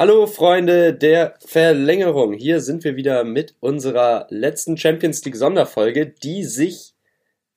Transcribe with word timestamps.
Hallo 0.00 0.26
Freunde 0.26 0.94
der 0.94 1.34
Verlängerung. 1.44 2.32
Hier 2.32 2.62
sind 2.62 2.84
wir 2.84 2.96
wieder 2.96 3.22
mit 3.22 3.54
unserer 3.60 4.26
letzten 4.30 4.78
Champions 4.78 5.22
League 5.26 5.36
Sonderfolge, 5.36 6.06
die 6.06 6.42
sich 6.42 6.94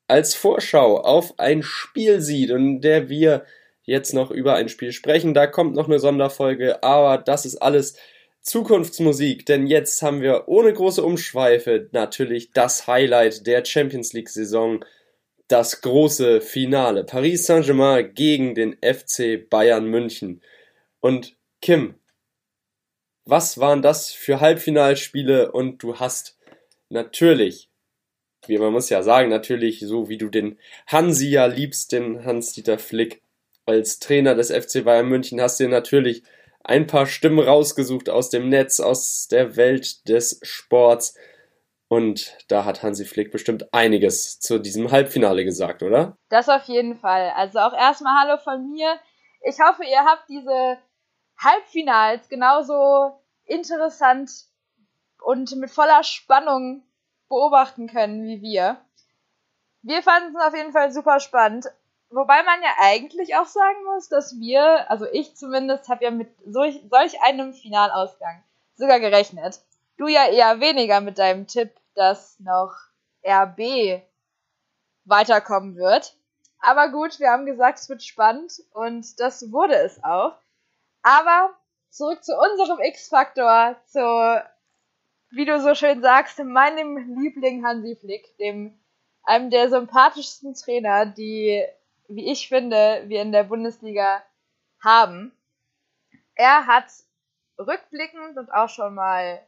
als 0.09 0.35
Vorschau 0.35 0.99
auf 0.99 1.39
ein 1.39 1.63
Spiel 1.63 2.19
sieht 2.19 2.51
und 2.51 2.81
der 2.81 3.07
wir 3.07 3.45
jetzt 3.83 4.13
noch 4.13 4.29
über 4.29 4.55
ein 4.55 4.67
Spiel 4.67 4.91
sprechen. 4.91 5.33
Da 5.33 5.47
kommt 5.47 5.73
noch 5.73 5.87
eine 5.87 5.99
Sonderfolge, 5.99 6.83
aber 6.83 7.17
das 7.17 7.45
ist 7.45 7.61
alles 7.61 7.95
Zukunftsmusik, 8.41 9.45
denn 9.45 9.65
jetzt 9.65 10.01
haben 10.01 10.21
wir 10.21 10.49
ohne 10.49 10.73
große 10.73 11.01
Umschweife 11.01 11.87
natürlich 11.93 12.51
das 12.51 12.87
Highlight 12.87 13.47
der 13.47 13.63
Champions 13.63 14.11
League 14.11 14.27
Saison, 14.27 14.83
das 15.47 15.79
große 15.79 16.41
Finale. 16.41 17.05
Paris 17.05 17.45
Saint-Germain 17.45 18.13
gegen 18.13 18.53
den 18.53 18.75
FC 18.83 19.49
Bayern 19.49 19.85
München. 19.85 20.41
Und 20.99 21.37
Kim, 21.61 21.95
was 23.25 23.59
waren 23.59 23.81
das 23.81 24.11
für 24.11 24.39
Halbfinalspiele 24.39 25.51
und 25.51 25.81
du 25.81 25.99
hast 25.99 26.37
natürlich, 26.89 27.69
wie 28.47 28.57
man 28.57 28.73
muss 28.73 28.89
ja 28.89 29.01
sagen, 29.03 29.29
natürlich, 29.29 29.79
so 29.79 30.09
wie 30.09 30.17
du 30.17 30.29
den 30.29 30.59
Hansi 30.87 31.29
ja 31.29 31.45
liebst, 31.45 31.91
den 31.91 32.25
Hans-Dieter 32.25 32.77
Flick 32.77 33.21
als 33.65 33.99
Trainer 33.99 34.35
des 34.35 34.51
FC 34.51 34.83
Bayern 34.83 35.07
München, 35.07 35.41
hast 35.41 35.59
du 35.59 35.67
natürlich 35.67 36.23
ein 36.63 36.87
paar 36.87 37.05
Stimmen 37.05 37.39
rausgesucht 37.39 38.09
aus 38.09 38.29
dem 38.29 38.49
Netz, 38.49 38.79
aus 38.79 39.27
der 39.27 39.55
Welt 39.55 40.07
des 40.07 40.39
Sports. 40.43 41.15
Und 41.87 42.37
da 42.47 42.65
hat 42.65 42.81
Hansi 42.81 43.05
Flick 43.05 43.31
bestimmt 43.31 43.73
einiges 43.73 44.39
zu 44.39 44.59
diesem 44.59 44.91
Halbfinale 44.91 45.45
gesagt, 45.45 45.83
oder? 45.83 46.17
Das 46.29 46.49
auf 46.49 46.63
jeden 46.63 46.97
Fall. 46.97 47.31
Also 47.35 47.59
auch 47.59 47.73
erstmal 47.73 48.21
Hallo 48.21 48.37
von 48.37 48.71
mir. 48.71 48.97
Ich 49.41 49.59
hoffe, 49.59 49.83
ihr 49.83 49.99
habt 49.99 50.27
diese 50.29 50.77
Halbfinals 51.37 52.29
genauso 52.29 53.19
interessant 53.45 54.31
und 55.21 55.55
mit 55.55 55.71
voller 55.71 56.03
Spannung 56.03 56.83
beobachten 57.29 57.87
können 57.87 58.23
wie 58.25 58.41
wir. 58.41 58.77
Wir 59.81 60.01
fanden 60.01 60.35
es 60.35 60.41
auf 60.41 60.55
jeden 60.55 60.71
Fall 60.71 60.91
super 60.91 61.19
spannend. 61.19 61.67
Wobei 62.09 62.43
man 62.43 62.61
ja 62.61 62.69
eigentlich 62.79 63.35
auch 63.35 63.47
sagen 63.47 63.83
muss, 63.85 64.07
dass 64.07 64.39
wir, 64.39 64.89
also 64.89 65.05
ich 65.11 65.35
zumindest, 65.35 65.89
habe 65.89 66.03
ja 66.05 66.11
mit 66.11 66.29
solch, 66.45 66.79
solch 66.89 67.19
einem 67.21 67.53
Finalausgang 67.53 68.43
sogar 68.75 68.99
gerechnet. 68.99 69.59
Du 69.97 70.07
ja 70.07 70.27
eher 70.27 70.59
weniger 70.59 71.01
mit 71.01 71.17
deinem 71.17 71.47
Tipp, 71.47 71.71
dass 71.95 72.39
noch 72.39 72.71
RB 73.25 74.03
weiterkommen 75.05 75.75
wird. 75.75 76.15
Aber 76.59 76.89
gut, 76.89 77.19
wir 77.19 77.31
haben 77.31 77.45
gesagt, 77.45 77.79
es 77.79 77.89
wird 77.89 78.03
spannend 78.03 78.61
und 78.73 79.19
das 79.19 79.51
wurde 79.51 79.75
es 79.75 80.03
auch. 80.03 80.33
Aber 81.03 81.53
zurück 81.89 82.23
zu 82.23 82.33
unserem 82.35 82.79
X-Faktor, 82.79 83.75
zu, 83.85 83.99
wie 85.29 85.45
du 85.45 85.59
so 85.61 85.75
schön 85.75 86.01
sagst, 86.01 86.39
meinem 86.39 86.97
Liebling 87.21 87.65
Hansi 87.65 87.95
Flick, 87.95 88.35
dem 88.37 88.79
einem 89.23 89.49
der 89.49 89.69
sympathischsten 89.69 90.53
Trainer, 90.53 91.05
die, 91.05 91.63
wie 92.07 92.31
ich 92.31 92.49
finde, 92.49 93.03
wir 93.07 93.21
in 93.21 93.31
der 93.31 93.43
Bundesliga 93.43 94.23
haben. 94.83 95.31
Er 96.35 96.67
hat 96.67 96.85
rückblickend 97.57 98.37
und 98.37 98.51
auch 98.51 98.69
schon 98.69 98.95
mal, 98.95 99.41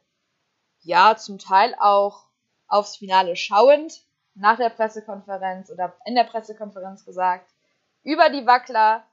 ja, 0.82 1.18
zum 1.18 1.40
Teil 1.40 1.76
auch 1.80 2.26
aufs 2.68 2.98
Finale 2.98 3.36
schauend, 3.36 4.02
nach 4.36 4.58
der 4.58 4.70
Pressekonferenz 4.70 5.70
oder 5.72 5.96
in 6.06 6.16
der 6.16 6.26
Pressekonferenz 6.26 7.06
gesagt, 7.06 7.50
über 8.04 8.30
die 8.30 8.46
Wackler, 8.46 9.04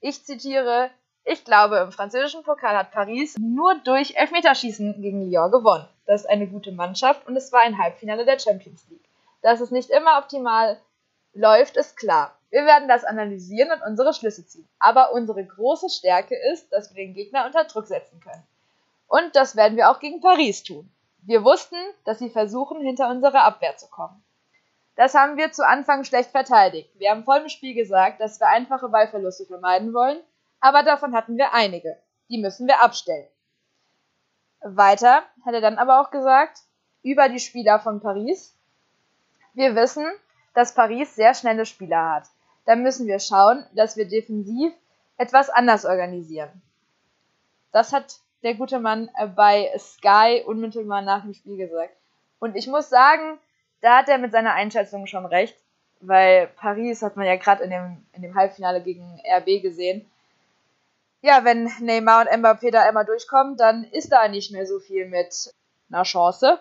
ich 0.00 0.24
zitiere, 0.24 0.90
ich 1.28 1.44
glaube, 1.44 1.78
im 1.78 1.90
französischen 1.90 2.44
Pokal 2.44 2.76
hat 2.76 2.92
Paris 2.92 3.36
nur 3.36 3.74
durch 3.80 4.14
Elfmeterschießen 4.16 5.02
gegen 5.02 5.28
Lyon 5.28 5.50
gewonnen. 5.50 5.88
Das 6.06 6.20
ist 6.20 6.30
eine 6.30 6.46
gute 6.46 6.70
Mannschaft 6.70 7.26
und 7.26 7.36
es 7.36 7.52
war 7.52 7.62
ein 7.62 7.78
Halbfinale 7.78 8.24
der 8.24 8.38
Champions 8.38 8.86
League. 8.88 9.04
Dass 9.42 9.60
es 9.60 9.72
nicht 9.72 9.90
immer 9.90 10.18
optimal 10.18 10.78
läuft, 11.34 11.76
ist 11.76 11.96
klar. 11.96 12.32
Wir 12.50 12.64
werden 12.64 12.86
das 12.86 13.04
analysieren 13.04 13.72
und 13.72 13.82
unsere 13.82 14.14
Schlüsse 14.14 14.46
ziehen. 14.46 14.68
Aber 14.78 15.12
unsere 15.12 15.44
große 15.44 15.90
Stärke 15.90 16.36
ist, 16.52 16.72
dass 16.72 16.94
wir 16.94 17.04
den 17.04 17.14
Gegner 17.14 17.44
unter 17.44 17.64
Druck 17.64 17.88
setzen 17.88 18.20
können. 18.20 18.46
Und 19.08 19.34
das 19.34 19.56
werden 19.56 19.76
wir 19.76 19.90
auch 19.90 19.98
gegen 19.98 20.20
Paris 20.20 20.62
tun. 20.62 20.88
Wir 21.22 21.42
wussten, 21.42 21.76
dass 22.04 22.20
sie 22.20 22.30
versuchen, 22.30 22.80
hinter 22.80 23.10
unsere 23.10 23.40
Abwehr 23.40 23.76
zu 23.76 23.88
kommen. 23.88 24.22
Das 24.94 25.14
haben 25.14 25.36
wir 25.36 25.50
zu 25.50 25.66
Anfang 25.66 26.04
schlecht 26.04 26.30
verteidigt. 26.30 26.88
Wir 26.94 27.10
haben 27.10 27.24
voll 27.24 27.38
im 27.38 27.48
Spiel 27.48 27.74
gesagt, 27.74 28.20
dass 28.20 28.38
wir 28.38 28.46
einfache 28.46 28.88
Ballverluste 28.88 29.44
vermeiden 29.44 29.92
wollen 29.92 30.20
aber 30.60 30.82
davon 30.82 31.14
hatten 31.14 31.36
wir 31.36 31.52
einige. 31.52 31.96
Die 32.28 32.38
müssen 32.38 32.66
wir 32.66 32.82
abstellen. 32.82 33.28
Weiter 34.60 35.22
hat 35.44 35.54
er 35.54 35.60
dann 35.60 35.78
aber 35.78 36.00
auch 36.00 36.10
gesagt, 36.10 36.58
über 37.02 37.28
die 37.28 37.38
Spieler 37.38 37.78
von 37.78 38.00
Paris. 38.00 38.56
Wir 39.54 39.74
wissen, 39.76 40.04
dass 40.54 40.74
Paris 40.74 41.14
sehr 41.14 41.34
schnelle 41.34 41.66
Spieler 41.66 42.14
hat. 42.14 42.24
Da 42.64 42.74
müssen 42.74 43.06
wir 43.06 43.20
schauen, 43.20 43.64
dass 43.74 43.96
wir 43.96 44.08
defensiv 44.08 44.72
etwas 45.16 45.50
anders 45.50 45.84
organisieren. 45.84 46.62
Das 47.72 47.92
hat 47.92 48.20
der 48.42 48.54
gute 48.54 48.80
Mann 48.80 49.08
bei 49.36 49.70
Sky 49.78 50.42
unmittelbar 50.46 51.02
nach 51.02 51.22
dem 51.22 51.34
Spiel 51.34 51.56
gesagt. 51.56 51.94
Und 52.38 52.56
ich 52.56 52.66
muss 52.66 52.88
sagen, 52.88 53.38
da 53.80 53.98
hat 53.98 54.08
er 54.08 54.18
mit 54.18 54.32
seiner 54.32 54.54
Einschätzung 54.54 55.06
schon 55.06 55.26
recht, 55.26 55.56
weil 56.00 56.48
Paris 56.48 57.02
hat 57.02 57.16
man 57.16 57.26
ja 57.26 57.36
gerade 57.36 57.64
in 57.64 57.70
dem, 57.70 58.06
in 58.12 58.22
dem 58.22 58.34
Halbfinale 58.34 58.82
gegen 58.82 59.20
RB 59.26 59.62
gesehen, 59.62 60.10
ja, 61.26 61.44
wenn 61.44 61.68
Neymar 61.80 62.22
und 62.22 62.30
Mbappé 62.40 62.70
da 62.70 62.82
einmal 62.82 63.04
durchkommen, 63.04 63.56
dann 63.56 63.84
ist 63.84 64.12
da 64.12 64.28
nicht 64.28 64.52
mehr 64.52 64.64
so 64.64 64.78
viel 64.78 65.06
mit 65.06 65.50
einer 65.90 66.04
Chance 66.04 66.58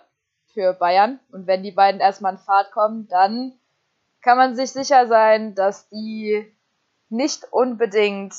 für 0.53 0.73
Bayern. 0.73 1.19
Und 1.31 1.45
wenn 1.45 1.61
die 1.61 1.71
beiden 1.71 2.01
erstmal 2.01 2.33
in 2.33 2.39
Fahrt 2.39 2.71
kommen, 2.71 3.07
dann 3.07 3.53
kann 4.21 4.37
man 4.37 4.55
sich 4.55 4.71
sicher 4.71 5.07
sein, 5.07 5.53
dass 5.53 5.87
die 5.89 6.51
nicht 7.09 7.45
unbedingt 7.51 8.33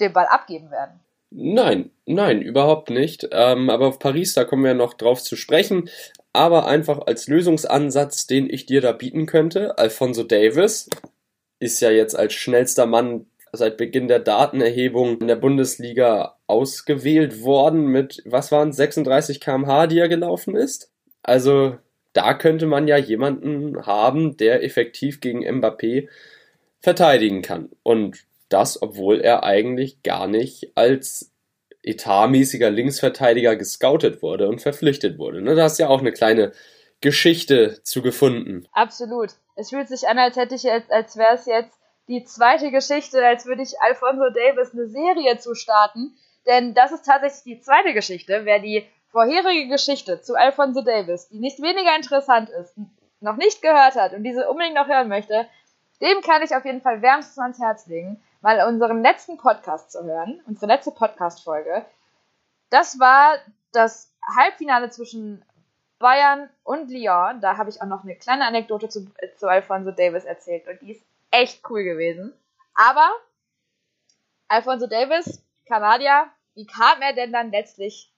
den 0.00 0.12
Ball 0.12 0.26
abgeben 0.26 0.70
werden. 0.70 1.00
Nein, 1.30 1.90
nein, 2.04 2.42
überhaupt 2.42 2.90
nicht. 2.90 3.28
Ähm, 3.30 3.70
aber 3.70 3.86
auf 3.86 3.98
Paris, 3.98 4.34
da 4.34 4.44
kommen 4.44 4.64
wir 4.64 4.74
noch 4.74 4.94
drauf 4.94 5.22
zu 5.22 5.36
sprechen. 5.36 5.88
Aber 6.34 6.66
einfach 6.66 7.06
als 7.06 7.26
Lösungsansatz, 7.26 8.26
den 8.26 8.50
ich 8.50 8.66
dir 8.66 8.82
da 8.82 8.92
bieten 8.92 9.24
könnte, 9.26 9.78
Alfonso 9.78 10.24
Davis 10.24 10.90
ist 11.58 11.80
ja 11.80 11.90
jetzt 11.90 12.18
als 12.18 12.34
schnellster 12.34 12.86
Mann 12.86 13.26
seit 13.52 13.76
Beginn 13.76 14.08
der 14.08 14.20
Datenerhebung 14.20 15.20
in 15.20 15.28
der 15.28 15.36
Bundesliga 15.36 16.36
ausgewählt 16.46 17.42
worden 17.42 17.86
mit, 17.86 18.22
was 18.24 18.52
waren 18.52 18.72
36 18.72 19.40
kmh, 19.40 19.86
die 19.86 19.98
er 19.98 20.08
gelaufen 20.08 20.56
ist. 20.56 20.90
Also 21.22 21.76
da 22.12 22.34
könnte 22.34 22.66
man 22.66 22.88
ja 22.88 22.96
jemanden 22.96 23.86
haben, 23.86 24.36
der 24.36 24.62
effektiv 24.64 25.20
gegen 25.20 25.46
Mbappé 25.46 26.08
verteidigen 26.80 27.42
kann. 27.42 27.70
Und 27.82 28.24
das, 28.48 28.82
obwohl 28.82 29.20
er 29.20 29.44
eigentlich 29.44 30.02
gar 30.02 30.26
nicht 30.26 30.72
als 30.74 31.30
etatmäßiger 31.82 32.70
Linksverteidiger 32.70 33.56
gescoutet 33.56 34.22
wurde 34.22 34.48
und 34.48 34.60
verpflichtet 34.60 35.18
wurde. 35.18 35.40
Ne, 35.40 35.54
da 35.54 35.64
hast 35.64 35.78
du 35.78 35.84
ja 35.84 35.88
auch 35.88 36.00
eine 36.00 36.12
kleine 36.12 36.52
Geschichte 37.00 37.80
zu 37.82 38.02
gefunden. 38.02 38.66
Absolut. 38.72 39.30
Es 39.56 39.70
fühlt 39.70 39.88
sich 39.88 40.06
an, 40.08 40.18
als 40.18 40.36
hätte 40.36 40.54
ich 40.54 40.64
jetzt, 40.64 40.92
als 40.92 41.16
wäre 41.16 41.34
es 41.34 41.46
jetzt 41.46 41.79
die 42.10 42.24
zweite 42.24 42.72
Geschichte, 42.72 43.24
als 43.24 43.46
würde 43.46 43.62
ich 43.62 43.80
Alfonso 43.80 44.30
Davis 44.30 44.74
eine 44.74 44.88
Serie 44.88 45.38
zu 45.38 45.54
starten. 45.54 46.12
Denn 46.44 46.74
das 46.74 46.90
ist 46.90 47.06
tatsächlich 47.06 47.44
die 47.44 47.60
zweite 47.60 47.94
Geschichte. 47.94 48.44
Wer 48.44 48.58
die 48.58 48.84
vorherige 49.12 49.68
Geschichte 49.68 50.20
zu 50.20 50.34
Alfonso 50.34 50.82
Davis, 50.82 51.28
die 51.28 51.38
nicht 51.38 51.62
weniger 51.62 51.94
interessant 51.94 52.50
ist, 52.50 52.74
noch 53.20 53.36
nicht 53.36 53.62
gehört 53.62 53.94
hat 53.94 54.12
und 54.12 54.24
diese 54.24 54.48
unbedingt 54.50 54.74
noch 54.74 54.88
hören 54.88 55.08
möchte, 55.08 55.46
dem 56.00 56.20
kann 56.22 56.42
ich 56.42 56.54
auf 56.54 56.64
jeden 56.64 56.80
Fall 56.80 57.00
wärmstens 57.00 57.38
ans 57.38 57.60
Herz 57.60 57.86
legen, 57.86 58.20
mal 58.40 58.66
unseren 58.66 59.02
letzten 59.02 59.36
Podcast 59.36 59.92
zu 59.92 60.02
hören, 60.02 60.40
unsere 60.46 60.66
letzte 60.66 60.90
Podcast-Folge. 60.90 61.84
Das 62.70 62.98
war 62.98 63.34
das 63.72 64.12
Halbfinale 64.36 64.90
zwischen 64.90 65.44
Bayern 66.00 66.48
und 66.64 66.90
Lyon. 66.90 67.40
Da 67.40 67.56
habe 67.56 67.70
ich 67.70 67.80
auch 67.80 67.86
noch 67.86 68.02
eine 68.02 68.16
kleine 68.16 68.46
Anekdote 68.46 68.88
zu, 68.88 69.06
zu 69.36 69.46
Alfonso 69.46 69.92
Davis 69.92 70.24
erzählt 70.24 70.66
und 70.66 70.80
die 70.80 70.92
ist 70.92 71.02
echt 71.30 71.68
cool 71.70 71.84
gewesen. 71.84 72.32
Aber 72.74 73.10
Alfonso 74.48 74.86
Davis, 74.86 75.42
Kanadier, 75.66 76.30
wie 76.54 76.66
kam 76.66 77.00
er 77.02 77.12
denn 77.12 77.32
dann 77.32 77.50
letztlich 77.50 78.12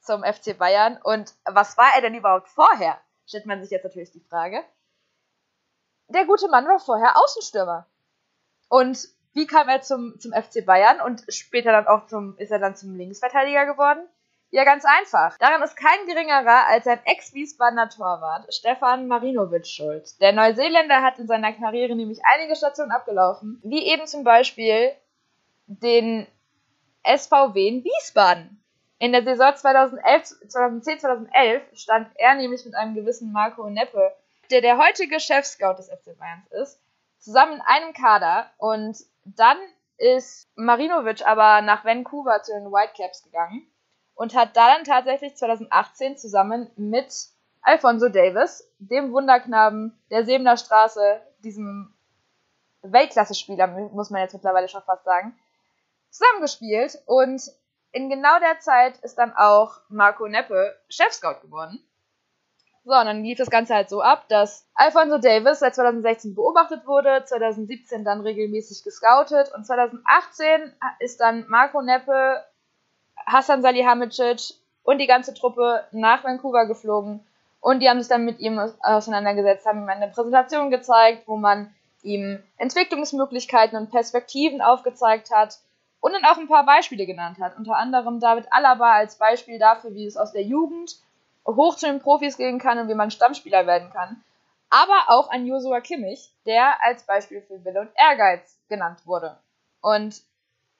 zum 0.00 0.22
FC 0.24 0.56
Bayern 0.56 0.98
und 1.02 1.34
was 1.44 1.76
war 1.76 1.90
er 1.94 2.00
denn 2.00 2.14
überhaupt 2.14 2.48
vorher? 2.48 2.98
Stellt 3.26 3.46
man 3.46 3.60
sich 3.60 3.70
jetzt 3.70 3.84
natürlich 3.84 4.10
die 4.10 4.24
Frage. 4.28 4.64
Der 6.08 6.24
gute 6.24 6.48
Mann 6.48 6.66
war 6.66 6.80
vorher 6.80 7.16
Außenstürmer. 7.16 7.86
Und 8.68 9.08
wie 9.32 9.46
kam 9.46 9.68
er 9.68 9.82
zum, 9.82 10.18
zum 10.18 10.32
FC 10.32 10.64
Bayern 10.64 11.00
und 11.00 11.24
später 11.28 11.72
dann 11.72 11.86
auch 11.86 12.06
zum, 12.06 12.36
ist 12.38 12.50
er 12.50 12.58
dann 12.58 12.74
zum 12.74 12.96
Linksverteidiger 12.96 13.66
geworden? 13.66 14.08
Ja, 14.52 14.64
ganz 14.64 14.84
einfach. 14.84 15.38
Daran 15.38 15.62
ist 15.62 15.76
kein 15.76 16.06
geringerer 16.06 16.66
als 16.66 16.86
ein 16.88 16.98
Ex-Wiesbadener 17.04 17.88
Torwart, 17.88 18.52
Stefan 18.52 19.06
Marinovic, 19.06 19.66
schuld. 19.66 20.20
Der 20.20 20.32
Neuseeländer 20.32 21.02
hat 21.02 21.20
in 21.20 21.28
seiner 21.28 21.52
Karriere 21.52 21.94
nämlich 21.94 22.20
einige 22.24 22.56
Stationen 22.56 22.90
abgelaufen, 22.90 23.60
wie 23.62 23.86
eben 23.86 24.08
zum 24.08 24.24
Beispiel 24.24 24.90
den 25.66 26.26
SVW 27.04 27.68
in 27.68 27.84
Wiesbaden. 27.84 28.60
In 28.98 29.12
der 29.12 29.22
Saison 29.22 29.54
2011, 29.54 30.48
2010, 30.48 30.98
2011 30.98 31.62
stand 31.74 32.08
er 32.16 32.34
nämlich 32.34 32.64
mit 32.64 32.74
einem 32.74 32.94
gewissen 32.96 33.30
Marco 33.30 33.70
Neppe, 33.70 34.12
der 34.50 34.62
der 34.62 34.78
heutige 34.78 35.20
Chef-Scout 35.20 35.74
des 35.78 35.88
FC 35.88 36.18
Bayerns 36.18 36.50
ist, 36.50 36.82
zusammen 37.20 37.54
in 37.54 37.60
einem 37.60 37.92
Kader 37.92 38.50
und 38.58 38.98
dann 39.24 39.58
ist 39.96 40.48
Marinovic 40.56 41.24
aber 41.24 41.62
nach 41.62 41.84
Vancouver 41.84 42.42
zu 42.42 42.52
den 42.52 42.72
Whitecaps 42.72 43.22
gegangen 43.22 43.69
und 44.20 44.34
hat 44.34 44.54
da 44.54 44.74
dann 44.74 44.84
tatsächlich 44.84 45.34
2018 45.34 46.18
zusammen 46.18 46.70
mit 46.76 47.10
Alfonso 47.62 48.10
Davis, 48.10 48.70
dem 48.78 49.12
Wunderknaben 49.12 49.98
der 50.10 50.26
Sebener 50.26 50.58
Straße, 50.58 51.22
diesem 51.42 51.94
Weltklasse-Spieler, 52.82 53.66
muss 53.66 54.10
man 54.10 54.20
jetzt 54.20 54.34
mittlerweile 54.34 54.68
schon 54.68 54.82
fast 54.82 55.04
sagen, 55.04 55.34
zusammengespielt 56.10 57.02
und 57.06 57.50
in 57.92 58.10
genau 58.10 58.38
der 58.40 58.60
Zeit 58.60 58.98
ist 58.98 59.16
dann 59.16 59.32
auch 59.34 59.80
Marco 59.88 60.28
Neppe 60.28 60.78
Chef-Scout 60.90 61.40
geworden. 61.40 61.82
So, 62.84 62.92
und 62.92 63.06
dann 63.06 63.24
lief 63.24 63.38
das 63.38 63.48
Ganze 63.48 63.74
halt 63.74 63.88
so 63.88 64.02
ab, 64.02 64.28
dass 64.28 64.66
Alfonso 64.74 65.16
Davis 65.16 65.60
seit 65.60 65.74
2016 65.74 66.34
beobachtet 66.34 66.86
wurde, 66.86 67.24
2017 67.24 68.04
dann 68.04 68.20
regelmäßig 68.20 68.84
gescoutet 68.84 69.50
und 69.54 69.64
2018 69.64 70.74
ist 70.98 71.20
dann 71.20 71.48
Marco 71.48 71.80
Neppe, 71.80 72.44
Hassan 73.26 73.62
Salihamidzic 73.62 74.54
und 74.82 74.98
die 74.98 75.06
ganze 75.06 75.34
Truppe 75.34 75.84
nach 75.92 76.24
Vancouver 76.24 76.66
geflogen 76.66 77.24
und 77.60 77.80
die 77.80 77.88
haben 77.88 78.00
sich 78.00 78.08
dann 78.08 78.24
mit 78.24 78.40
ihm 78.40 78.58
auseinandergesetzt, 78.80 79.66
haben 79.66 79.82
ihm 79.82 79.88
eine 79.88 80.08
Präsentation 80.08 80.70
gezeigt, 80.70 81.28
wo 81.28 81.36
man 81.36 81.74
ihm 82.02 82.42
Entwicklungsmöglichkeiten 82.56 83.78
und 83.78 83.90
Perspektiven 83.90 84.62
aufgezeigt 84.62 85.30
hat 85.30 85.58
und 86.00 86.12
dann 86.12 86.24
auch 86.24 86.38
ein 86.38 86.48
paar 86.48 86.64
Beispiele 86.64 87.04
genannt 87.04 87.38
hat. 87.38 87.56
Unter 87.58 87.76
anderem 87.76 88.20
David 88.20 88.46
Alaba 88.50 88.92
als 88.92 89.16
Beispiel 89.16 89.58
dafür, 89.58 89.94
wie 89.94 90.06
es 90.06 90.16
aus 90.16 90.32
der 90.32 90.42
Jugend 90.42 90.96
hoch 91.46 91.76
zu 91.76 91.86
den 91.86 92.00
Profis 92.00 92.38
gehen 92.38 92.58
kann 92.58 92.78
und 92.78 92.88
wie 92.88 92.94
man 92.94 93.10
Stammspieler 93.10 93.66
werden 93.66 93.90
kann. 93.92 94.22
Aber 94.70 95.04
auch 95.08 95.30
an 95.30 95.46
Joshua 95.46 95.80
Kimmich, 95.80 96.32
der 96.46 96.82
als 96.82 97.02
Beispiel 97.02 97.42
für 97.42 97.62
Wille 97.64 97.80
und 97.80 97.90
Ehrgeiz 97.96 98.56
genannt 98.68 99.00
wurde. 99.04 99.36
Und 99.82 100.22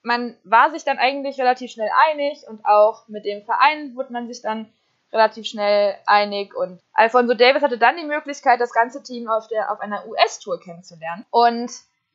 man 0.03 0.35
war 0.43 0.71
sich 0.71 0.83
dann 0.83 0.97
eigentlich 0.97 1.39
relativ 1.39 1.71
schnell 1.71 1.89
einig 2.09 2.43
und 2.47 2.65
auch 2.65 3.07
mit 3.07 3.25
dem 3.25 3.43
Verein 3.43 3.95
wurde 3.95 4.13
man 4.13 4.27
sich 4.27 4.41
dann 4.41 4.71
relativ 5.11 5.45
schnell 5.45 5.97
einig 6.05 6.55
und 6.55 6.79
Alfonso 6.93 7.33
Davis 7.33 7.61
hatte 7.61 7.77
dann 7.77 7.97
die 7.97 8.05
Möglichkeit, 8.05 8.61
das 8.61 8.71
ganze 8.71 9.03
Team 9.03 9.29
auf, 9.29 9.47
der, 9.47 9.71
auf 9.71 9.79
einer 9.79 10.07
US-Tour 10.07 10.59
kennenzulernen 10.59 11.25
und 11.29 11.71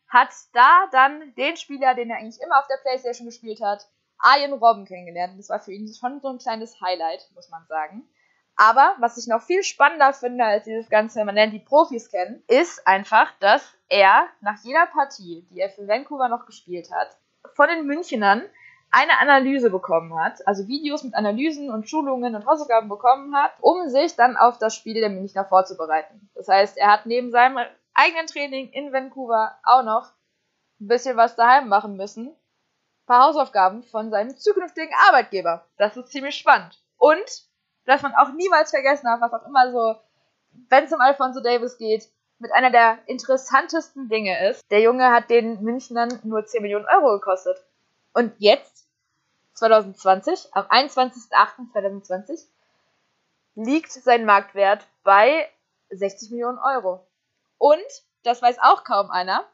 hat 0.08 0.30
da 0.52 0.86
dann 0.92 1.34
den 1.34 1.56
Spieler, 1.56 1.94
den 1.94 2.10
er 2.10 2.18
eigentlich 2.18 2.40
immer 2.42 2.58
auf 2.58 2.66
der 2.68 2.78
Playstation 2.78 3.26
gespielt 3.26 3.60
hat, 3.60 3.86
Arjen 4.18 4.52
Robben 4.52 4.86
kennengelernt. 4.86 5.38
Das 5.38 5.50
war 5.50 5.60
für 5.60 5.72
ihn 5.72 5.92
schon 5.92 6.20
so 6.20 6.28
ein 6.28 6.38
kleines 6.38 6.80
Highlight, 6.80 7.28
muss 7.34 7.50
man 7.50 7.66
sagen. 7.66 8.08
Aber 8.56 8.94
was 8.98 9.18
ich 9.18 9.26
noch 9.26 9.42
viel 9.42 9.62
spannender 9.62 10.14
finde 10.14 10.44
als 10.44 10.64
dieses 10.64 10.88
ganze, 10.88 11.22
man 11.24 11.34
nennt 11.34 11.52
die 11.52 11.58
Profis 11.58 12.10
kennen, 12.10 12.42
ist 12.48 12.86
einfach, 12.86 13.30
dass 13.40 13.62
er 13.88 14.28
nach 14.40 14.58
jeder 14.62 14.86
Partie, 14.86 15.46
die 15.50 15.60
er 15.60 15.68
für 15.68 15.86
Vancouver 15.86 16.28
noch 16.28 16.46
gespielt 16.46 16.90
hat, 16.90 17.18
von 17.56 17.68
den 17.68 17.86
Münchenern 17.86 18.42
eine 18.90 19.18
Analyse 19.18 19.70
bekommen 19.70 20.14
hat, 20.18 20.46
also 20.46 20.68
Videos 20.68 21.02
mit 21.02 21.14
Analysen 21.14 21.70
und 21.70 21.88
Schulungen 21.88 22.34
und 22.34 22.46
Hausaufgaben 22.46 22.88
bekommen 22.88 23.34
hat, 23.34 23.52
um 23.60 23.88
sich 23.88 24.14
dann 24.14 24.36
auf 24.36 24.58
das 24.58 24.76
Spiel 24.76 24.94
der 24.94 25.10
Münchner 25.10 25.44
vorzubereiten. 25.44 26.30
Das 26.34 26.48
heißt, 26.48 26.76
er 26.76 26.92
hat 26.92 27.06
neben 27.06 27.30
seinem 27.30 27.58
eigenen 27.94 28.26
Training 28.26 28.70
in 28.70 28.92
Vancouver 28.92 29.58
auch 29.64 29.82
noch 29.82 30.12
ein 30.80 30.88
bisschen 30.88 31.16
was 31.16 31.34
daheim 31.34 31.68
machen 31.68 31.96
müssen. 31.96 32.28
Ein 32.28 33.06
paar 33.06 33.26
Hausaufgaben 33.26 33.82
von 33.82 34.10
seinem 34.10 34.36
zukünftigen 34.36 34.94
Arbeitgeber. 35.08 35.66
Das 35.78 35.96
ist 35.96 36.08
ziemlich 36.10 36.36
spannend. 36.36 36.80
Und 36.96 37.46
dass 37.86 38.02
man 38.02 38.14
auch 38.14 38.32
niemals 38.32 38.70
vergessen 38.70 39.08
hat, 39.08 39.20
was 39.20 39.32
auch 39.32 39.46
immer 39.46 39.72
so, 39.72 39.96
wenn 40.68 40.84
es 40.84 40.92
um 40.92 41.00
Alfonso 41.00 41.40
Davis 41.40 41.78
geht, 41.78 42.08
mit 42.38 42.52
einer 42.52 42.70
der 42.70 42.98
interessantesten 43.06 44.08
Dinge 44.08 44.48
ist. 44.48 44.62
Der 44.70 44.80
Junge 44.80 45.10
hat 45.10 45.30
den 45.30 45.62
Münchnern 45.62 46.20
nur 46.24 46.44
10 46.44 46.62
Millionen 46.62 46.86
Euro 46.86 47.18
gekostet. 47.18 47.56
Und 48.12 48.32
jetzt, 48.38 48.86
2020, 49.54 50.48
am 50.52 50.66
21.08.2020, 50.66 52.46
liegt 53.54 53.90
sein 53.90 54.24
Marktwert 54.24 54.86
bei 55.02 55.48
60 55.90 56.30
Millionen 56.30 56.58
Euro. 56.58 57.06
Und, 57.58 58.04
das 58.22 58.42
weiß 58.42 58.58
auch 58.60 58.84
kaum 58.84 59.10
einer, 59.10 59.44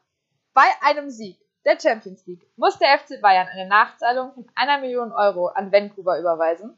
bei 0.53 0.65
einem 0.81 1.09
Sieg 1.09 1.39
der 1.65 1.79
Champions 1.79 2.25
League 2.25 2.45
muss 2.57 2.77
der 2.77 2.99
FC 2.99 3.21
Bayern 3.21 3.47
eine 3.47 3.67
Nachzahlung 3.67 4.33
von 4.33 4.45
einer 4.55 4.79
Million 4.79 5.11
Euro 5.11 5.47
an 5.47 5.71
Vancouver 5.71 6.19
überweisen. 6.19 6.77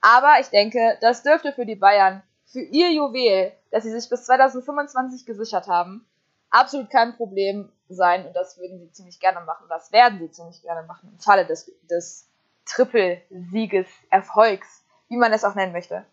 Aber 0.00 0.40
ich 0.40 0.48
denke, 0.48 0.98
das 1.00 1.22
dürfte 1.22 1.52
für 1.52 1.66
die 1.66 1.76
Bayern, 1.76 2.22
für 2.46 2.60
ihr 2.60 2.90
Juwel, 2.90 3.52
das 3.72 3.82
sie 3.82 3.90
sich 3.90 4.08
bis 4.08 4.24
2025 4.26 5.26
gesichert 5.26 5.66
haben, 5.66 6.06
absolut 6.50 6.90
kein 6.90 7.16
Problem 7.16 7.72
sein. 7.88 8.26
Und 8.26 8.34
das 8.34 8.58
würden 8.58 8.78
sie 8.78 8.92
ziemlich 8.92 9.18
gerne 9.18 9.40
machen. 9.40 9.66
Das 9.68 9.90
werden 9.90 10.20
sie 10.20 10.30
ziemlich 10.30 10.62
gerne 10.62 10.86
machen 10.86 11.10
im 11.12 11.18
Falle 11.18 11.46
des, 11.46 11.72
des 11.90 12.28
Trippelsieges, 12.66 13.88
Erfolgs, 14.10 14.84
wie 15.08 15.16
man 15.16 15.32
es 15.32 15.44
auch 15.44 15.54
nennen 15.54 15.72
möchte. 15.72 16.04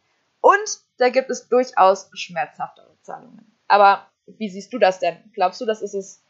Und 0.41 0.79
da 0.97 1.09
gibt 1.09 1.29
es 1.29 1.47
durchaus 1.47 2.09
schmerzhaftere 2.13 2.95
Zahlungen. 3.01 3.55
Aber 3.67 4.07
wie 4.25 4.49
siehst 4.49 4.73
du 4.73 4.79
das 4.79 4.99
denn? 4.99 5.17
Glaubst 5.33 5.59
du, 5.61 5.65
das 5.65 5.81
ist 5.81 5.93
es, 5.93 6.23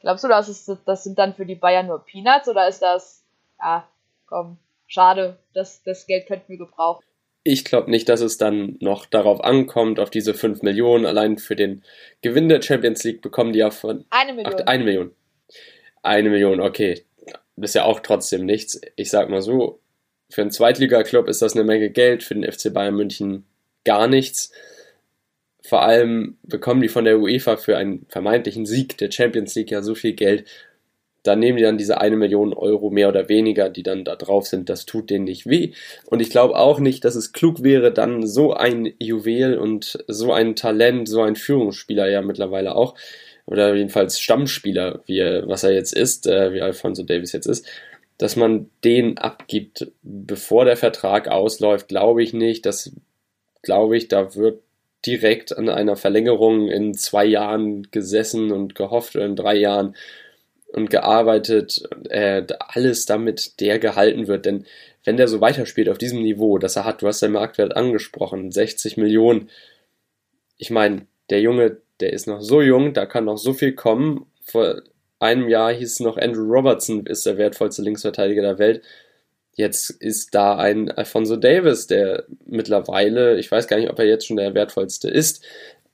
glaubst 0.00 0.24
du, 0.24 0.28
das 0.28 0.48
ist, 0.48 0.70
das 0.84 1.04
sind 1.04 1.18
dann 1.18 1.34
für 1.34 1.46
die 1.46 1.54
Bayern 1.54 1.86
nur 1.86 2.04
Peanuts 2.04 2.48
oder 2.48 2.68
ist 2.68 2.82
das, 2.82 3.24
ja, 3.60 3.86
komm, 4.26 4.58
schade, 4.88 5.38
das, 5.54 5.82
das 5.84 6.06
Geld 6.06 6.26
könnten 6.26 6.48
wir 6.48 6.58
gebrauchen. 6.58 7.04
Ich 7.48 7.64
glaube 7.64 7.92
nicht, 7.92 8.08
dass 8.08 8.22
es 8.22 8.38
dann 8.38 8.74
noch 8.80 9.06
darauf 9.06 9.40
ankommt, 9.44 10.00
auf 10.00 10.10
diese 10.10 10.34
5 10.34 10.62
Millionen. 10.62 11.06
Allein 11.06 11.38
für 11.38 11.54
den 11.54 11.84
Gewinn 12.20 12.48
der 12.48 12.60
Champions 12.60 13.04
League 13.04 13.22
bekommen 13.22 13.52
die 13.52 13.60
ja 13.60 13.70
von. 13.70 14.04
Eine 14.10 14.32
Million. 14.32 14.54
Ach, 14.58 14.66
eine 14.66 14.82
Million. 14.82 15.10
Eine 16.02 16.30
Million, 16.30 16.60
okay. 16.60 17.04
Das 17.54 17.70
ist 17.70 17.74
ja 17.74 17.84
auch 17.84 18.00
trotzdem 18.00 18.46
nichts. 18.46 18.80
Ich 18.96 19.10
sag 19.10 19.28
mal 19.28 19.42
so, 19.42 19.78
für 20.28 20.40
einen 20.40 20.50
Zweitliga-Club 20.50 21.28
ist 21.28 21.40
das 21.40 21.54
eine 21.54 21.62
Menge 21.62 21.88
Geld, 21.88 22.24
für 22.24 22.34
den 22.34 22.50
FC 22.50 22.74
Bayern 22.74 22.96
München 22.96 23.46
gar 23.84 24.08
nichts. 24.08 24.50
Vor 25.62 25.82
allem 25.82 26.38
bekommen 26.42 26.82
die 26.82 26.88
von 26.88 27.04
der 27.04 27.20
UEFA 27.20 27.58
für 27.58 27.76
einen 27.76 28.06
vermeintlichen 28.08 28.66
Sieg 28.66 28.98
der 28.98 29.12
Champions 29.12 29.54
League 29.54 29.70
ja 29.70 29.82
so 29.82 29.94
viel 29.94 30.14
Geld 30.14 30.48
da 31.26 31.36
nehmen 31.36 31.58
die 31.58 31.64
dann 31.64 31.78
diese 31.78 32.00
eine 32.00 32.16
Million 32.16 32.52
Euro 32.52 32.90
mehr 32.90 33.08
oder 33.08 33.28
weniger, 33.28 33.68
die 33.68 33.82
dann 33.82 34.04
da 34.04 34.16
drauf 34.16 34.46
sind, 34.46 34.68
das 34.68 34.86
tut 34.86 35.10
denen 35.10 35.24
nicht 35.24 35.46
weh. 35.46 35.72
Und 36.06 36.20
ich 36.20 36.30
glaube 36.30 36.56
auch 36.56 36.78
nicht, 36.78 37.04
dass 37.04 37.14
es 37.14 37.32
klug 37.32 37.62
wäre, 37.62 37.92
dann 37.92 38.26
so 38.26 38.52
ein 38.54 38.92
Juwel 38.98 39.58
und 39.58 40.04
so 40.06 40.32
ein 40.32 40.56
Talent, 40.56 41.08
so 41.08 41.22
ein 41.22 41.36
Führungsspieler 41.36 42.08
ja 42.08 42.22
mittlerweile 42.22 42.74
auch, 42.74 42.94
oder 43.46 43.74
jedenfalls 43.74 44.20
Stammspieler, 44.20 45.02
wie 45.06 45.18
er, 45.18 45.48
was 45.48 45.64
er 45.64 45.72
jetzt 45.72 45.92
ist, 45.92 46.26
äh, 46.26 46.52
wie 46.52 46.62
Alfonso 46.62 47.02
Davis 47.04 47.32
jetzt 47.32 47.46
ist, 47.46 47.66
dass 48.18 48.36
man 48.36 48.70
den 48.82 49.18
abgibt, 49.18 49.92
bevor 50.02 50.64
der 50.64 50.76
Vertrag 50.76 51.28
ausläuft, 51.28 51.88
glaube 51.88 52.22
ich 52.22 52.32
nicht. 52.32 52.66
Das 52.66 52.92
glaube 53.62 53.96
ich, 53.96 54.08
da 54.08 54.34
wird 54.34 54.62
direkt 55.04 55.56
an 55.56 55.68
einer 55.68 55.96
Verlängerung 55.96 56.68
in 56.68 56.94
zwei 56.94 57.24
Jahren 57.24 57.88
gesessen 57.90 58.50
und 58.50 58.74
gehofft, 58.74 59.16
oder 59.16 59.26
in 59.26 59.36
drei 59.36 59.56
Jahren 59.56 59.94
und 60.76 60.90
gearbeitet, 60.90 61.88
äh, 62.10 62.42
alles 62.60 63.06
damit 63.06 63.60
der 63.60 63.78
gehalten 63.78 64.28
wird. 64.28 64.44
Denn 64.44 64.66
wenn 65.04 65.16
der 65.16 65.26
so 65.26 65.40
weiterspielt 65.40 65.88
auf 65.88 65.96
diesem 65.96 66.22
Niveau, 66.22 66.58
das 66.58 66.76
er 66.76 66.84
hat, 66.84 67.00
du 67.00 67.06
hast 67.06 67.22
den 67.22 67.32
Marktwert 67.32 67.74
angesprochen, 67.74 68.52
60 68.52 68.98
Millionen. 68.98 69.48
Ich 70.58 70.70
meine, 70.70 71.06
der 71.30 71.40
Junge, 71.40 71.78
der 72.00 72.12
ist 72.12 72.26
noch 72.26 72.42
so 72.42 72.60
jung, 72.60 72.92
da 72.92 73.06
kann 73.06 73.24
noch 73.24 73.38
so 73.38 73.54
viel 73.54 73.72
kommen. 73.72 74.26
Vor 74.44 74.82
einem 75.18 75.48
Jahr 75.48 75.72
hieß 75.72 76.00
noch, 76.00 76.18
Andrew 76.18 76.44
Robertson 76.44 77.06
ist 77.06 77.24
der 77.24 77.38
wertvollste 77.38 77.80
Linksverteidiger 77.80 78.42
der 78.42 78.58
Welt. 78.58 78.82
Jetzt 79.54 79.88
ist 79.88 80.34
da 80.34 80.58
ein 80.58 80.90
Alfonso 80.90 81.36
Davis, 81.36 81.86
der 81.86 82.24
mittlerweile, 82.44 83.38
ich 83.38 83.50
weiß 83.50 83.66
gar 83.66 83.78
nicht, 83.78 83.88
ob 83.88 83.98
er 83.98 84.04
jetzt 84.04 84.26
schon 84.26 84.36
der 84.36 84.52
wertvollste 84.52 85.08
ist, 85.08 85.42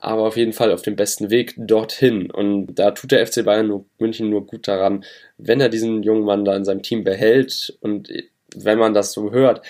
aber 0.03 0.23
auf 0.23 0.37
jeden 0.37 0.53
Fall 0.53 0.73
auf 0.73 0.83
dem 0.83 0.97
besten 0.97 1.31
Weg 1.31 1.55
dorthin. 1.57 2.31
Und 2.31 2.75
da 2.75 2.91
tut 2.91 3.13
der 3.13 3.25
FC 3.27 3.45
Bayern 3.45 3.85
München 3.99 4.31
nur 4.31 4.47
gut 4.47 4.67
daran, 4.67 5.05
wenn 5.39 5.61
er 5.61 5.69
diesen 5.69 6.03
jungen 6.03 6.25
Mann 6.25 6.45
da 6.45 6.57
in 6.57 6.65
seinem 6.65 6.83
Team 6.83 7.05
behält 7.05 7.77
und 7.81 8.13
wenn 8.55 8.79
man 8.79 8.95
das 8.95 9.13
so 9.13 9.31
hört, 9.31 9.63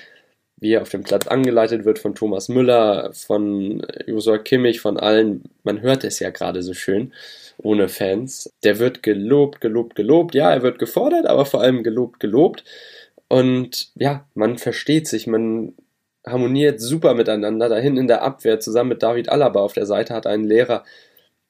wie 0.57 0.73
er 0.73 0.83
auf 0.83 0.89
dem 0.89 1.03
Platz 1.03 1.27
angeleitet 1.27 1.85
wird 1.85 1.99
von 1.99 2.15
Thomas 2.15 2.49
Müller, 2.49 3.13
von 3.13 3.85
Josua 4.07 4.39
Kimmich, 4.39 4.81
von 4.81 4.97
allen, 4.97 5.43
man 5.65 5.83
hört 5.83 6.03
es 6.05 6.19
ja 6.19 6.31
gerade 6.31 6.63
so 6.63 6.73
schön, 6.73 7.13
ohne 7.59 7.89
Fans. 7.89 8.51
Der 8.65 8.79
wird 8.79 9.03
gelobt, 9.03 9.61
gelobt, 9.61 9.97
gelobt. 9.97 10.35
Ja, 10.35 10.53
er 10.53 10.63
wird 10.63 10.79
gefordert, 10.79 11.27
aber 11.27 11.45
vor 11.45 11.61
allem 11.61 11.83
gelobt, 11.83 12.21
gelobt. 12.21 12.65
Und 13.29 13.91
ja, 13.97 14.27
man 14.35 14.57
versteht 14.57 15.09
sich, 15.09 15.27
man 15.27 15.75
harmoniert 16.27 16.81
super 16.81 17.15
miteinander. 17.15 17.69
Dahin 17.69 17.97
in 17.97 18.07
der 18.07 18.23
Abwehr 18.23 18.61
zusammen 18.61 18.91
mit 18.91 19.03
David 19.03 19.29
Alaba 19.29 19.61
auf 19.61 19.73
der 19.73 19.87
Seite 19.87 20.15
hat 20.15 20.27
einen 20.27 20.45
Lehrer. 20.45 20.85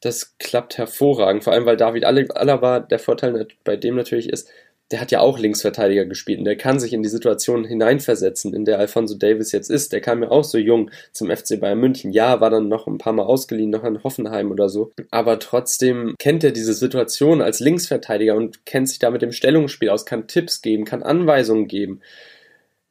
Das 0.01 0.37
klappt 0.39 0.79
hervorragend, 0.79 1.45
vor 1.45 1.53
allem 1.53 1.67
weil 1.67 1.77
David 1.77 2.05
Alaba, 2.05 2.81
der 2.81 2.99
Vorteil 2.99 3.47
bei 3.65 3.77
dem 3.77 3.95
natürlich 3.95 4.29
ist, 4.29 4.49
der 4.93 5.01
hat 5.01 5.11
ja 5.11 5.21
auch 5.21 5.39
Linksverteidiger 5.39 6.05
gespielt 6.05 6.39
und 6.39 6.45
der 6.45 6.57
kann 6.57 6.79
sich 6.79 6.93
in 6.93 7.03
die 7.03 7.09
Situation 7.09 7.65
hineinversetzen, 7.65 8.53
in 8.53 8.67
der 8.67 8.79
Alfonso 8.79 9.17
Davis 9.17 9.51
jetzt 9.51 9.71
ist. 9.71 9.93
Der 9.93 10.03
kam 10.03 10.23
ja 10.23 10.31
auch 10.31 10.45
so 10.45 10.59
jung 10.59 10.91
zum 11.13 11.31
FC 11.31 11.59
Bayern 11.59 11.81
München. 11.81 12.13
Ja, 12.13 12.41
war 12.41 12.51
dann 12.51 12.69
noch 12.69 12.87
ein 12.87 12.99
paar 12.99 13.15
Mal 13.15 13.25
ausgeliehen, 13.25 13.71
noch 13.71 13.85
an 13.85 14.05
Hoffenheim 14.05 14.51
oder 14.51 14.69
so. 14.69 14.93
Aber 15.11 15.39
trotzdem 15.39 16.15
kennt 16.19 16.45
er 16.45 16.53
diese 16.53 16.75
Situation 16.75 17.41
als 17.41 17.59
Linksverteidiger 17.61 18.37
und 18.37 18.67
kennt 18.67 18.89
sich 18.89 18.99
da 18.99 19.11
mit 19.11 19.23
dem 19.23 19.33
Stellungsspiel 19.33 19.89
aus, 19.89 20.05
kann 20.05 20.29
Tipps 20.29 20.61
geben, 20.61 20.85
kann 20.85 21.03
Anweisungen 21.03 21.69
geben. 21.69 22.03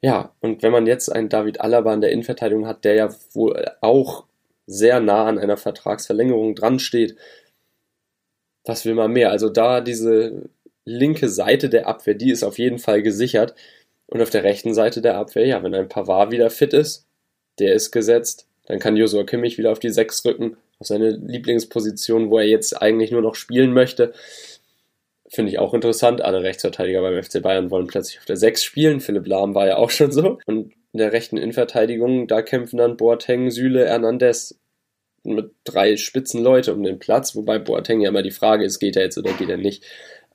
Ja, 0.02 0.34
und 0.40 0.64
wenn 0.64 0.72
man 0.72 0.88
jetzt 0.88 1.10
einen 1.10 1.30
David 1.30 1.62
Alaba 1.62 1.94
in 1.94 2.02
der 2.02 2.12
Innenverteidigung 2.12 2.66
hat, 2.66 2.84
der 2.86 2.96
ja 2.96 3.10
wohl 3.34 3.72
auch 3.82 4.26
sehr 4.66 5.00
nah 5.00 5.26
an 5.26 5.38
einer 5.38 5.58
Vertragsverlängerung 5.58 6.56
dran 6.56 6.80
steht, 6.80 7.16
was 8.66 8.86
will 8.86 8.96
man 8.96 9.12
mehr? 9.12 9.32
Also 9.32 9.50
da 9.50 9.82
diese 9.82 10.50
linke 10.86 11.30
Seite 11.30 11.70
der 11.70 11.88
Abwehr, 11.88 12.16
die 12.16 12.32
ist 12.32 12.44
auf 12.44 12.58
jeden 12.58 12.80
Fall 12.80 13.02
gesichert. 13.02 13.56
Und 14.08 14.22
auf 14.22 14.30
der 14.30 14.44
rechten 14.44 14.74
Seite 14.74 15.02
der 15.02 15.16
Abwehr, 15.18 15.46
ja, 15.46 15.64
wenn 15.64 15.74
ein 15.74 15.88
Pavard 15.88 16.32
wieder 16.32 16.50
fit 16.50 16.74
ist, 16.74 17.06
der 17.60 17.74
ist 17.74 17.92
gesetzt, 17.92 18.48
dann 18.66 18.80
kann 18.80 18.98
Josua 18.98 19.24
Kimmich 19.24 19.58
wieder 19.58 19.72
auf 19.72 19.80
die 19.80 19.90
Sechs 19.90 20.24
rücken, 20.26 20.58
auf 20.80 20.88
seine 20.88 21.12
Lieblingsposition, 21.12 22.30
wo 22.30 22.40
er 22.40 22.46
jetzt 22.46 22.82
eigentlich 22.82 23.12
nur 23.12 23.22
noch 23.22 23.36
spielen 23.36 23.74
möchte. 23.74 24.14
Finde 25.34 25.52
ich 25.52 25.60
auch 25.60 25.74
interessant. 25.74 26.22
Alle 26.22 26.44
Rechtsverteidiger 26.44 27.02
beim 27.02 27.22
FC 27.24 27.42
Bayern 27.42 27.72
wollen 27.72 27.88
plötzlich 27.88 28.20
auf 28.20 28.26
der 28.26 28.36
Sechs 28.36 28.64
spielen. 28.64 29.00
Philipp 29.00 29.26
Lahm 29.28 29.56
war 29.56 29.66
ja 29.66 29.78
auch 29.78 29.90
schon 29.90 30.12
so. 30.12 30.40
Und 30.46 30.74
in 30.92 30.98
der 30.98 31.14
rechten 31.14 31.38
Innenverteidigung, 31.38 32.28
da 32.28 32.42
kämpfen 32.42 32.78
dann 32.78 32.98
Boateng, 32.98 33.50
Süle, 33.50 33.88
Hernandez 33.88 34.60
mit 35.24 35.52
drei 35.64 35.96
spitzen 35.96 36.44
Leute 36.44 36.74
um 36.74 36.84
den 36.84 37.00
Platz, 37.00 37.36
wobei 37.36 37.60
Boateng 37.60 38.02
ja 38.02 38.10
immer 38.10 38.24
die 38.24 38.32
Frage 38.32 38.66
ist, 38.66 38.80
geht 38.80 38.96
er 38.96 39.04
jetzt 39.04 39.18
oder 39.18 39.32
geht 39.34 39.50
er 39.50 39.58
nicht. 39.58 39.86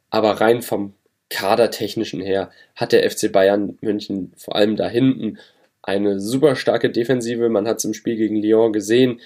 Aber 0.09 0.41
rein 0.41 0.63
vom 0.63 0.95
kadertechnischen 1.29 2.21
her 2.21 2.51
hat 2.75 2.93
der 2.93 3.09
FC 3.11 3.31
Bayern 3.31 3.77
München 3.81 4.33
vor 4.37 4.57
allem 4.57 4.77
da 4.77 4.89
hinten 4.89 5.39
eine 5.83 6.21
super 6.21 6.57
starke 6.57 6.91
Defensive. 6.91 7.49
Man 7.49 7.69
hat 7.69 7.79
es 7.79 7.85
im 7.85 7.95
Spiel 7.95 8.17
gegen 8.17 8.37
Lyon 8.37 8.73
gesehen. 8.73 9.21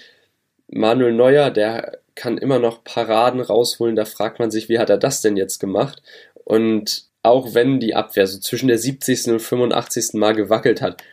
Manuel 0.67 1.13
Neuer, 1.13 1.49
der 1.49 2.00
kann 2.15 2.37
immer 2.37 2.59
noch 2.59 2.83
Paraden 2.83 3.41
rausholen. 3.41 3.95
Da 3.95 4.05
fragt 4.05 4.39
man 4.39 4.51
sich, 4.51 4.69
wie 4.69 4.79
hat 4.79 4.89
er 4.89 4.97
das 4.97 5.21
denn 5.21 5.37
jetzt 5.37 5.59
gemacht? 5.59 6.01
Und 6.43 7.05
auch 7.23 7.53
wenn 7.53 7.79
die 7.79 7.95
Abwehr 7.95 8.27
so 8.27 8.39
zwischen 8.39 8.67
der 8.67 8.77
70. 8.77 9.27
und 9.27 9.39
85. 9.39 10.13
Mal 10.13 10.33
gewackelt 10.35 10.81
hat, 10.81 11.03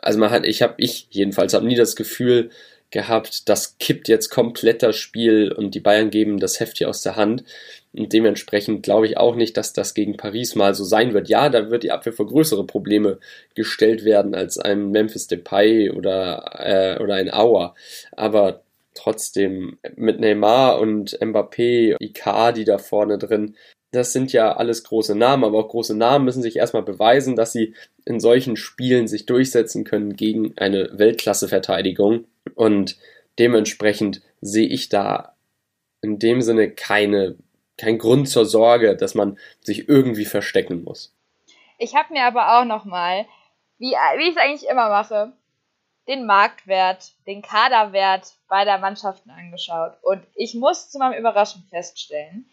also 0.00 0.18
man 0.18 0.30
hat, 0.30 0.46
ich 0.46 0.62
habe, 0.62 0.74
ich 0.78 1.08
jedenfalls 1.10 1.54
habe 1.54 1.66
nie 1.66 1.74
das 1.74 1.96
Gefühl 1.96 2.50
gehabt, 2.90 3.48
das 3.48 3.76
kippt 3.78 4.08
jetzt 4.08 4.30
komplett 4.30 4.82
das 4.82 4.96
Spiel 4.96 5.52
und 5.52 5.74
die 5.74 5.80
Bayern 5.80 6.10
geben 6.10 6.40
das 6.40 6.58
Heft 6.58 6.78
hier 6.78 6.88
aus 6.88 7.02
der 7.02 7.16
Hand. 7.16 7.44
Und 7.92 8.12
dementsprechend 8.12 8.82
glaube 8.82 9.06
ich 9.06 9.18
auch 9.18 9.34
nicht, 9.34 9.56
dass 9.56 9.72
das 9.72 9.92
gegen 9.92 10.16
Paris 10.16 10.54
mal 10.54 10.74
so 10.74 10.84
sein 10.84 11.12
wird. 11.12 11.28
Ja, 11.28 11.50
da 11.50 11.70
wird 11.70 11.82
die 11.82 11.90
Abwehr 11.90 12.12
vor 12.12 12.26
größere 12.26 12.64
Probleme 12.64 13.18
gestellt 13.54 14.04
werden 14.04 14.34
als 14.34 14.58
ein 14.58 14.90
Memphis 14.90 15.26
Depay 15.26 15.90
oder, 15.90 16.96
äh, 16.98 17.02
oder 17.02 17.14
ein 17.14 17.30
Auer. 17.32 17.74
Aber 18.12 18.62
trotzdem 18.98 19.78
mit 19.96 20.20
Neymar 20.20 20.80
und 20.80 21.18
Mbappé, 21.20 21.96
Icardi 22.00 22.64
da 22.64 22.78
vorne 22.78 23.18
drin, 23.18 23.56
das 23.90 24.12
sind 24.12 24.32
ja 24.32 24.54
alles 24.54 24.84
große 24.84 25.14
Namen, 25.14 25.44
aber 25.44 25.58
auch 25.58 25.68
große 25.68 25.96
Namen 25.96 26.26
müssen 26.26 26.42
sich 26.42 26.56
erstmal 26.56 26.82
beweisen, 26.82 27.36
dass 27.36 27.52
sie 27.52 27.74
in 28.04 28.20
solchen 28.20 28.56
Spielen 28.56 29.08
sich 29.08 29.24
durchsetzen 29.24 29.84
können 29.84 30.14
gegen 30.14 30.52
eine 30.58 30.90
Weltklasse-Verteidigung. 30.98 32.26
Und 32.54 32.98
dementsprechend 33.38 34.20
sehe 34.42 34.68
ich 34.68 34.90
da 34.90 35.34
in 36.02 36.18
dem 36.18 36.42
Sinne 36.42 36.70
keine 36.70 37.36
kein 37.78 37.96
Grund 37.96 38.28
zur 38.28 38.44
Sorge, 38.44 38.96
dass 38.96 39.14
man 39.14 39.38
sich 39.60 39.88
irgendwie 39.88 40.26
verstecken 40.26 40.82
muss. 40.84 41.14
Ich 41.78 41.94
habe 41.94 42.12
mir 42.12 42.24
aber 42.24 42.58
auch 42.58 42.64
nochmal, 42.64 43.24
wie, 43.78 43.92
wie 43.92 44.24
ich 44.24 44.30
es 44.30 44.36
eigentlich 44.36 44.68
immer 44.68 44.88
mache, 44.90 45.32
den 46.08 46.24
Marktwert, 46.24 47.12
den 47.26 47.42
Kaderwert 47.42 48.34
beider 48.48 48.78
Mannschaften 48.78 49.30
angeschaut. 49.30 49.92
Und 50.02 50.26
ich 50.34 50.54
muss 50.54 50.90
zu 50.90 50.98
meinem 50.98 51.18
Überraschen 51.18 51.62
feststellen, 51.70 52.50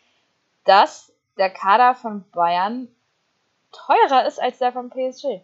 dass 0.66 1.14
der 1.38 1.50
Kader 1.50 1.96
von 1.96 2.30
Bayern 2.32 2.90
teurer 3.72 4.28
ist 4.28 4.42
als 4.42 4.58
der 4.58 4.74
von 4.74 4.90
PSG. 4.90 5.42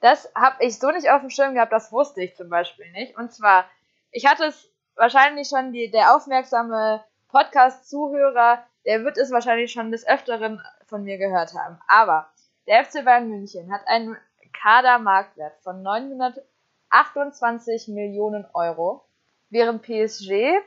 Das 0.00 0.30
habe 0.34 0.64
ich 0.64 0.78
so 0.78 0.90
nicht 0.90 1.10
auf 1.10 1.20
dem 1.20 1.30
Schirm 1.30 1.54
gehabt, 1.54 1.72
das 1.72 1.92
wusste 1.92 2.22
ich 2.22 2.36
zum 2.36 2.48
Beispiel 2.48 2.90
nicht. 2.92 3.16
Und 3.16 3.32
zwar, 3.32 3.64
ich 4.12 4.26
hatte 4.26 4.46
es 4.46 4.68
wahrscheinlich 4.94 5.48
schon 5.48 5.72
die, 5.72 5.90
der 5.90 6.14
aufmerksame 6.14 7.04
Podcast-Zuhörer, 7.28 8.64
der 8.84 9.04
wird 9.04 9.16
es 9.16 9.30
wahrscheinlich 9.30 9.72
schon 9.72 9.90
des 9.90 10.06
Öfteren 10.06 10.60
von 10.86 11.02
mir 11.02 11.18
gehört 11.18 11.54
haben. 11.54 11.80
Aber 11.88 12.28
der 12.66 12.84
FC 12.84 13.04
Bayern 13.04 13.28
München 13.28 13.72
hat 13.72 13.86
einen 13.86 14.16
Kadermarktwert 14.52 15.60
von 15.62 15.82
928 15.82 17.88
Millionen 17.88 18.46
Euro, 18.54 19.04
während 19.50 19.82
PSG 19.82 20.60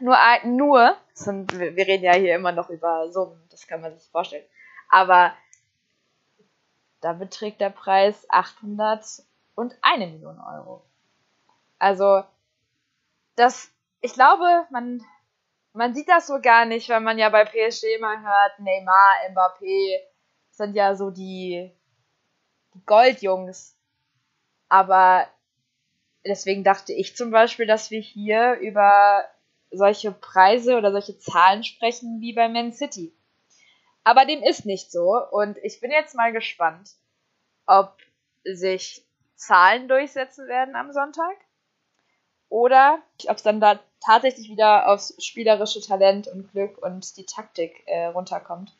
nur, 0.00 0.16
nur 0.44 0.96
sind, 1.12 1.58
wir 1.58 1.76
reden 1.76 2.04
ja 2.04 2.14
hier 2.14 2.36
immer 2.36 2.52
noch 2.52 2.70
über 2.70 3.10
Summen, 3.10 3.42
das 3.50 3.66
kann 3.66 3.80
man 3.80 3.98
sich 3.98 4.08
vorstellen, 4.10 4.44
aber 4.88 5.32
da 7.00 7.12
beträgt 7.12 7.60
der 7.60 7.70
Preis 7.70 8.26
801 8.28 9.26
Millionen 9.98 10.40
Euro. 10.40 10.84
Also, 11.78 12.24
das, 13.36 13.70
ich 14.00 14.12
glaube, 14.12 14.66
man 14.70 15.00
man 15.78 15.94
sieht 15.94 16.08
das 16.08 16.26
so 16.26 16.40
gar 16.40 16.64
nicht, 16.64 16.88
weil 16.88 17.00
man 17.00 17.18
ja 17.18 17.28
bei 17.28 17.44
PSG 17.44 18.00
mal 18.00 18.20
hört, 18.20 18.58
Neymar, 18.58 19.14
Mbappé 19.30 20.00
sind 20.50 20.74
ja 20.74 20.96
so 20.96 21.10
die, 21.10 21.70
die 22.74 22.84
Goldjungs. 22.84 23.76
Aber 24.68 25.26
deswegen 26.26 26.64
dachte 26.64 26.92
ich 26.92 27.16
zum 27.16 27.30
Beispiel, 27.30 27.66
dass 27.66 27.90
wir 27.90 28.00
hier 28.00 28.54
über 28.54 29.24
solche 29.70 30.12
Preise 30.12 30.76
oder 30.76 30.92
solche 30.92 31.18
Zahlen 31.18 31.64
sprechen 31.64 32.20
wie 32.20 32.32
bei 32.32 32.48
Man 32.48 32.72
City. 32.72 33.12
Aber 34.04 34.24
dem 34.24 34.42
ist 34.42 34.64
nicht 34.64 34.90
so 34.90 35.20
und 35.30 35.58
ich 35.58 35.80
bin 35.80 35.90
jetzt 35.90 36.14
mal 36.14 36.32
gespannt, 36.32 36.92
ob 37.66 37.96
sich 38.44 39.04
Zahlen 39.34 39.88
durchsetzen 39.88 40.48
werden 40.48 40.74
am 40.74 40.92
Sonntag 40.92 41.36
oder 42.48 43.00
ob 43.26 43.36
es 43.36 43.42
dann 43.42 43.60
da 43.60 43.78
tatsächlich 44.00 44.48
wieder 44.48 44.88
aufs 44.88 45.14
spielerische 45.22 45.80
Talent 45.80 46.28
und 46.28 46.50
Glück 46.52 46.78
und 46.78 47.16
die 47.16 47.26
Taktik 47.26 47.82
äh, 47.86 48.06
runterkommt. 48.06 48.72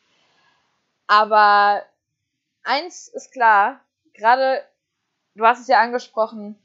Aber 1.06 1.82
eins 2.68 3.08
ist 3.08 3.32
klar, 3.32 3.80
gerade, 4.14 4.62
du 5.34 5.44
hast 5.44 5.60
es 5.60 5.68
ja 5.68 5.80
angesprochen, 5.80 6.58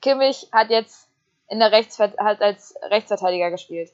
Kimmich 0.00 0.48
hat 0.52 0.70
jetzt 0.70 1.08
in 1.48 1.58
der 1.60 1.70
Rechtsver 1.70 2.12
hat 2.18 2.40
als 2.40 2.74
Rechtsverteidiger 2.82 3.50
gespielt. 3.50 3.92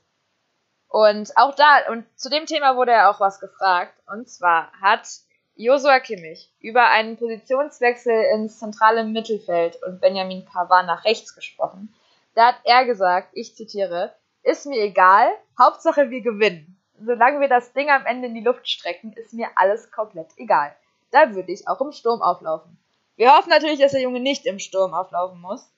Und 0.88 1.36
auch 1.36 1.54
da, 1.54 1.90
und 1.90 2.06
zu 2.18 2.30
dem 2.30 2.46
Thema 2.46 2.76
wurde 2.76 2.92
ja 2.92 3.10
auch 3.10 3.20
was 3.20 3.40
gefragt. 3.40 3.94
Und 4.06 4.28
zwar 4.28 4.72
hat 4.80 5.06
Josua 5.54 6.00
Kimmich 6.00 6.50
über 6.60 6.86
einen 6.90 7.16
Positionswechsel 7.16 8.24
ins 8.34 8.58
zentrale 8.58 9.04
Mittelfeld 9.04 9.82
und 9.86 10.00
Benjamin 10.00 10.44
Pavard 10.44 10.86
nach 10.86 11.04
rechts 11.04 11.34
gesprochen. 11.34 11.94
Da 12.34 12.48
hat 12.48 12.60
er 12.64 12.84
gesagt, 12.84 13.28
ich 13.32 13.54
zitiere, 13.54 14.14
ist 14.42 14.66
mir 14.66 14.82
egal, 14.82 15.30
Hauptsache 15.58 16.10
wir 16.10 16.22
gewinnen. 16.22 16.78
Solange 17.00 17.40
wir 17.40 17.48
das 17.48 17.72
Ding 17.72 17.90
am 17.90 18.06
Ende 18.06 18.28
in 18.28 18.34
die 18.34 18.44
Luft 18.44 18.68
strecken, 18.68 19.12
ist 19.14 19.32
mir 19.32 19.48
alles 19.56 19.90
komplett 19.90 20.28
egal. 20.36 20.74
Da 21.12 21.34
würde 21.34 21.52
ich 21.52 21.68
auch 21.68 21.80
im 21.80 21.92
Sturm 21.92 22.20
auflaufen. 22.20 22.76
Wir 23.16 23.36
hoffen 23.36 23.50
natürlich, 23.50 23.78
dass 23.78 23.92
der 23.92 24.00
Junge 24.00 24.18
nicht 24.18 24.46
im 24.46 24.58
Sturm 24.58 24.94
auflaufen 24.94 25.40
muss. 25.40 25.70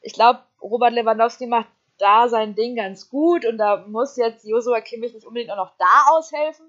Ich 0.00 0.14
glaube, 0.14 0.40
Robert 0.62 0.92
Lewandowski 0.92 1.46
macht 1.46 1.68
da 1.98 2.28
sein 2.28 2.54
Ding 2.54 2.76
ganz 2.76 3.10
gut 3.10 3.44
und 3.44 3.58
da 3.58 3.84
muss 3.86 4.16
jetzt 4.16 4.46
Josua 4.46 4.80
Kimmich 4.80 5.12
nicht 5.12 5.26
unbedingt 5.26 5.50
auch 5.50 5.56
noch 5.56 5.72
da 5.78 6.12
aushelfen. 6.12 6.66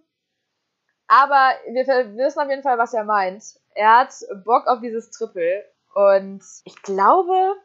Aber 1.08 1.52
wir 1.68 1.86
wissen 2.18 2.40
auf 2.40 2.50
jeden 2.50 2.64
Fall, 2.64 2.78
was 2.78 2.94
er 2.94 3.04
meint. 3.04 3.44
Er 3.76 4.00
hat 4.00 4.14
Bock 4.44 4.68
auf 4.68 4.82
dieses 4.82 5.12
Triple 5.12 5.64
und 5.94 6.44
ich 6.66 6.82
glaube, 6.82 7.56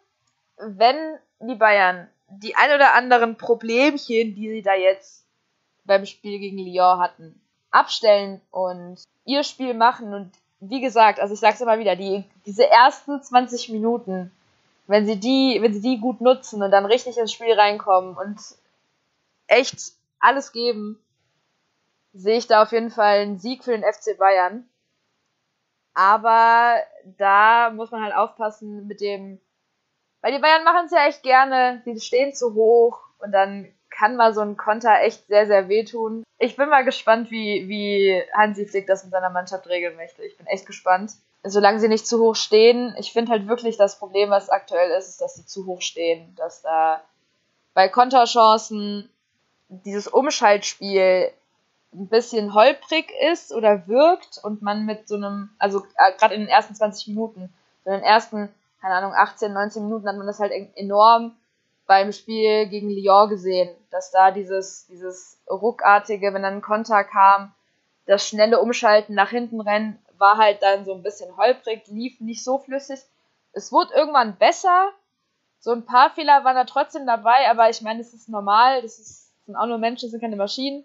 wenn 0.59 1.19
die 1.41 1.57
Bayern 1.57 2.09
die 2.29 2.55
ein 2.55 2.75
oder 2.75 2.95
anderen 2.95 3.37
Problemchen, 3.37 4.35
die 4.35 4.49
sie 4.49 4.63
da 4.63 4.75
jetzt 4.75 5.27
beim 5.85 6.07
Spiel 6.07 6.39
gegen 6.39 6.59
Lyon 6.59 7.01
hatten, 7.01 7.41
abstellen 7.71 8.41
und 8.51 9.03
ihr 9.25 9.43
Spiel 9.43 9.75
machen 9.75 10.15
und 10.15 10.31
wie 10.65 10.81
gesagt, 10.81 11.21
also 11.21 11.35
ich 11.35 11.41
sag's 11.41 11.61
immer 11.61 11.79
wieder, 11.79 11.97
die, 11.97 12.25
diese 12.47 12.69
ersten 12.69 13.21
20 13.21 13.71
Minuten, 13.71 14.31
wenn 14.87 15.07
sie 15.07 15.19
die, 15.19 15.59
wenn 15.61 15.75
sie 15.75 15.81
die 15.81 15.99
gut 15.99 16.21
nutzen 16.21 16.63
und 16.63 16.71
dann 16.71 16.87
richtig 16.87 17.19
ins 17.19 17.33
Spiel 17.33 17.53
reinkommen 17.53 18.17
und 18.17 18.39
echt 19.49 19.93
alles 20.21 20.53
geben, 20.53 20.99
sehe 22.13 22.39
ich 22.39 22.47
da 22.47 22.63
auf 22.63 22.73
jeden 22.73 22.91
Fall 22.91 23.19
einen 23.19 23.39
Sieg 23.39 23.65
für 23.65 23.73
den 23.73 23.83
FC 23.83 24.17
Bayern. 24.17 24.69
Aber 25.95 26.77
da 27.19 27.71
muss 27.71 27.91
man 27.91 28.03
halt 28.03 28.15
aufpassen 28.15 28.87
mit 28.87 29.01
dem 29.01 29.41
weil 30.23 30.33
die 30.33 30.39
Bayern 30.39 30.65
machen 30.65 30.87
es 30.87 30.93
ja 30.93 31.07
echt 31.07 31.23
gerne. 31.23 31.83
Sie 31.85 32.01
stehen 32.01 32.33
zu 32.33 32.55
hoch 32.55 33.01
und 33.19 33.33
dann 33.33 33.69
kann 34.03 34.17
mal 34.17 34.35
so 34.35 34.41
ein 34.41 34.57
Konter 34.57 35.01
echt 35.03 35.29
sehr, 35.29 35.47
sehr 35.47 35.69
wehtun. 35.69 36.25
Ich 36.41 36.57
bin 36.57 36.69
mal 36.69 36.85
gespannt, 36.85 37.31
wie, 37.31 37.69
wie 37.69 38.21
Hansi 38.35 38.67
Flick 38.67 38.89
das 38.89 39.05
mit 39.05 39.13
seiner 39.13 39.31
Mannschaft 39.31 39.69
regeln 39.69 39.95
möchte. 39.95 40.25
Ich 40.25 40.37
bin 40.37 40.49
echt 40.49 40.67
gespannt. 40.67 41.13
Solange 41.45 41.79
sie 41.79 41.87
nicht 41.87 42.09
zu 42.09 42.19
hoch 42.19 42.35
stehen, 42.35 42.97
ich 42.99 43.13
finde 43.13 43.31
halt 43.31 43.47
wirklich 43.47 43.77
das 43.77 44.01
Problem, 44.01 44.31
was 44.31 44.51
aktuell 44.51 44.91
ist, 44.99 45.09
ist, 45.09 45.21
dass 45.21 45.37
sie 45.37 45.47
zu 45.47 45.67
hoch 45.67 45.83
stehen. 45.83 46.35
Dass 46.35 46.63
da 46.63 47.01
bei 47.75 47.89
Konterchancen 47.89 49.09
dieses 49.69 50.09
Umschaltspiel 50.09 51.31
ein 51.95 52.09
bisschen 52.09 52.55
holprig 52.55 53.13
ist 53.31 53.53
oder 53.53 53.87
wirkt 53.87 54.41
und 54.43 54.63
man 54.63 54.85
mit 54.85 55.07
so 55.07 55.15
einem, 55.15 55.51
also 55.61 55.85
äh, 55.97 56.13
gerade 56.19 56.35
in 56.35 56.41
den 56.41 56.51
ersten 56.51 56.75
20 56.75 57.07
Minuten, 57.07 57.55
in 57.85 57.93
den 57.93 58.03
ersten, 58.03 58.49
keine 58.81 58.95
Ahnung, 58.95 59.13
18, 59.15 59.53
19 59.53 59.85
Minuten 59.85 60.09
hat 60.09 60.17
man 60.17 60.27
das 60.27 60.41
halt 60.41 60.51
enorm 60.75 61.37
beim 61.87 62.13
Spiel 62.13 62.67
gegen 62.67 62.91
Lyon 62.91 63.29
gesehen, 63.29 63.75
dass 63.91 64.11
da 64.11 64.31
dieses, 64.31 64.87
dieses 64.87 65.39
ruckartige, 65.51 66.33
wenn 66.33 66.43
dann 66.43 66.55
ein 66.55 66.63
Konter 66.63 67.05
kam, 67.05 67.53
das 68.07 68.27
schnelle 68.27 68.61
Umschalten 68.61 69.15
nach 69.15 69.31
hinten 69.31 69.61
rennen, 69.61 69.99
war 70.19 70.39
halt 70.39 70.63
dann 70.63 70.85
so 70.85 70.95
ein 70.95 71.03
bisschen 71.03 71.37
holprig, 71.37 71.83
lief 71.89 72.21
nicht 72.21 72.45
so 72.45 72.59
flüssig. 72.59 73.01
Es 73.53 73.73
wurde 73.73 73.95
irgendwann 73.95 74.37
besser. 74.37 74.91
So 75.59 75.73
ein 75.73 75.85
paar 75.85 76.11
Fehler 76.11 76.45
waren 76.45 76.57
da 76.57 76.65
trotzdem 76.65 77.07
dabei, 77.07 77.49
aber 77.51 77.71
ich 77.71 77.83
meine, 77.83 78.01
es 78.01 78.15
ist 78.15 78.29
normal, 78.29 78.83
das, 78.83 78.99
ist, 78.99 79.33
das 79.37 79.47
sind 79.47 79.57
auch 79.57 79.67
nur 79.67 79.79
Menschen, 79.79 80.07
das 80.07 80.13
sind 80.13 80.21
keine 80.21 80.37
Maschinen. 80.37 80.85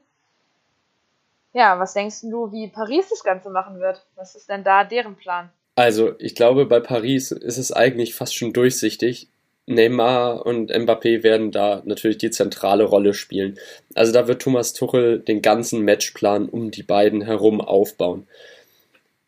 Ja, 1.53 1.79
was 1.79 1.93
denkst 1.93 2.21
du, 2.21 2.51
wie 2.51 2.67
Paris 2.67 3.09
das 3.09 3.23
Ganze 3.23 3.49
machen 3.49 3.79
wird? 3.79 4.05
Was 4.15 4.35
ist 4.35 4.49
denn 4.49 4.63
da 4.63 4.83
deren 4.83 5.15
Plan? 5.15 5.49
Also, 5.75 6.17
ich 6.19 6.35
glaube, 6.35 6.65
bei 6.65 6.79
Paris 6.79 7.31
ist 7.31 7.57
es 7.57 7.71
eigentlich 7.71 8.13
fast 8.15 8.35
schon 8.35 8.53
durchsichtig. 8.53 9.29
Neymar 9.67 10.45
und 10.45 10.71
Mbappé 10.71 11.24
werden 11.24 11.51
da 11.51 11.81
natürlich 11.86 12.17
die 12.17 12.31
zentrale 12.31 12.86
Rolle 12.86 13.13
spielen. 13.13 13.59
Also 13.93 14.13
da 14.13 14.27
wird 14.27 14.41
Thomas 14.41 14.74
Tuchel 14.74 15.19
den 15.19 15.41
ganzen 15.41 15.83
Matchplan 15.83 16.47
um 16.50 16.71
die 16.71 16.83
beiden 16.83 17.21
herum 17.21 17.62
aufbauen. 17.62 18.27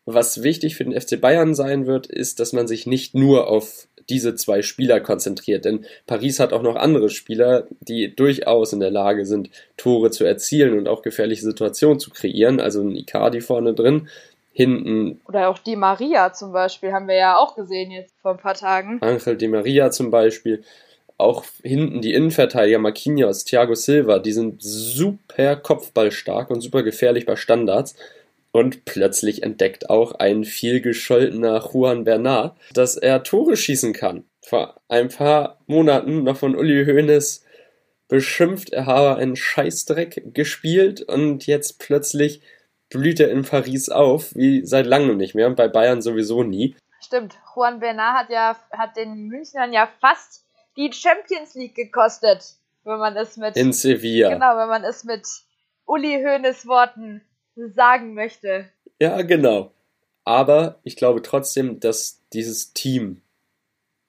Was 0.06 0.42
wichtig 0.42 0.76
für 0.76 0.84
den 0.84 0.98
FC 0.98 1.20
Bayern 1.20 1.54
sein 1.54 1.86
wird, 1.86 2.06
ist, 2.06 2.40
dass 2.40 2.52
man 2.52 2.66
sich 2.66 2.86
nicht 2.86 3.14
nur 3.14 3.48
auf 3.48 3.86
diese 4.08 4.34
zwei 4.34 4.62
Spieler 4.62 5.00
konzentriert. 5.00 5.64
Denn 5.64 5.84
Paris 6.06 6.40
hat 6.40 6.52
auch 6.52 6.62
noch 6.62 6.76
andere 6.76 7.10
Spieler, 7.10 7.68
die 7.80 8.14
durchaus 8.16 8.72
in 8.72 8.80
der 8.80 8.90
Lage 8.90 9.24
sind, 9.24 9.50
Tore 9.76 10.10
zu 10.10 10.24
erzielen 10.24 10.76
und 10.76 10.88
auch 10.88 11.02
gefährliche 11.02 11.42
Situationen 11.42 12.00
zu 12.00 12.10
kreieren. 12.10 12.60
Also 12.60 12.82
ein 12.82 12.96
Icardi 12.96 13.40
vorne 13.40 13.74
drin, 13.74 14.08
hinten. 14.52 15.20
Oder 15.26 15.48
auch 15.48 15.58
Di 15.58 15.76
Maria 15.76 16.32
zum 16.32 16.52
Beispiel, 16.52 16.92
haben 16.92 17.08
wir 17.08 17.16
ja 17.16 17.36
auch 17.36 17.54
gesehen 17.56 17.90
jetzt 17.90 18.14
vor 18.20 18.32
ein 18.32 18.38
paar 18.38 18.54
Tagen. 18.54 18.98
Angel 19.00 19.36
Di 19.36 19.48
Maria 19.48 19.90
zum 19.90 20.10
Beispiel. 20.10 20.62
Auch 21.18 21.44
hinten 21.62 22.00
die 22.00 22.14
Innenverteidiger 22.14 22.78
Marquinhos, 22.78 23.44
Thiago 23.44 23.74
Silva, 23.74 24.18
die 24.18 24.32
sind 24.32 24.62
super 24.62 25.56
kopfballstark 25.56 26.50
und 26.50 26.62
super 26.62 26.82
gefährlich 26.82 27.26
bei 27.26 27.36
Standards. 27.36 27.94
Und 28.52 28.84
plötzlich 28.84 29.42
entdeckt 29.42 29.90
auch 29.90 30.12
ein 30.12 30.44
viel 30.44 30.80
gescholtener 30.80 31.62
Juan 31.72 32.04
Bernard, 32.04 32.56
dass 32.72 32.96
er 32.96 33.22
Tore 33.22 33.56
schießen 33.56 33.92
kann. 33.92 34.24
Vor 34.42 34.80
ein 34.88 35.08
paar 35.08 35.58
Monaten 35.66 36.24
noch 36.24 36.36
von 36.36 36.56
Uli 36.56 36.84
Hoeneß 36.84 37.44
beschimpft, 38.08 38.70
er 38.70 38.86
habe 38.86 39.16
einen 39.16 39.36
Scheißdreck 39.36 40.34
gespielt 40.34 41.02
und 41.02 41.46
jetzt 41.46 41.78
plötzlich 41.78 42.42
blüht 42.90 43.20
er 43.20 43.30
in 43.30 43.42
Paris 43.42 43.88
auf, 43.88 44.34
wie 44.34 44.66
seit 44.66 44.86
langem 44.86 45.16
nicht 45.16 45.34
mehr 45.34 45.46
und 45.46 45.56
bei 45.56 45.68
Bayern 45.68 46.02
sowieso 46.02 46.42
nie. 46.42 46.76
Stimmt, 47.00 47.38
Juan 47.54 47.80
Bernard 47.80 48.24
hat 48.24 48.30
ja 48.30 48.56
hat 48.72 48.96
den 48.96 49.28
Münchnern 49.28 49.72
ja 49.72 49.88
fast 50.00 50.44
die 50.76 50.92
Champions 50.92 51.54
League 51.54 51.74
gekostet, 51.74 52.56
wenn 52.84 52.98
man 52.98 53.16
es 53.16 53.36
mit 53.36 53.56
in 53.56 53.72
Sevilla. 53.72 54.30
Genau, 54.30 54.56
wenn 54.56 54.68
man 54.68 54.84
es 54.84 55.04
mit 55.04 55.26
Uli 55.86 56.22
Hoeneß 56.22 56.66
Worten 56.66 57.22
sagen 57.56 58.14
möchte. 58.14 58.68
Ja, 59.00 59.22
genau. 59.22 59.72
Aber 60.24 60.78
ich 60.84 60.96
glaube 60.96 61.22
trotzdem, 61.22 61.80
dass 61.80 62.20
dieses 62.32 62.72
Team 62.72 63.22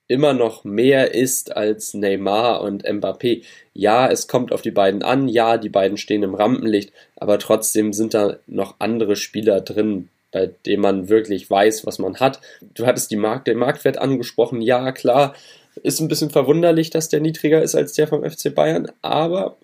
immer 0.08 0.34
noch 0.34 0.64
mehr 0.64 1.14
ist 1.14 1.56
als 1.56 1.94
Neymar 1.94 2.60
und 2.62 2.84
Mbappé. 2.84 3.44
Ja, 3.72 4.10
es 4.10 4.28
kommt 4.28 4.52
auf 4.52 4.62
die 4.62 4.70
beiden 4.70 5.02
an, 5.02 5.28
ja, 5.28 5.56
die 5.56 5.68
beiden 5.68 5.96
stehen 5.96 6.22
im 6.22 6.34
Rampenlicht, 6.34 6.92
aber 7.16 7.38
trotzdem 7.38 7.92
sind 7.92 8.14
da 8.14 8.36
noch 8.46 8.76
andere 8.78 9.16
Spieler 9.16 9.60
drin, 9.60 10.08
bei 10.30 10.50
denen 10.66 10.82
man 10.82 11.08
wirklich 11.08 11.48
weiß, 11.48 11.86
was 11.86 11.98
man 11.98 12.20
hat. 12.20 12.40
Du 12.74 12.86
hattest 12.86 13.10
die 13.10 13.16
Markt, 13.16 13.46
den 13.46 13.58
Marktwert 13.58 13.98
angesprochen, 13.98 14.60
ja, 14.60 14.92
klar, 14.92 15.34
ist 15.82 16.00
ein 16.00 16.08
bisschen 16.08 16.30
verwunderlich, 16.30 16.90
dass 16.90 17.08
der 17.08 17.20
niedriger 17.20 17.62
ist 17.62 17.74
als 17.74 17.94
der 17.94 18.06
vom 18.06 18.28
FC 18.28 18.54
Bayern, 18.54 18.90
aber 19.00 19.56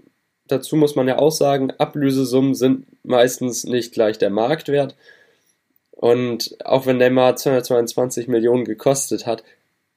dazu 0.47 0.77
muss 0.77 0.95
man 0.95 1.09
ja 1.09 1.19
auch 1.19 1.31
sagen, 1.31 1.73
Ablösesummen 1.77 2.55
sind 2.55 2.87
meistens 3.05 3.65
nicht 3.65 3.93
gleich 3.93 4.19
der 4.19 4.31
Marktwert. 4.31 4.97
Und 5.91 6.57
auch 6.65 6.87
wenn 6.87 6.99
Neymar 6.99 7.35
222 7.37 8.29
Millionen 8.29 8.65
gekostet 8.65 9.27
hat, 9.27 9.43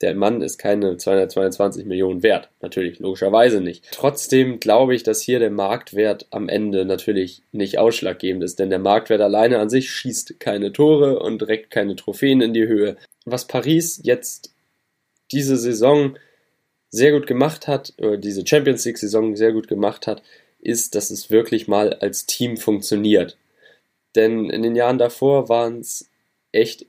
der 0.02 0.16
Mann 0.16 0.42
ist 0.42 0.58
keine 0.58 0.98
222 0.98 1.86
Millionen 1.86 2.24
wert. 2.24 2.50
Natürlich, 2.62 3.00
logischerweise 3.00 3.62
nicht. 3.62 3.86
Trotzdem 3.92 4.60
glaube 4.60 4.96
ich, 4.96 5.04
dass 5.04 5.22
hier 5.22 5.40
der 5.40 5.52
Marktwert 5.52 6.28
am 6.32 6.50
Ende 6.50 6.86
natürlich 6.86 7.44
nicht 7.52 7.78
ausschlaggebend 7.78 8.44
ist, 8.44 8.60
denn 8.60 8.70
der 8.70 8.80
Marktwert 8.80 9.22
alleine 9.22 9.60
an 9.60 9.70
sich 9.70 9.92
schießt 9.92 10.40
keine 10.40 10.72
Tore 10.72 11.20
und 11.20 11.48
reckt 11.48 11.72
keine 11.72 11.96
Trophäen 11.96 12.42
in 12.42 12.54
die 12.54 12.68
Höhe. 12.68 12.98
Was 13.26 13.46
Paris 13.46 14.02
jetzt 14.04 14.54
diese 15.32 15.58
Saison 15.58 16.18
sehr 16.90 17.12
gut 17.12 17.28
gemacht 17.28 17.68
hat, 17.68 17.94
oder 17.98 18.18
diese 18.18 18.46
Champions 18.46 18.84
League 18.86 18.98
Saison 18.98 19.36
sehr 19.36 19.54
gut 19.54 19.68
gemacht 19.68 20.08
hat, 20.08 20.22
ist, 20.60 20.96
dass 20.96 21.10
es 21.10 21.30
wirklich 21.30 21.68
mal 21.68 21.94
als 21.94 22.26
Team 22.26 22.58
funktioniert. 22.58 23.38
Denn 24.16 24.50
in 24.50 24.62
den 24.62 24.76
Jahren 24.76 24.98
davor 24.98 25.50
waren 25.50 25.80
es 25.80 26.10
echt 26.52 26.86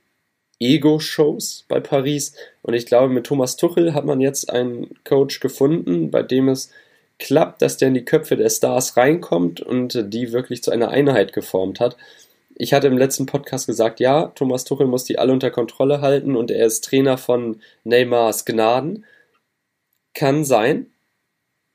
Ego-Shows 0.63 1.65
bei 1.67 1.79
Paris. 1.79 2.35
Und 2.61 2.73
ich 2.73 2.85
glaube, 2.85 3.13
mit 3.13 3.25
Thomas 3.25 3.57
Tuchel 3.57 3.93
hat 3.93 4.05
man 4.05 4.21
jetzt 4.21 4.49
einen 4.49 4.95
Coach 5.03 5.39
gefunden, 5.39 6.11
bei 6.11 6.23
dem 6.23 6.49
es 6.49 6.71
klappt, 7.19 7.61
dass 7.61 7.77
der 7.77 7.89
in 7.89 7.93
die 7.93 8.05
Köpfe 8.05 8.35
der 8.35 8.49
Stars 8.49 8.97
reinkommt 8.97 9.61
und 9.61 10.13
die 10.13 10.31
wirklich 10.31 10.63
zu 10.63 10.71
einer 10.71 10.89
Einheit 10.89 11.33
geformt 11.33 11.79
hat. 11.79 11.97
Ich 12.55 12.73
hatte 12.73 12.87
im 12.87 12.97
letzten 12.97 13.25
Podcast 13.25 13.67
gesagt, 13.67 13.99
ja, 13.99 14.27
Thomas 14.27 14.63
Tuchel 14.63 14.87
muss 14.87 15.05
die 15.05 15.17
alle 15.17 15.33
unter 15.33 15.51
Kontrolle 15.51 16.01
halten 16.01 16.35
und 16.35 16.51
er 16.51 16.65
ist 16.65 16.83
Trainer 16.83 17.17
von 17.17 17.59
Neymars 17.83 18.45
Gnaden. 18.45 19.05
Kann 20.13 20.45
sein. 20.45 20.87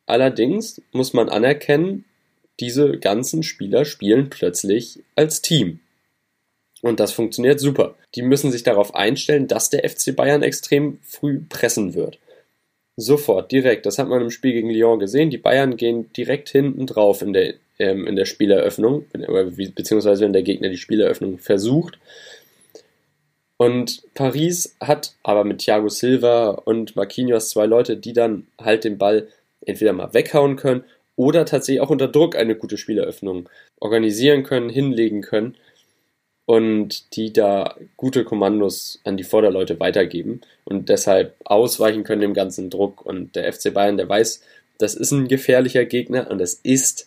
Allerdings 0.06 0.80
muss 0.92 1.12
man 1.12 1.28
anerkennen, 1.28 2.04
diese 2.60 2.98
ganzen 2.98 3.42
Spieler 3.42 3.84
spielen 3.84 4.30
plötzlich 4.30 5.00
als 5.14 5.42
Team. 5.42 5.80
Und 6.82 7.00
das 7.00 7.12
funktioniert 7.12 7.58
super. 7.60 7.96
Die 8.14 8.22
müssen 8.22 8.52
sich 8.52 8.62
darauf 8.62 8.94
einstellen, 8.94 9.48
dass 9.48 9.70
der 9.70 9.88
FC 9.88 10.14
Bayern 10.14 10.42
extrem 10.42 10.98
früh 11.02 11.40
pressen 11.48 11.94
wird. 11.94 12.18
Sofort, 12.96 13.52
direkt. 13.52 13.86
Das 13.86 13.98
hat 13.98 14.08
man 14.08 14.22
im 14.22 14.30
Spiel 14.30 14.52
gegen 14.52 14.70
Lyon 14.70 14.98
gesehen. 14.98 15.30
Die 15.30 15.38
Bayern 15.38 15.76
gehen 15.76 16.12
direkt 16.12 16.48
hinten 16.48 16.86
drauf 16.86 17.22
in 17.22 17.32
der, 17.32 17.54
ähm, 17.78 18.06
in 18.06 18.16
der 18.16 18.24
Spieleröffnung, 18.24 19.06
beziehungsweise 19.74 20.24
wenn 20.24 20.32
der 20.32 20.42
Gegner 20.42 20.68
die 20.68 20.78
Spieleröffnung 20.78 21.38
versucht. 21.38 21.98
Und 23.56 24.02
Paris 24.14 24.76
hat 24.80 25.14
aber 25.24 25.42
mit 25.44 25.58
Thiago 25.58 25.88
Silva 25.88 26.50
und 26.50 26.94
Marquinhos 26.94 27.50
zwei 27.50 27.66
Leute, 27.66 27.96
die 27.96 28.12
dann 28.12 28.46
halt 28.60 28.84
den 28.84 28.98
Ball 28.98 29.28
entweder 29.66 29.92
mal 29.92 30.14
weghauen 30.14 30.54
können 30.54 30.84
oder 31.16 31.44
tatsächlich 31.44 31.80
auch 31.80 31.90
unter 31.90 32.06
Druck 32.06 32.36
eine 32.36 32.54
gute 32.54 32.78
Spieleröffnung 32.78 33.48
organisieren 33.80 34.44
können, 34.44 34.70
hinlegen 34.70 35.22
können 35.22 35.56
und 36.48 37.14
die 37.14 37.30
da 37.30 37.76
gute 37.98 38.24
Kommandos 38.24 39.02
an 39.04 39.18
die 39.18 39.22
Vorderleute 39.22 39.80
weitergeben 39.80 40.40
und 40.64 40.88
deshalb 40.88 41.36
ausweichen 41.44 42.04
können 42.04 42.22
dem 42.22 42.32
ganzen 42.32 42.70
Druck. 42.70 43.04
Und 43.04 43.36
der 43.36 43.52
FC 43.52 43.74
Bayern, 43.74 43.98
der 43.98 44.08
weiß, 44.08 44.40
das 44.78 44.94
ist 44.94 45.10
ein 45.10 45.28
gefährlicher 45.28 45.84
Gegner 45.84 46.30
und 46.30 46.40
es 46.40 46.54
ist 46.54 47.06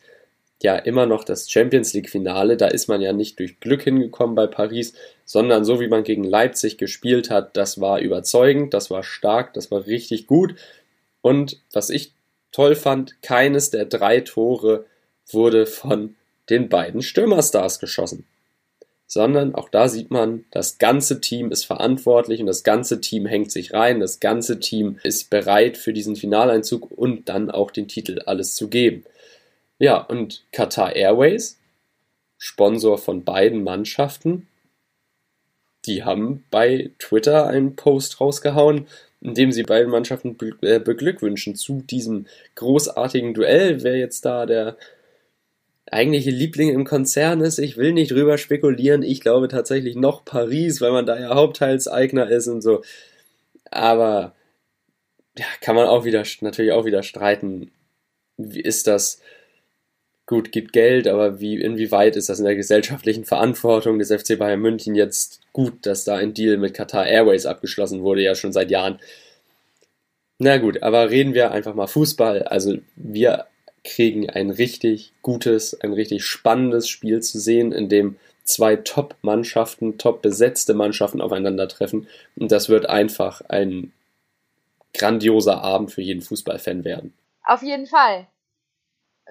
ja 0.62 0.76
immer 0.76 1.08
noch 1.08 1.24
das 1.24 1.50
Champions 1.50 1.92
League 1.94 2.12
Finale. 2.12 2.56
Da 2.56 2.68
ist 2.68 2.88
man 2.88 3.02
ja 3.02 3.14
nicht 3.14 3.40
durch 3.40 3.60
Glück 3.60 3.82
hingekommen 3.82 4.36
bei 4.36 4.46
Paris, 4.46 4.94
sondern 5.26 5.66
so 5.66 5.80
wie 5.80 5.88
man 5.88 6.04
gegen 6.04 6.24
Leipzig 6.24 6.78
gespielt 6.78 7.32
hat, 7.32 7.58
das 7.58 7.82
war 7.82 8.00
überzeugend, 8.00 8.76
das 8.76 8.92
war 8.92 9.02
stark, 9.02 9.56
das 9.56 9.72
war 9.72 9.88
richtig 9.88 10.28
gut. 10.28 10.54
Und 11.24 11.60
was 11.74 11.90
ich 11.90 12.14
toll 12.52 12.76
fand, 12.76 13.20
keines 13.24 13.72
der 13.72 13.86
drei 13.86 14.20
Tore 14.20 14.86
wurde 15.32 15.66
von 15.66 16.16
den 16.52 16.70
beiden 16.70 17.02
Stürmerstars 17.02 17.80
geschossen. 17.80 18.28
Sondern 19.14 19.56
auch 19.56 19.68
da 19.68 19.90
sieht 19.90 20.10
man, 20.10 20.46
das 20.52 20.78
ganze 20.78 21.20
Team 21.20 21.52
ist 21.52 21.66
verantwortlich 21.66 22.40
und 22.40 22.46
das 22.46 22.64
ganze 22.64 23.02
Team 23.02 23.26
hängt 23.26 23.52
sich 23.52 23.74
rein, 23.74 24.00
das 24.00 24.22
ganze 24.22 24.62
Team 24.62 25.00
ist 25.04 25.30
bereit 25.30 25.76
für 25.76 25.92
diesen 25.92 26.16
Finaleinzug 26.16 26.90
und 26.90 27.28
dann 27.28 27.52
auch 27.52 27.72
den 27.72 27.90
Titel 27.90 28.20
alles 28.26 28.56
zu 28.56 28.70
geben. 28.70 29.04
Ja, 29.80 29.98
und 29.98 30.46
Qatar 30.54 30.96
Airways, 30.96 31.60
Sponsor 32.38 32.98
von 32.98 33.26
beiden 33.26 33.66
Mannschaften, 33.66 34.48
die 35.86 36.06
haben 36.06 36.46
bei 36.50 36.92
Twitter 36.98 37.48
einen 37.48 37.76
Post 37.76 38.22
rausgehauen, 38.22 38.88
indem 39.20 39.52
sie 39.52 39.64
beiden 39.64 39.92
Mannschaften 39.92 40.38
äh, 40.62 40.80
beglückwünschen 40.80 41.56
zu 41.56 41.82
diesem 41.82 42.28
großartigen 42.56 43.34
Duell. 43.34 43.84
Wer 43.84 43.98
jetzt 43.98 44.24
da 44.24 44.46
der 44.46 44.78
eigentliche 45.92 46.32
Liebling 46.32 46.70
im 46.70 46.86
Konzern 46.86 47.42
ist, 47.42 47.60
ich 47.60 47.78
will 47.78 47.94
nicht 47.94 48.12
drüber 48.12 48.38
spekulieren. 48.38 49.04
Ich 49.04 49.22
glaube 49.22 49.50
tatsächlich 49.50 49.96
noch 49.96 50.26
Paris, 50.26 50.82
weil 50.82 50.92
man 50.92 51.06
da 51.06 51.20
ja 51.20 51.36
Hauptteilseigner 51.36 52.30
ist 52.30 52.48
und 52.48 52.62
so. 52.62 52.82
Aber 53.70 54.34
ja, 55.38 55.46
kann 55.62 55.76
man 55.76 55.88
auch 55.88 56.06
wieder 56.06 56.24
natürlich 56.42 56.72
auch 56.72 56.86
wieder 56.86 57.04
streiten. 57.04 57.72
Wie 58.38 58.62
ist 58.62 58.88
das? 58.88 59.22
Gut, 60.26 60.54
gibt 60.54 60.72
Geld, 60.72 61.08
aber 61.08 61.42
wie, 61.42 61.60
inwieweit 61.62 62.16
ist 62.16 62.30
das 62.30 62.40
in 62.40 62.46
der 62.46 62.56
gesellschaftlichen 62.56 63.26
Verantwortung 63.26 64.00
des 64.00 64.14
FC 64.14 64.40
Bayern 64.40 64.62
München 64.62 64.96
jetzt 64.96 65.42
gut, 65.52 65.86
dass 65.86 66.06
da 66.06 66.16
ein 66.16 66.34
Deal 66.34 66.58
mit 66.58 66.74
Qatar 66.74 67.06
Airways 67.06 67.46
abgeschlossen 67.46 68.02
wurde, 68.02 68.22
ja 68.22 68.34
schon 68.36 68.54
seit 68.54 68.72
Jahren. 68.72 69.00
Na 70.40 70.58
gut, 70.58 70.82
aber 70.84 71.10
reden 71.10 71.34
wir 71.34 71.52
einfach 71.52 71.76
mal 71.76 71.88
Fußball. 71.88 72.44
Also 72.44 72.78
wir 72.96 73.48
kriegen 73.84 74.30
ein 74.30 74.50
richtig 74.50 75.14
gutes, 75.22 75.80
ein 75.82 75.94
richtig 75.94 76.26
spannendes 76.26 76.88
Spiel 76.88 77.22
zu 77.22 77.40
sehen, 77.40 77.72
in 77.72 77.90
dem 77.90 78.18
zwei 78.44 78.76
Top-Mannschaften, 78.76 79.98
top 79.98 80.22
besetzte 80.22 80.74
Mannschaften 80.74 81.22
aufeinandertreffen. 81.22 82.08
Und 82.36 82.52
das 82.52 82.70
wird 82.70 82.88
einfach 82.88 83.42
ein 83.48 83.94
grandioser 84.94 85.62
Abend 85.62 85.92
für 85.92 86.02
jeden 86.02 86.22
Fußballfan 86.22 86.84
werden. 86.84 87.14
Auf 87.44 87.64
jeden 87.64 87.88
Fall 87.88 88.28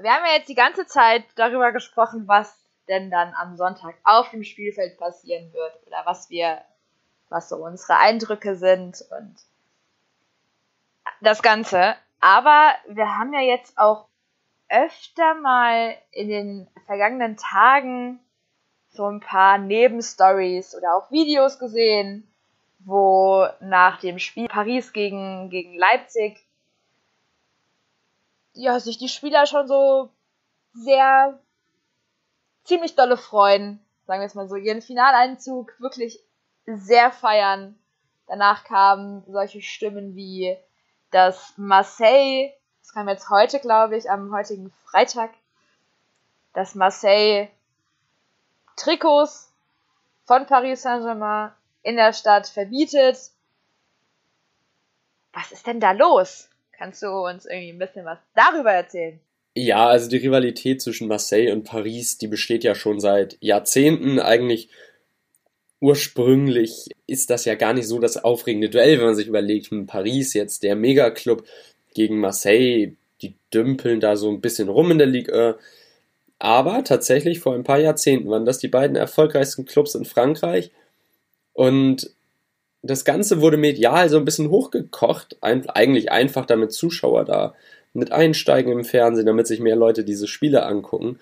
wir 0.03 0.13
haben 0.13 0.25
ja 0.25 0.33
jetzt 0.33 0.49
die 0.49 0.55
ganze 0.55 0.87
Zeit 0.87 1.25
darüber 1.37 1.73
gesprochen, 1.73 2.27
was 2.27 2.59
denn 2.89 3.11
dann 3.11 3.35
am 3.35 3.57
Sonntag 3.57 3.95
auf 4.05 4.31
dem 4.31 4.45
Spielfeld 4.45 4.99
passieren 4.99 5.53
wird 5.53 5.87
oder 5.87 6.03
was 6.05 6.31
wir, 6.31 6.63
was 7.29 7.49
so 7.49 7.57
unsere 7.57 7.99
Eindrücke 7.99 8.57
sind 8.57 9.05
und 9.19 9.37
das 11.21 11.43
Ganze. 11.43 11.97
Aber 12.21 12.75
wir 12.89 13.17
haben 13.17 13.33
ja 13.33 13.41
jetzt 13.41 13.79
auch 13.79 14.07
öfter 14.71 15.35
mal 15.35 15.97
in 16.13 16.29
den 16.29 16.69
vergangenen 16.87 17.37
Tagen 17.37 18.21
so 18.89 19.05
ein 19.07 19.21
paar 19.21 19.59
Nebenstories 19.59 20.75
oder 20.75 20.95
auch 20.95 21.11
Videos 21.11 21.59
gesehen, 21.59 22.27
wo 22.81 23.47
nach 23.61 24.01
dem 24.01 24.19
Spiel 24.19 24.49
Paris 24.49 24.93
gegen, 24.93 25.51
gegen 25.51 25.77
Leipzig 25.77 26.45
ja, 28.53 28.79
sich 28.81 28.99
die 28.99 29.09
Spieler 29.09 29.47
schon 29.47 29.69
so 29.69 30.11
sehr 30.73 31.39
ziemlich 32.65 32.95
dolle 32.95 33.17
freuen, 33.17 33.81
sagen 34.07 34.21
wir 34.21 34.27
es 34.27 34.35
mal 34.35 34.49
so, 34.49 34.57
ihren 34.57 34.83
Finaleinzug 34.83 35.73
wirklich 35.81 36.21
sehr 36.67 37.11
feiern. 37.11 37.79
Danach 38.27 38.65
kamen 38.65 39.25
solche 39.27 39.61
Stimmen 39.61 40.15
wie, 40.15 40.57
dass 41.11 41.55
Marseille, 41.57 42.53
das 42.91 42.95
kam 42.95 43.09
jetzt 43.09 43.31
heute, 43.31 43.61
glaube 43.61 43.97
ich, 43.97 44.11
am 44.11 44.35
heutigen 44.35 44.73
Freitag, 44.85 45.31
dass 46.55 46.75
Marseille 46.75 47.47
Trikots 48.77 49.53
von 50.27 50.45
Paris 50.47 50.83
Saint-Germain 50.83 51.53
in 51.85 51.95
der 51.95 52.13
Stadt 52.13 52.49
verbietet. 52.49 53.17
Was 55.33 55.53
ist 55.53 55.69
denn 55.69 55.79
da 55.79 55.93
los? 55.93 56.49
Kannst 56.73 57.01
du 57.05 57.07
uns 57.11 57.47
irgendwie 57.47 57.71
ein 57.71 57.79
bisschen 57.79 58.05
was 58.05 58.19
darüber 58.35 58.73
erzählen? 58.73 59.21
Ja, 59.55 59.87
also 59.87 60.09
die 60.09 60.17
Rivalität 60.17 60.83
zwischen 60.83 61.07
Marseille 61.07 61.53
und 61.53 61.63
Paris, 61.63 62.19
die 62.19 62.27
besteht 62.27 62.65
ja 62.65 62.75
schon 62.75 62.99
seit 62.99 63.37
Jahrzehnten. 63.41 64.19
Eigentlich 64.19 64.69
ursprünglich 65.81 66.89
ist 67.07 67.31
das 67.31 67.45
ja 67.45 67.55
gar 67.55 67.73
nicht 67.73 67.87
so 67.87 68.01
das 68.01 68.17
aufregende 68.17 68.69
Duell, 68.69 68.99
wenn 68.99 69.07
man 69.07 69.15
sich 69.15 69.29
überlegt, 69.29 69.71
hm, 69.71 69.87
Paris 69.87 70.35
jetzt 70.35 70.65
der 70.65 70.75
Megaclub 70.75 71.45
gegen 71.95 72.21
Marseille, 72.21 72.93
die 73.23 73.35
dümpeln 73.53 74.01
da 74.01 74.17
so 74.17 74.31
ein 74.31 74.41
bisschen 74.41 74.69
rum 74.69 74.91
in 74.91 74.99
der 74.99 75.07
Liga. 75.07 75.57
Aber 76.39 76.85
tatsächlich 76.85 77.41
vor 77.41 77.55
ein 77.55 77.65
paar 77.65 77.79
Jahrzehnten 77.79 78.31
waren 78.31 78.47
das 78.47 78.59
die 78.59 78.69
beiden 78.69 78.97
erfolgreichsten 78.97 79.67
Clubs 79.67 79.95
in 79.95 80.05
Frankreich. 80.05 80.71
Und 81.53 82.11
das 82.83 83.05
Ganze 83.05 83.41
wurde 83.43 83.59
medial 83.59 84.09
so 84.09 84.17
ein 84.17 84.25
bisschen 84.25 84.49
hochgekocht, 84.51 85.37
eigentlich 85.43 86.11
einfach 86.11 86.47
damit 86.47 86.73
Zuschauer 86.73 87.25
da 87.25 87.55
mit 87.93 88.13
einsteigen 88.13 88.73
im 88.73 88.85
Fernsehen, 88.85 89.27
damit 89.27 89.47
sich 89.47 89.61
mehr 89.61 89.77
Leute 89.77 90.05
diese 90.05 90.27
Spiele 90.27 90.65
angucken. 90.65 91.19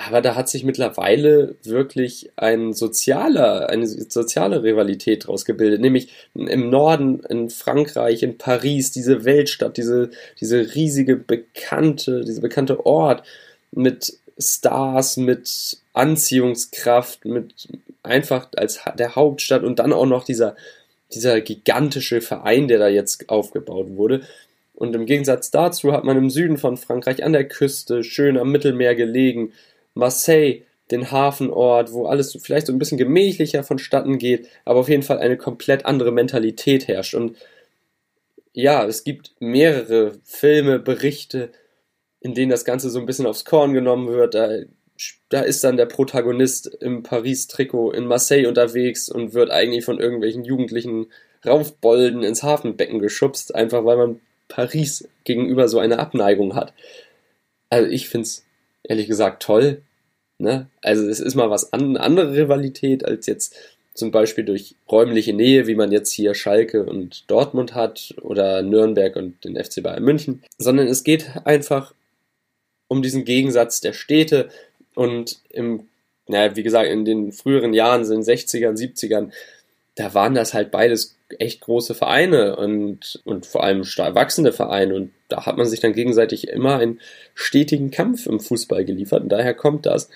Aber 0.00 0.20
da 0.20 0.36
hat 0.36 0.48
sich 0.48 0.62
mittlerweile 0.62 1.56
wirklich 1.64 2.30
ein 2.36 2.72
sozialer, 2.72 3.68
eine 3.68 3.84
soziale 3.88 4.62
Rivalität 4.62 5.26
draus 5.26 5.44
gebildet, 5.44 5.80
nämlich 5.80 6.12
im 6.36 6.70
Norden, 6.70 7.18
in 7.28 7.50
Frankreich, 7.50 8.22
in 8.22 8.38
Paris, 8.38 8.92
diese 8.92 9.24
Weltstadt, 9.24 9.76
diese, 9.76 10.10
diese 10.40 10.72
riesige 10.76 11.16
bekannte, 11.16 12.24
diese 12.24 12.40
bekannte 12.40 12.86
Ort 12.86 13.24
mit 13.72 14.16
Stars, 14.38 15.16
mit 15.16 15.78
Anziehungskraft, 15.94 17.24
mit 17.24 17.66
einfach 18.04 18.50
als 18.54 18.78
der 18.96 19.16
Hauptstadt 19.16 19.64
und 19.64 19.80
dann 19.80 19.92
auch 19.92 20.06
noch 20.06 20.22
dieser, 20.22 20.54
dieser 21.12 21.40
gigantische 21.40 22.20
Verein, 22.20 22.68
der 22.68 22.78
da 22.78 22.86
jetzt 22.86 23.28
aufgebaut 23.30 23.88
wurde. 23.96 24.20
Und 24.76 24.94
im 24.94 25.06
Gegensatz 25.06 25.50
dazu 25.50 25.92
hat 25.92 26.04
man 26.04 26.16
im 26.16 26.30
Süden 26.30 26.56
von 26.56 26.76
Frankreich 26.76 27.24
an 27.24 27.32
der 27.32 27.48
Küste, 27.48 28.04
schön 28.04 28.38
am 28.38 28.52
Mittelmeer 28.52 28.94
gelegen, 28.94 29.52
Marseille, 29.98 30.62
den 30.90 31.10
Hafenort, 31.10 31.92
wo 31.92 32.06
alles 32.06 32.38
vielleicht 32.40 32.66
so 32.66 32.72
ein 32.72 32.78
bisschen 32.78 32.96
gemächlicher 32.96 33.62
vonstatten 33.62 34.18
geht, 34.18 34.48
aber 34.64 34.80
auf 34.80 34.88
jeden 34.88 35.02
Fall 35.02 35.18
eine 35.18 35.36
komplett 35.36 35.84
andere 35.84 36.12
Mentalität 36.12 36.88
herrscht. 36.88 37.14
Und 37.14 37.36
ja, 38.54 38.86
es 38.86 39.04
gibt 39.04 39.32
mehrere 39.40 40.18
Filme, 40.24 40.78
Berichte, 40.78 41.50
in 42.20 42.34
denen 42.34 42.50
das 42.50 42.64
Ganze 42.64 42.90
so 42.90 42.98
ein 42.98 43.06
bisschen 43.06 43.26
aufs 43.26 43.44
Korn 43.44 43.74
genommen 43.74 44.08
wird. 44.08 44.34
Da, 44.34 44.48
da 45.28 45.40
ist 45.42 45.62
dann 45.62 45.76
der 45.76 45.86
Protagonist 45.86 46.66
im 46.80 47.02
Paris-Trikot 47.02 47.92
in 47.92 48.06
Marseille 48.06 48.46
unterwegs 48.46 49.08
und 49.08 49.34
wird 49.34 49.50
eigentlich 49.50 49.84
von 49.84 50.00
irgendwelchen 50.00 50.44
Jugendlichen 50.44 51.08
Raufbolden 51.44 52.22
ins 52.22 52.42
Hafenbecken 52.42 52.98
geschubst, 52.98 53.54
einfach 53.54 53.84
weil 53.84 53.96
man 53.96 54.20
Paris 54.48 55.08
gegenüber 55.24 55.68
so 55.68 55.78
eine 55.78 55.98
Abneigung 55.98 56.54
hat. 56.54 56.72
Also 57.68 57.90
ich 57.90 58.08
finde 58.08 58.24
es 58.24 58.44
ehrlich 58.82 59.06
gesagt 59.06 59.42
toll. 59.42 59.82
Ne? 60.38 60.68
Also 60.82 61.08
es 61.08 61.20
ist 61.20 61.34
mal 61.34 61.50
was 61.50 61.72
an, 61.72 61.96
andere 61.96 62.32
Rivalität 62.32 63.04
als 63.04 63.26
jetzt 63.26 63.56
zum 63.94 64.12
Beispiel 64.12 64.44
durch 64.44 64.76
räumliche 64.90 65.32
Nähe, 65.32 65.66
wie 65.66 65.74
man 65.74 65.90
jetzt 65.90 66.12
hier 66.12 66.34
Schalke 66.34 66.84
und 66.84 67.28
Dortmund 67.28 67.74
hat 67.74 68.14
oder 68.22 68.62
Nürnberg 68.62 69.16
und 69.16 69.44
den 69.44 69.56
FC 69.62 69.82
Bayern 69.82 70.04
München, 70.04 70.44
sondern 70.56 70.86
es 70.86 71.02
geht 71.02 71.30
einfach 71.44 71.92
um 72.86 73.02
diesen 73.02 73.24
Gegensatz 73.24 73.80
der 73.80 73.92
Städte 73.92 74.48
und 74.94 75.40
im, 75.50 75.88
naja, 76.28 76.54
wie 76.54 76.62
gesagt, 76.62 76.88
in 76.88 77.04
den 77.04 77.32
früheren 77.32 77.74
Jahren, 77.74 78.02
in 78.02 78.08
den 78.08 78.22
60ern, 78.22 78.78
70ern, 78.78 79.32
da 79.98 80.14
waren 80.14 80.34
das 80.34 80.54
halt 80.54 80.70
beides 80.70 81.16
echt 81.40 81.60
große 81.60 81.92
Vereine 81.92 82.54
und, 82.54 83.20
und 83.24 83.46
vor 83.46 83.64
allem 83.64 83.82
stark 83.82 84.14
wachsende 84.14 84.52
Vereine 84.52 84.94
und 84.94 85.10
da 85.26 85.44
hat 85.44 85.56
man 85.56 85.66
sich 85.66 85.80
dann 85.80 85.92
gegenseitig 85.92 86.46
immer 86.46 86.78
einen 86.78 87.00
stetigen 87.34 87.90
Kampf 87.90 88.26
im 88.26 88.38
Fußball 88.38 88.84
geliefert 88.84 89.24
und 89.24 89.28
daher 89.28 89.54
kommt 89.54 89.86
das. 89.86 90.08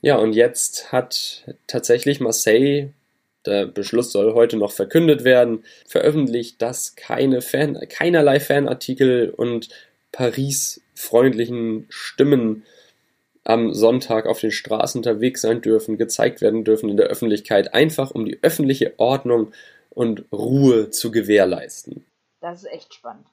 Ja, 0.00 0.16
und 0.16 0.32
jetzt 0.32 0.92
hat 0.92 1.44
tatsächlich 1.66 2.20
Marseille, 2.20 2.90
der 3.44 3.66
Beschluss 3.66 4.12
soll 4.12 4.32
heute 4.34 4.56
noch 4.56 4.70
verkündet 4.70 5.24
werden, 5.24 5.64
veröffentlicht, 5.88 6.62
dass 6.62 6.94
keine 6.94 7.42
Fan, 7.42 7.76
keinerlei 7.88 8.38
Fanartikel 8.38 9.30
und 9.30 9.70
Paris 10.12 10.82
freundlichen 10.94 11.86
Stimmen 11.88 12.62
am 13.46 13.72
Sonntag 13.72 14.26
auf 14.26 14.40
den 14.40 14.50
Straßen 14.50 14.98
unterwegs 14.98 15.42
sein 15.42 15.60
dürfen, 15.60 15.96
gezeigt 15.96 16.40
werden 16.40 16.64
dürfen 16.64 16.88
in 16.88 16.96
der 16.96 17.06
Öffentlichkeit, 17.06 17.74
einfach 17.74 18.10
um 18.10 18.24
die 18.24 18.38
öffentliche 18.42 18.94
Ordnung 18.98 19.52
und 19.90 20.24
Ruhe 20.32 20.90
zu 20.90 21.10
gewährleisten. 21.10 22.04
Das 22.40 22.62
ist 22.62 22.72
echt 22.72 22.94
spannend. 22.94 23.26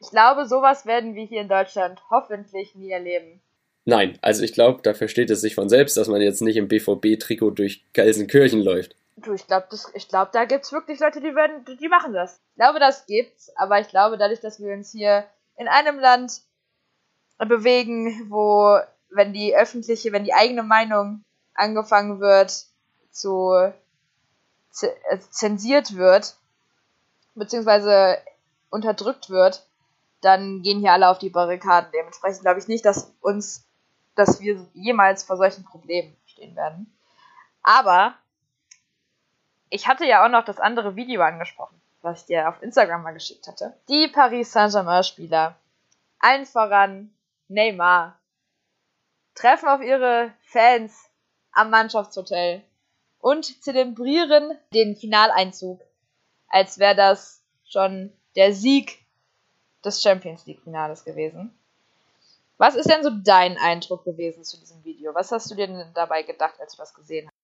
Ich 0.00 0.10
glaube, 0.10 0.46
sowas 0.46 0.86
werden 0.86 1.14
wir 1.14 1.24
hier 1.24 1.40
in 1.40 1.48
Deutschland 1.48 2.00
hoffentlich 2.10 2.74
nie 2.74 2.90
erleben. 2.90 3.40
Nein, 3.86 4.18
also 4.20 4.42
ich 4.42 4.52
glaube, 4.52 4.82
da 4.82 4.94
versteht 4.94 5.30
es 5.30 5.40
sich 5.40 5.54
von 5.54 5.68
selbst, 5.68 5.96
dass 5.96 6.08
man 6.08 6.20
jetzt 6.20 6.42
nicht 6.42 6.56
im 6.56 6.68
BVB-Trikot 6.68 7.50
durch 7.50 7.84
Gelsenkirchen 7.92 8.60
läuft. 8.60 8.94
Du, 9.16 9.32
ich 9.32 9.46
glaube, 9.46 9.66
glaub, 10.08 10.32
da 10.32 10.44
gibt 10.44 10.64
es 10.64 10.72
wirklich 10.72 11.00
Leute, 11.00 11.20
die, 11.20 11.34
werden, 11.34 11.64
die 11.80 11.88
machen 11.88 12.12
das. 12.12 12.40
Ich 12.50 12.56
glaube, 12.56 12.78
das 12.78 13.06
gibt's, 13.06 13.50
aber 13.56 13.80
ich 13.80 13.88
glaube, 13.88 14.16
dadurch, 14.16 14.40
dass 14.40 14.60
wir 14.60 14.72
uns 14.72 14.92
hier 14.92 15.24
in 15.56 15.66
einem 15.66 15.98
Land 15.98 16.40
bewegen, 17.38 18.26
wo, 18.30 18.78
wenn 19.10 19.32
die 19.32 19.54
öffentliche, 19.54 20.12
wenn 20.12 20.24
die 20.24 20.34
eigene 20.34 20.62
Meinung 20.62 21.24
angefangen 21.54 22.20
wird 22.20 22.66
zu 23.10 23.72
äh, 24.82 25.18
zensiert 25.30 25.96
wird, 25.96 26.36
beziehungsweise 27.34 28.18
unterdrückt 28.70 29.30
wird, 29.30 29.66
dann 30.20 30.62
gehen 30.62 30.80
hier 30.80 30.92
alle 30.92 31.08
auf 31.08 31.18
die 31.18 31.30
Barrikaden. 31.30 31.90
Dementsprechend 31.92 32.42
glaube 32.42 32.60
ich 32.60 32.68
nicht, 32.68 32.84
dass 32.84 33.12
uns, 33.20 33.64
dass 34.14 34.40
wir 34.40 34.66
jemals 34.74 35.24
vor 35.24 35.36
solchen 35.36 35.64
Problemen 35.64 36.16
stehen 36.26 36.54
werden. 36.54 36.94
Aber 37.62 38.14
ich 39.70 39.88
hatte 39.88 40.04
ja 40.04 40.24
auch 40.24 40.28
noch 40.28 40.44
das 40.44 40.58
andere 40.58 40.96
Video 40.96 41.22
angesprochen. 41.22 41.80
was 42.02 42.20
ich 42.22 42.26
dir 42.26 42.48
auf 42.48 42.62
Instagram 42.62 43.02
mal 43.02 43.12
geschickt 43.12 43.46
hatte. 43.46 43.76
Die 43.88 44.08
Paris 44.08 44.52
Saint-Germain-Spieler, 44.52 45.56
allen 46.18 46.46
voran 46.46 47.12
Neymar, 47.48 48.19
treffen 49.34 49.68
auf 49.68 49.80
ihre 49.80 50.32
Fans 50.44 51.10
am 51.52 51.70
Mannschaftshotel 51.70 52.62
und 53.20 53.62
zelebrieren 53.62 54.56
den 54.72 54.96
Finaleinzug, 54.96 55.80
als 56.48 56.78
wäre 56.78 56.96
das 56.96 57.42
schon 57.68 58.12
der 58.36 58.52
Sieg 58.52 58.98
des 59.84 60.02
Champions 60.02 60.46
League-Finales 60.46 61.04
gewesen. 61.04 61.52
Was 62.58 62.74
ist 62.74 62.90
denn 62.90 63.02
so 63.02 63.10
dein 63.10 63.56
Eindruck 63.56 64.04
gewesen 64.04 64.44
zu 64.44 64.58
diesem 64.58 64.84
Video? 64.84 65.14
Was 65.14 65.32
hast 65.32 65.50
du 65.50 65.54
dir 65.54 65.66
denn 65.66 65.82
dabei 65.94 66.22
gedacht, 66.22 66.54
als 66.60 66.72
du 66.72 66.78
das 66.82 66.92
gesehen 66.92 67.26
hast? 67.26 67.34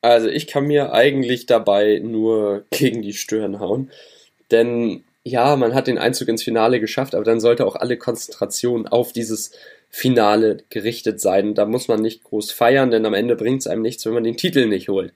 Also 0.00 0.28
ich 0.28 0.46
kann 0.46 0.64
mir 0.64 0.92
eigentlich 0.92 1.46
dabei 1.46 2.00
nur 2.02 2.64
gegen 2.70 3.02
die 3.02 3.12
Stirn 3.12 3.60
hauen. 3.60 3.90
Denn 4.50 5.04
ja, 5.22 5.56
man 5.56 5.74
hat 5.74 5.86
den 5.86 5.98
Einzug 5.98 6.28
ins 6.28 6.42
Finale 6.42 6.80
geschafft, 6.80 7.14
aber 7.14 7.24
dann 7.24 7.40
sollte 7.40 7.66
auch 7.66 7.76
alle 7.76 7.96
Konzentration 7.96 8.86
auf 8.86 9.12
dieses 9.12 9.52
Finale 9.96 10.56
gerichtet 10.70 11.20
sein. 11.20 11.54
Da 11.54 11.66
muss 11.66 11.86
man 11.86 12.02
nicht 12.02 12.24
groß 12.24 12.50
feiern, 12.50 12.90
denn 12.90 13.06
am 13.06 13.14
Ende 13.14 13.36
bringt 13.36 13.60
es 13.60 13.68
einem 13.68 13.82
nichts, 13.82 14.04
wenn 14.04 14.12
man 14.12 14.24
den 14.24 14.36
Titel 14.36 14.66
nicht 14.66 14.88
holt. 14.88 15.14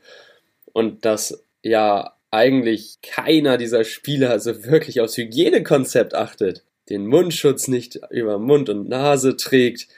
Und 0.73 1.05
dass 1.05 1.45
ja 1.65 2.13
eigentlich 2.31 2.99
keiner 3.03 3.59
dieser 3.59 3.83
Spieler 3.83 4.39
so 4.39 4.65
wirklich 4.65 5.01
aufs 5.01 5.17
Hygienekonzept 5.17 6.15
achtet, 6.15 6.63
den 6.91 7.09
Mundschutz 7.09 7.67
nicht 7.67 7.99
über 8.11 8.39
Mund 8.39 8.69
und 8.69 8.89
Nase 8.89 9.37
trägt, 9.37 9.89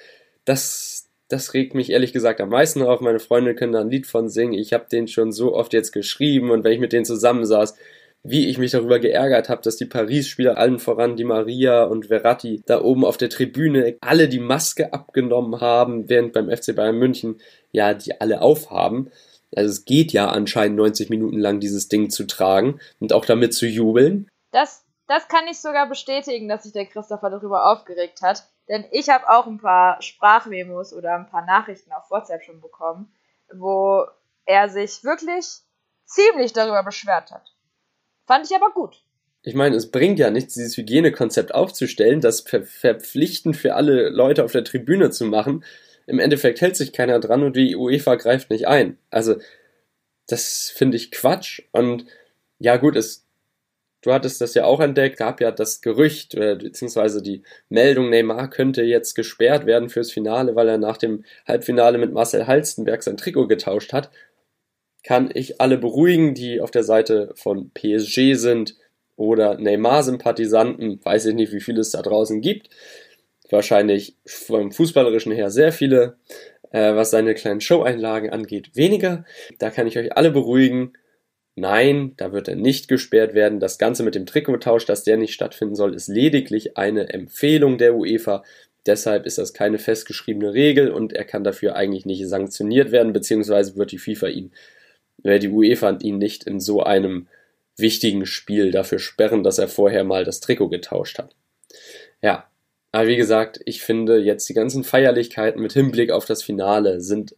das, 0.47 1.11
das 1.29 1.53
regt 1.53 1.75
mich 1.75 1.91
ehrlich 1.91 2.15
gesagt 2.15 2.41
am 2.41 2.49
meisten 2.49 2.81
auf. 2.81 3.03
Meine 3.03 3.21
Freunde 3.21 3.55
können 3.55 3.75
da 3.75 3.83
ein 3.83 3.91
Lied 3.91 4.07
von 4.07 4.31
singen. 4.31 4.55
Ich 4.55 4.73
habe 4.73 4.87
den 4.91 5.09
schon 5.09 5.31
so 5.31 5.55
oft 5.55 5.75
jetzt 5.75 5.93
geschrieben 5.93 6.51
und 6.51 6.65
wenn 6.65 6.73
ich 6.73 6.81
mit 6.81 6.95
denen 6.95 7.05
zusammensaß, 7.05 7.77
wie 8.23 8.49
ich 8.49 8.59
mich 8.59 8.73
darüber 8.73 8.99
geärgert 8.99 9.49
habe, 9.49 9.63
dass 9.63 9.77
die 9.77 9.87
Paris-Spieler, 9.87 10.59
allen 10.59 10.79
voran 10.79 11.17
die 11.17 11.25
Maria 11.25 11.85
und 11.85 12.07
Verratti, 12.07 12.63
da 12.67 12.83
oben 12.83 13.05
auf 13.05 13.17
der 13.17 13.31
Tribüne 13.31 13.97
alle 14.01 14.29
die 14.29 14.41
Maske 14.41 14.93
abgenommen 14.93 15.61
haben, 15.61 16.09
während 16.09 16.33
beim 16.33 16.51
FC 16.51 16.75
Bayern 16.77 16.99
München 16.99 17.41
ja 17.73 17.95
die 17.95 18.21
alle 18.21 18.43
aufhaben. 18.43 19.11
Also 19.55 19.71
es 19.71 19.85
geht 19.85 20.13
ja 20.13 20.29
anscheinend 20.29 20.77
90 20.77 21.11
Minuten 21.11 21.39
lang 21.39 21.61
dieses 21.61 21.89
Ding 21.89 22.11
zu 22.11 22.27
tragen 22.27 22.79
und 23.01 23.13
auch 23.13 23.25
damit 23.25 23.55
zu 23.55 23.67
jubeln. 23.67 24.29
Das, 24.53 24.85
das 25.09 25.27
kann 25.29 25.49
ich 25.49 25.59
sogar 25.59 25.89
bestätigen, 25.89 26.49
dass 26.49 26.65
sich 26.65 26.73
der 26.73 26.87
Christopher 26.87 27.31
darüber 27.31 27.71
aufgeregt 27.71 28.23
hat. 28.23 28.45
Denn 28.69 28.85
ich 28.93 29.09
habe 29.09 29.29
auch 29.29 29.47
ein 29.47 29.59
paar 29.59 30.01
Sprachmemos 30.03 30.93
oder 30.93 31.17
ein 31.17 31.29
paar 31.29 31.45
Nachrichten 31.45 31.91
auf 31.93 32.11
WhatsApp 32.11 32.45
schon 32.45 32.61
bekommen, 32.61 33.13
wo 33.53 34.05
er 34.45 34.69
sich 34.69 35.03
wirklich 35.03 35.63
ziemlich 36.05 36.53
darüber 36.53 36.85
beschwert 36.85 37.33
hat. 37.33 37.53
Fand 38.31 38.49
ich 38.49 38.55
aber 38.55 38.71
gut. 38.73 39.03
Ich 39.43 39.57
meine, 39.57 39.75
es 39.75 39.91
bringt 39.91 40.21
ja 40.21 40.31
nichts, 40.31 40.55
dieses 40.55 40.77
Hygienekonzept 40.77 41.53
aufzustellen, 41.53 42.21
das 42.21 42.43
ver 42.43 42.63
verpflichtend 42.63 43.57
für 43.57 43.75
alle 43.75 44.09
Leute 44.09 44.45
auf 44.45 44.53
der 44.53 44.63
Tribüne 44.63 45.11
zu 45.11 45.25
machen. 45.25 45.65
Im 46.07 46.21
Endeffekt 46.21 46.61
hält 46.61 46.77
sich 46.77 46.93
keiner 46.93 47.19
dran 47.19 47.43
und 47.43 47.57
die 47.57 47.75
UEFA 47.75 48.15
greift 48.15 48.51
nicht 48.51 48.69
ein. 48.69 48.99
Also, 49.11 49.35
das 50.29 50.73
finde 50.73 50.97
ich 50.97 51.11
Quatsch. 51.11 51.63
Und 51.73 52.07
ja, 52.61 52.77
gut, 52.77 52.95
es, 52.95 53.27
du 54.01 54.13
hattest 54.13 54.41
das 54.41 54.55
ja 54.55 54.65
auch 54.65 54.79
entdeckt, 54.79 55.17
gab 55.17 55.41
ja 55.41 55.51
das 55.51 55.81
Gerücht, 55.81 56.35
äh, 56.37 56.55
beziehungsweise 56.55 57.23
die 57.23 57.43
Meldung, 57.69 58.11
Neymar 58.11 58.49
könnte 58.49 58.83
jetzt 58.83 59.15
gesperrt 59.15 59.67
werden 59.67 59.89
fürs 59.89 60.13
Finale, 60.13 60.55
weil 60.55 60.69
er 60.69 60.79
nach 60.79 60.99
dem 60.99 61.25
Halbfinale 61.49 61.99
mit 61.99 62.13
Marcel 62.13 62.47
Halstenberg 62.47 63.03
sein 63.03 63.17
Trikot 63.17 63.49
getauscht 63.49 63.93
hat 63.93 64.09
kann 65.03 65.31
ich 65.33 65.61
alle 65.61 65.79
beruhigen, 65.79 66.35
die 66.35 66.61
auf 66.61 66.71
der 66.71 66.83
Seite 66.83 67.33
von 67.35 67.71
PSG 67.73 68.35
sind 68.35 68.77
oder 69.17 69.59
Neymar-Sympathisanten. 69.59 71.01
Weiß 71.05 71.27
ich 71.27 71.35
nicht, 71.35 71.53
wie 71.53 71.61
viele 71.61 71.81
es 71.81 71.91
da 71.91 72.03
draußen 72.03 72.41
gibt. 72.41 72.71
Wahrscheinlich 73.51 74.17
vom 74.27 74.73
Fußballerischen 74.73 75.33
her 75.33 75.51
sehr 75.51 75.73
viele. 75.73 76.17
Äh, 76.71 76.95
was 76.95 77.11
seine 77.11 77.35
kleinen 77.35 77.61
Show-Einlagen 77.61 78.31
angeht, 78.31 78.71
weniger. 78.75 79.25
Da 79.59 79.71
kann 79.71 79.87
ich 79.87 79.99
euch 79.99 80.17
alle 80.17 80.31
beruhigen. 80.31 80.93
Nein, 81.57 82.15
da 82.17 82.33
wird 82.33 82.47
er 82.49 82.55
nicht 82.55 82.87
gesperrt 82.87 83.35
werden. 83.35 83.59
Das 83.59 83.77
Ganze 83.77 84.05
mit 84.05 84.15
dem 84.15 84.25
Trikottausch, 84.25 84.87
dass 84.87 85.03
der 85.03 85.17
nicht 85.17 85.35
stattfinden 85.35 85.75
soll, 85.75 85.95
ist 85.95 86.09
lediglich 86.09 86.77
eine 86.77 87.13
Empfehlung 87.13 87.77
der 87.77 87.97
UEFA. 87.97 88.45
Deshalb 88.87 89.27
ist 89.27 89.39
das 89.39 89.53
keine 89.53 89.79
festgeschriebene 89.79 90.55
Regel 90.55 90.91
und 90.91 91.13
er 91.13 91.25
kann 91.25 91.45
dafür 91.45 91.75
eigentlich 91.77 92.07
nicht 92.07 92.27
sanktioniert 92.27 92.93
werden, 92.93 93.13
beziehungsweise 93.13 93.77
wird 93.77 93.93
die 93.93 93.99
FIFA 93.99 94.29
ihn 94.29 94.53
die 95.25 95.49
UEFA 95.49 95.99
ihn 96.01 96.19
nicht 96.19 96.45
in 96.45 96.61
so 96.61 96.83
einem 96.83 97.29
wichtigen 97.77 98.27
Spiel 98.27 98.71
dafür 98.71 98.99
sperren, 98.99 99.43
dass 99.43 99.59
er 99.59 99.69
vorher 99.69 100.05
mal 100.05 100.25
das 100.25 100.41
Trikot 100.41 100.69
getauscht 100.69 101.19
hat. 101.19 101.35
Ja, 102.23 102.51
aber 102.93 103.07
wie 103.07 103.17
gesagt, 103.17 103.61
ich 103.65 103.83
finde 103.83 104.19
jetzt 104.19 104.49
die 104.49 104.55
ganzen 104.55 104.85
Feierlichkeiten 104.85 105.63
mit 105.63 105.73
Hinblick 105.73 106.11
auf 106.11 106.25
das 106.25 106.43
Finale 106.43 107.01
sind 107.01 107.37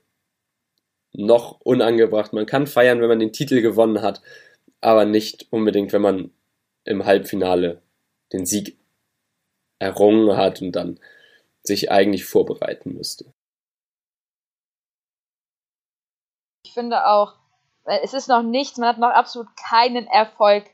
noch 1.12 1.60
unangebracht. 1.60 2.32
Man 2.32 2.46
kann 2.46 2.66
feiern, 2.66 3.00
wenn 3.00 3.08
man 3.08 3.18
den 3.18 3.32
Titel 3.32 3.60
gewonnen 3.60 4.02
hat, 4.02 4.22
aber 4.80 5.04
nicht 5.04 5.46
unbedingt, 5.50 5.92
wenn 5.92 6.02
man 6.02 6.30
im 6.84 7.04
Halbfinale 7.04 7.82
den 8.32 8.46
Sieg 8.46 8.78
errungen 9.78 10.36
hat 10.36 10.62
und 10.62 10.72
dann 10.72 10.98
sich 11.62 11.90
eigentlich 11.90 12.24
vorbereiten 12.24 12.94
müsste. 12.94 13.26
Ich 16.64 16.72
finde 16.72 17.06
auch, 17.06 17.41
es 17.84 18.14
ist 18.14 18.28
noch 18.28 18.42
nichts, 18.42 18.78
man 18.78 18.88
hat 18.88 18.98
noch 18.98 19.10
absolut 19.10 19.48
keinen 19.56 20.06
Erfolg 20.06 20.64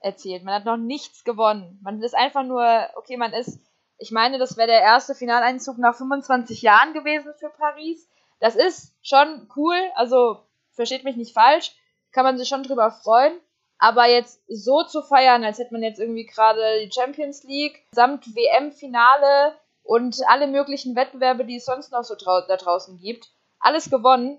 erzielt. 0.00 0.44
Man 0.44 0.54
hat 0.54 0.64
noch 0.64 0.76
nichts 0.76 1.24
gewonnen. 1.24 1.78
Man 1.82 2.02
ist 2.02 2.14
einfach 2.14 2.42
nur, 2.42 2.88
okay, 2.96 3.16
man 3.16 3.32
ist, 3.32 3.58
ich 3.98 4.10
meine, 4.10 4.38
das 4.38 4.56
wäre 4.56 4.68
der 4.68 4.82
erste 4.82 5.14
Finaleinzug 5.14 5.78
nach 5.78 5.96
25 5.96 6.62
Jahren 6.62 6.92
gewesen 6.92 7.32
für 7.38 7.48
Paris. 7.48 8.08
Das 8.40 8.56
ist 8.56 8.94
schon 9.02 9.48
cool, 9.56 9.76
also 9.94 10.40
versteht 10.72 11.04
mich 11.04 11.16
nicht 11.16 11.32
falsch, 11.32 11.72
kann 12.12 12.24
man 12.24 12.36
sich 12.36 12.48
schon 12.48 12.62
drüber 12.62 12.90
freuen. 12.90 13.32
Aber 13.78 14.06
jetzt 14.06 14.40
so 14.48 14.82
zu 14.84 15.02
feiern, 15.02 15.44
als 15.44 15.58
hätte 15.58 15.72
man 15.72 15.82
jetzt 15.82 16.00
irgendwie 16.00 16.26
gerade 16.26 16.80
die 16.84 16.92
Champions 16.92 17.42
League 17.44 17.82
samt 17.92 18.34
WM-Finale 18.34 19.54
und 19.82 20.16
alle 20.28 20.46
möglichen 20.46 20.96
Wettbewerbe, 20.96 21.44
die 21.44 21.56
es 21.56 21.64
sonst 21.64 21.92
noch 21.92 22.04
so 22.04 22.14
da 22.14 22.56
draußen 22.56 22.98
gibt, 22.98 23.30
alles 23.58 23.90
gewonnen, 23.90 24.38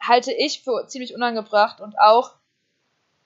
halte 0.00 0.32
ich 0.32 0.62
für 0.62 0.86
ziemlich 0.88 1.14
unangebracht 1.14 1.80
und 1.80 1.98
auch 1.98 2.34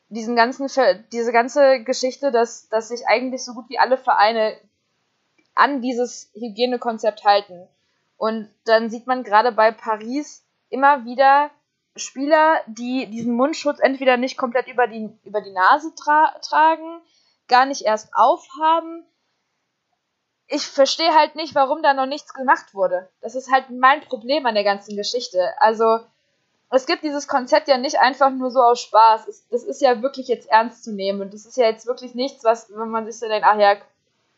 diesen 0.09 0.37
ganzen, 0.37 0.69
diese 1.13 1.33
ganze 1.33 1.83
Geschichte, 1.83 2.31
dass, 2.31 2.69
dass 2.69 2.89
sich 2.89 3.07
eigentlich 3.07 3.45
so 3.45 3.55
gut 3.55 3.69
wie 3.69 3.79
alle 3.79 3.97
Vereine 3.97 4.57
an 5.55 5.81
dieses 5.81 6.31
Hygienekonzept 6.35 7.25
halten. 7.25 7.69
Und 8.17 8.51
dann 8.65 8.91
sieht 8.91 9.07
man 9.07 9.25
gerade 9.25 9.53
bei 9.53 9.73
Paris 9.73 10.45
immer 10.69 11.05
wieder 11.05 11.51
Spieler, 11.97 12.61
die 12.67 13.07
diesen 13.07 13.35
Mundschutz 13.35 13.79
entweder 13.81 14.17
nicht 14.17 14.37
komplett 14.37 14.67
über 14.67 14.87
die, 14.87 15.11
über 15.23 15.41
die 15.41 15.53
Nase 15.53 15.95
tra 15.95 16.35
tragen, 16.43 17.01
gar 17.47 17.67
nicht 17.67 17.83
erst 17.83 18.11
aufhaben. 18.15 19.07
Ich 20.47 20.67
verstehe 20.67 21.15
halt 21.15 21.37
nicht, 21.37 21.55
warum 21.55 21.83
da 21.83 21.95
noch 21.95 22.07
nichts 22.07 22.35
gemacht 22.35 22.75
wurde. 22.75 23.09
Das 23.21 23.35
ist 23.35 23.51
halt 23.51 23.71
mein 23.71 24.01
Problem 24.03 24.45
an 24.47 24.55
der 24.55 24.65
ganzen 24.65 24.97
Geschichte. 24.97 25.55
Also, 25.59 26.01
es 26.75 26.87
gibt 26.87 27.03
dieses 27.03 27.29
Konzept 27.29 27.69
ja 27.69 27.79
nicht 27.79 28.01
einfach 28.01 28.31
nur 28.31 28.51
so 28.51 28.61
aus 28.61 28.81
Spaß. 28.81 29.27
das 29.51 29.65
ist 29.65 29.81
ja 29.81 30.03
wirklich 30.03 30.29
jetzt 30.29 30.51
ernst 30.51 30.85
zu 30.85 30.93
nehmen. 30.93 31.21
Und 31.21 31.35
das 31.35 31.47
ist 31.47 31.57
ja 31.57 31.67
jetzt 31.67 31.87
wirklich 31.87 32.15
nichts, 32.15 32.45
was, 32.45 32.71
wenn 32.75 32.89
man 32.89 33.07
sich 33.07 33.19
so 33.19 33.29
denkt, 33.29 33.47
ach 33.47 33.59
ja, 33.59 33.77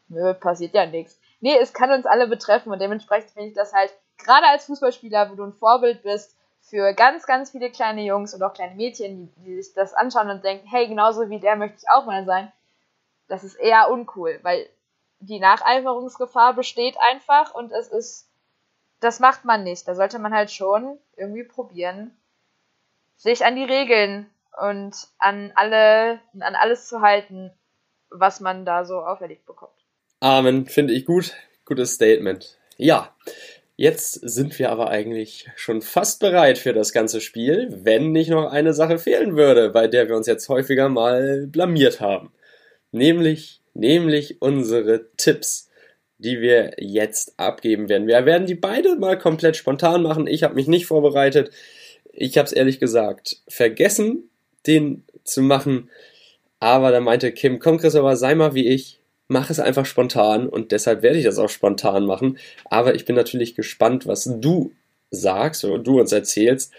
nö, 0.08 0.34
passiert 0.34 0.74
ja 0.74 0.86
nichts. 0.86 1.18
Nee, 1.40 1.56
es 1.58 1.72
kann 1.72 1.90
uns 1.90 2.06
alle 2.06 2.26
betreffen 2.26 2.72
und 2.72 2.80
dementsprechend 2.80 3.30
finde 3.30 3.48
ich 3.48 3.54
das 3.54 3.72
halt, 3.72 3.92
gerade 4.18 4.46
als 4.46 4.64
Fußballspieler, 4.64 5.30
wo 5.30 5.34
du 5.34 5.44
ein 5.44 5.52
Vorbild 5.52 6.02
bist 6.02 6.36
für 6.60 6.94
ganz, 6.94 7.26
ganz 7.26 7.50
viele 7.50 7.70
kleine 7.70 8.02
Jungs 8.02 8.34
und 8.34 8.42
auch 8.42 8.54
kleine 8.54 8.74
Mädchen, 8.74 9.32
die, 9.36 9.42
die 9.42 9.62
sich 9.62 9.74
das 9.74 9.94
anschauen 9.94 10.30
und 10.30 10.42
denken, 10.42 10.66
hey, 10.66 10.88
genauso 10.88 11.28
wie 11.30 11.38
der 11.38 11.56
möchte 11.56 11.78
ich 11.78 11.90
auch 11.90 12.06
mal 12.06 12.24
sein, 12.24 12.50
das 13.28 13.44
ist 13.44 13.54
eher 13.54 13.90
uncool, 13.90 14.40
weil 14.42 14.68
die 15.20 15.38
Nacheiferungsgefahr 15.38 16.54
besteht 16.54 16.96
einfach 16.98 17.54
und 17.54 17.72
es 17.72 17.88
ist, 17.88 18.28
das 19.00 19.20
macht 19.20 19.44
man 19.44 19.62
nicht. 19.64 19.86
Da 19.86 19.94
sollte 19.94 20.18
man 20.18 20.34
halt 20.34 20.50
schon 20.50 20.98
irgendwie 21.16 21.44
probieren, 21.44 22.16
sich 23.16 23.44
an 23.44 23.56
die 23.56 23.64
Regeln 23.64 24.26
und 24.60 24.94
an 25.18 25.52
alle, 25.54 26.20
an 26.38 26.54
alles 26.54 26.88
zu 26.88 27.00
halten, 27.00 27.50
was 28.10 28.40
man 28.40 28.64
da 28.64 28.84
so 28.84 29.00
auferlegt 29.00 29.46
bekommt. 29.46 29.72
Amen, 30.20 30.66
finde 30.66 30.94
ich 30.94 31.04
gut. 31.04 31.34
Gutes 31.64 31.94
Statement. 31.94 32.58
Ja, 32.76 33.14
jetzt 33.76 34.12
sind 34.12 34.58
wir 34.58 34.70
aber 34.70 34.88
eigentlich 34.88 35.50
schon 35.56 35.82
fast 35.82 36.20
bereit 36.20 36.58
für 36.58 36.72
das 36.72 36.92
ganze 36.92 37.20
Spiel, 37.20 37.68
wenn 37.82 38.12
nicht 38.12 38.30
noch 38.30 38.50
eine 38.50 38.72
Sache 38.72 38.98
fehlen 38.98 39.36
würde, 39.36 39.70
bei 39.70 39.88
der 39.88 40.08
wir 40.08 40.16
uns 40.16 40.26
jetzt 40.26 40.48
häufiger 40.48 40.88
mal 40.88 41.46
blamiert 41.46 42.00
haben. 42.00 42.32
Nämlich, 42.92 43.60
nämlich 43.74 44.40
unsere 44.40 45.10
Tipps, 45.16 45.68
die 46.18 46.40
wir 46.40 46.74
jetzt 46.78 47.38
abgeben 47.38 47.88
werden. 47.88 48.06
Wir 48.06 48.24
werden 48.24 48.46
die 48.46 48.54
beide 48.54 48.96
mal 48.96 49.18
komplett 49.18 49.56
spontan 49.56 50.02
machen. 50.02 50.26
Ich 50.26 50.44
habe 50.44 50.54
mich 50.54 50.68
nicht 50.68 50.86
vorbereitet 50.86 51.50
ich 52.16 52.38
habe 52.38 52.46
es 52.46 52.52
ehrlich 52.52 52.80
gesagt 52.80 53.42
vergessen, 53.48 54.30
den 54.66 55.04
zu 55.24 55.42
machen. 55.42 55.90
Aber 56.58 56.90
dann 56.90 57.04
meinte 57.04 57.32
Kim, 57.32 57.58
komm 57.58 57.78
Christopher, 57.78 58.16
sei 58.16 58.34
mal 58.34 58.54
wie 58.54 58.66
ich, 58.66 59.00
mach 59.28 59.50
es 59.50 59.60
einfach 59.60 59.86
spontan 59.86 60.48
und 60.48 60.72
deshalb 60.72 61.02
werde 61.02 61.18
ich 61.18 61.24
das 61.24 61.38
auch 61.38 61.48
spontan 61.48 62.06
machen. 62.06 62.38
Aber 62.70 62.94
ich 62.94 63.04
bin 63.04 63.16
natürlich 63.16 63.54
gespannt, 63.54 64.06
was 64.06 64.24
du 64.40 64.72
sagst 65.10 65.64
oder 65.64 65.78
du 65.78 66.00
uns 66.00 66.12
erzählst, 66.12 66.72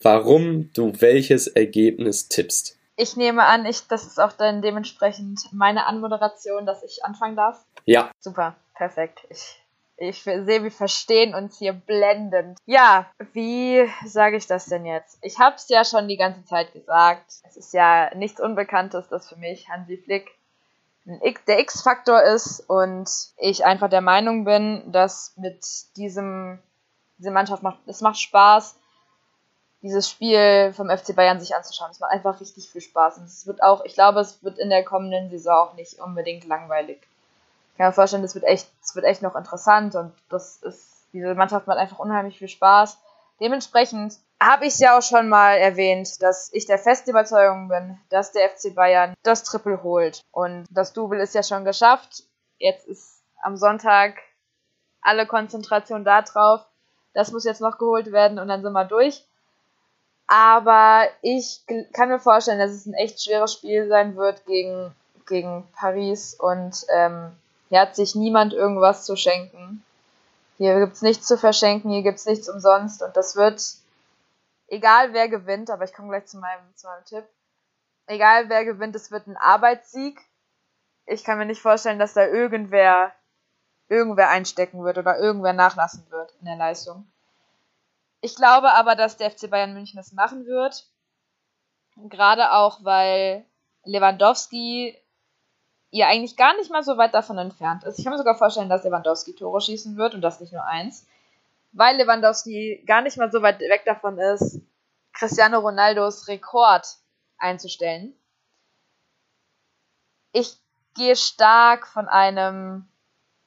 warum 0.00 0.70
du 0.72 0.92
welches 1.00 1.46
Ergebnis 1.46 2.28
tippst. 2.28 2.78
Ich 2.96 3.16
nehme 3.16 3.44
an, 3.44 3.66
ich, 3.66 3.86
das 3.88 4.06
ist 4.06 4.20
auch 4.20 4.32
dann 4.32 4.62
dementsprechend 4.62 5.40
meine 5.52 5.86
Anmoderation, 5.86 6.66
dass 6.66 6.82
ich 6.82 7.04
anfangen 7.04 7.36
darf. 7.36 7.64
Ja. 7.84 8.10
Super, 8.20 8.56
perfekt. 8.74 9.20
Ich, 9.30 9.61
ich 10.08 10.22
sehe, 10.22 10.62
wir 10.62 10.70
verstehen 10.70 11.34
uns 11.34 11.58
hier 11.58 11.72
blendend. 11.72 12.58
Ja, 12.66 13.06
wie 13.32 13.88
sage 14.04 14.36
ich 14.36 14.46
das 14.46 14.66
denn 14.66 14.84
jetzt? 14.84 15.18
Ich 15.22 15.38
habe 15.38 15.56
es 15.56 15.68
ja 15.68 15.84
schon 15.84 16.08
die 16.08 16.16
ganze 16.16 16.44
Zeit 16.44 16.72
gesagt. 16.72 17.32
Es 17.48 17.56
ist 17.56 17.72
ja 17.72 18.12
nichts 18.14 18.40
Unbekanntes, 18.40 19.08
dass 19.08 19.28
für 19.28 19.36
mich 19.36 19.68
Hansi 19.68 19.96
Flick 19.96 20.30
der 21.04 21.58
X-Faktor 21.60 22.22
ist 22.22 22.60
und 22.68 23.08
ich 23.36 23.64
einfach 23.64 23.90
der 23.90 24.00
Meinung 24.00 24.44
bin, 24.44 24.92
dass 24.92 25.34
mit 25.36 25.64
diesem, 25.96 26.60
diese 27.18 27.30
Mannschaft 27.30 27.62
macht, 27.62 27.78
es 27.86 28.00
macht 28.00 28.20
Spaß, 28.20 28.76
dieses 29.82 30.08
Spiel 30.08 30.72
vom 30.74 30.90
FC 30.90 31.14
Bayern 31.14 31.40
sich 31.40 31.54
anzuschauen. 31.54 31.90
Es 31.90 31.98
macht 31.98 32.12
einfach 32.12 32.40
richtig 32.40 32.70
viel 32.70 32.80
Spaß. 32.80 33.18
Und 33.18 33.24
es 33.24 33.46
wird 33.46 33.62
auch, 33.62 33.84
ich 33.84 33.94
glaube, 33.94 34.20
es 34.20 34.42
wird 34.44 34.58
in 34.58 34.70
der 34.70 34.84
kommenden 34.84 35.28
Saison 35.30 35.68
auch 35.68 35.74
nicht 35.74 35.98
unbedingt 36.00 36.44
langweilig. 36.44 37.00
Kann 37.76 37.86
mir 37.86 37.92
vorstellen, 37.92 38.24
es 38.24 38.34
wird 38.34 38.44
echt, 38.44 38.68
es 38.82 38.94
wird 38.94 39.06
echt 39.06 39.22
noch 39.22 39.34
interessant 39.34 39.94
und 39.94 40.12
das 40.28 40.56
ist, 40.58 41.06
diese 41.12 41.34
Mannschaft 41.34 41.66
macht 41.66 41.78
einfach 41.78 41.98
unheimlich 41.98 42.38
viel 42.38 42.48
Spaß. 42.48 42.98
Dementsprechend 43.40 44.18
habe 44.40 44.66
ich 44.66 44.78
ja 44.78 44.98
auch 44.98 45.02
schon 45.02 45.28
mal 45.28 45.56
erwähnt, 45.56 46.20
dass 46.22 46.52
ich 46.52 46.66
der 46.66 46.78
festen 46.78 47.10
Überzeugung 47.10 47.68
bin, 47.68 47.98
dass 48.08 48.32
der 48.32 48.50
FC 48.50 48.74
Bayern 48.74 49.14
das 49.22 49.44
Triple 49.44 49.82
holt. 49.82 50.20
Und 50.32 50.66
das 50.70 50.92
Double 50.92 51.20
ist 51.20 51.34
ja 51.34 51.42
schon 51.42 51.64
geschafft. 51.64 52.24
Jetzt 52.58 52.86
ist 52.86 53.22
am 53.42 53.56
Sonntag 53.56 54.14
alle 55.00 55.26
Konzentration 55.26 56.04
da 56.04 56.22
drauf. 56.22 56.64
Das 57.14 57.32
muss 57.32 57.44
jetzt 57.44 57.60
noch 57.60 57.78
geholt 57.78 58.12
werden 58.12 58.38
und 58.38 58.48
dann 58.48 58.62
sind 58.62 58.72
wir 58.72 58.84
durch. 58.84 59.24
Aber 60.26 61.08
ich 61.20 61.64
kann 61.92 62.08
mir 62.08 62.18
vorstellen, 62.18 62.58
dass 62.58 62.70
es 62.70 62.86
ein 62.86 62.94
echt 62.94 63.22
schweres 63.22 63.52
Spiel 63.52 63.88
sein 63.88 64.16
wird 64.16 64.46
gegen, 64.46 64.94
gegen 65.26 65.68
Paris 65.74 66.34
und 66.34 66.86
ähm, 66.94 67.32
hier 67.72 67.80
hat 67.80 67.96
sich 67.96 68.14
niemand 68.14 68.52
irgendwas 68.52 69.06
zu 69.06 69.16
schenken. 69.16 69.82
Hier 70.58 70.78
gibt 70.78 70.92
es 70.92 71.00
nichts 71.00 71.26
zu 71.26 71.38
verschenken, 71.38 71.90
hier 71.90 72.02
gibt 72.02 72.18
es 72.18 72.26
nichts 72.26 72.46
umsonst 72.46 73.02
und 73.02 73.16
das 73.16 73.34
wird, 73.34 73.62
egal 74.66 75.14
wer 75.14 75.30
gewinnt, 75.30 75.70
aber 75.70 75.84
ich 75.84 75.94
komme 75.94 76.10
gleich 76.10 76.26
zu 76.26 76.36
meinem, 76.36 76.60
zu 76.74 76.86
meinem 76.86 77.04
Tipp, 77.06 77.24
egal 78.08 78.50
wer 78.50 78.66
gewinnt, 78.66 78.94
es 78.94 79.10
wird 79.10 79.26
ein 79.26 79.38
Arbeitssieg. 79.38 80.20
Ich 81.06 81.24
kann 81.24 81.38
mir 81.38 81.46
nicht 81.46 81.62
vorstellen, 81.62 81.98
dass 81.98 82.12
da 82.12 82.26
irgendwer, 82.26 83.10
irgendwer 83.88 84.28
einstecken 84.28 84.84
wird 84.84 84.98
oder 84.98 85.18
irgendwer 85.18 85.54
nachlassen 85.54 86.04
wird 86.10 86.30
in 86.40 86.44
der 86.44 86.56
Leistung. 86.56 87.10
Ich 88.20 88.36
glaube 88.36 88.72
aber, 88.72 88.96
dass 88.96 89.16
der 89.16 89.30
FC 89.30 89.48
Bayern 89.48 89.72
München 89.72 89.96
das 89.96 90.12
machen 90.12 90.44
wird. 90.44 90.86
Gerade 91.96 92.52
auch, 92.52 92.84
weil 92.84 93.46
Lewandowski 93.84 94.94
ja 95.92 96.08
eigentlich 96.08 96.36
gar 96.36 96.56
nicht 96.56 96.70
mal 96.70 96.82
so 96.82 96.96
weit 96.96 97.14
davon 97.14 97.38
entfernt 97.38 97.84
ist. 97.84 97.98
Ich 97.98 98.04
kann 98.04 98.12
mir 98.12 98.18
sogar 98.18 98.36
vorstellen, 98.36 98.68
dass 98.68 98.84
Lewandowski 98.84 99.34
Tore 99.34 99.60
schießen 99.60 99.96
wird 99.96 100.14
und 100.14 100.20
das 100.20 100.40
nicht 100.40 100.52
nur 100.52 100.64
eins. 100.64 101.06
Weil 101.72 101.96
Lewandowski 101.96 102.82
gar 102.86 103.02
nicht 103.02 103.16
mal 103.16 103.30
so 103.30 103.40
weit 103.42 103.60
weg 103.60 103.84
davon 103.84 104.18
ist, 104.18 104.60
Cristiano 105.12 105.60
Ronaldos 105.60 106.28
Rekord 106.28 106.86
einzustellen. 107.38 108.14
Ich 110.32 110.56
gehe 110.94 111.16
stark 111.16 111.86
von 111.86 112.08
einem, 112.08 112.88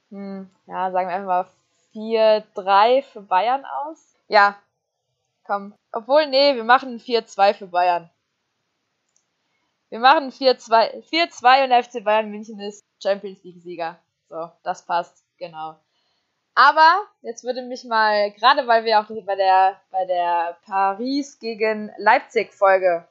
hm, 0.10 0.50
ja, 0.68 0.92
sagen 0.92 1.10
wir 1.10 1.16
einfach 1.16 1.46
mal 1.46 1.48
4-3 1.94 3.04
für 3.04 3.22
Bayern 3.22 3.66
aus. 3.66 4.16
Ja, 4.28 4.56
Komm. 5.46 5.76
Obwohl, 5.92 6.28
nee, 6.28 6.56
wir 6.56 6.64
machen 6.64 7.00
4-2 7.00 7.54
für 7.54 7.68
Bayern. 7.68 8.10
Wir 9.96 10.02
machen 10.02 10.30
4-2 10.30 11.08
4-2 11.10 11.64
und 11.64 11.84
FC 11.86 12.04
Bayern 12.04 12.30
München 12.30 12.60
ist 12.60 12.84
Champions 13.02 13.42
League-Sieger. 13.46 13.98
So, 14.28 14.52
das 14.62 14.86
passt, 14.86 15.24
genau. 15.38 15.80
Aber 16.54 17.06
jetzt 17.22 17.46
würde 17.46 17.62
mich 17.62 17.86
mal, 17.86 18.30
gerade 18.32 18.68
weil 18.68 18.84
wir 18.84 19.00
auch 19.00 19.06
bei 19.08 19.36
der, 19.38 19.80
bei 19.92 20.04
der 20.04 20.58
Paris 20.66 21.40
gegen 21.40 21.94
Leipzig-Folge 21.98 23.08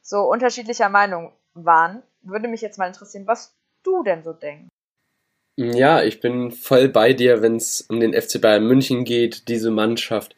so 0.00 0.30
unterschiedlicher 0.30 0.90
Meinung 0.90 1.32
waren, 1.54 2.04
würde 2.22 2.46
mich 2.46 2.60
jetzt 2.60 2.78
mal 2.78 2.86
interessieren, 2.86 3.26
was 3.26 3.52
du 3.82 4.04
denn 4.04 4.22
so 4.22 4.32
denkst. 4.32 4.68
Ja, 5.56 6.04
ich 6.04 6.20
bin 6.20 6.52
voll 6.52 6.88
bei 6.88 7.14
dir, 7.14 7.42
wenn 7.42 7.56
es 7.56 7.80
um 7.80 7.98
den 7.98 8.14
FC 8.14 8.40
Bayern 8.40 8.64
München 8.64 9.04
geht, 9.04 9.48
diese 9.48 9.72
Mannschaft 9.72 10.36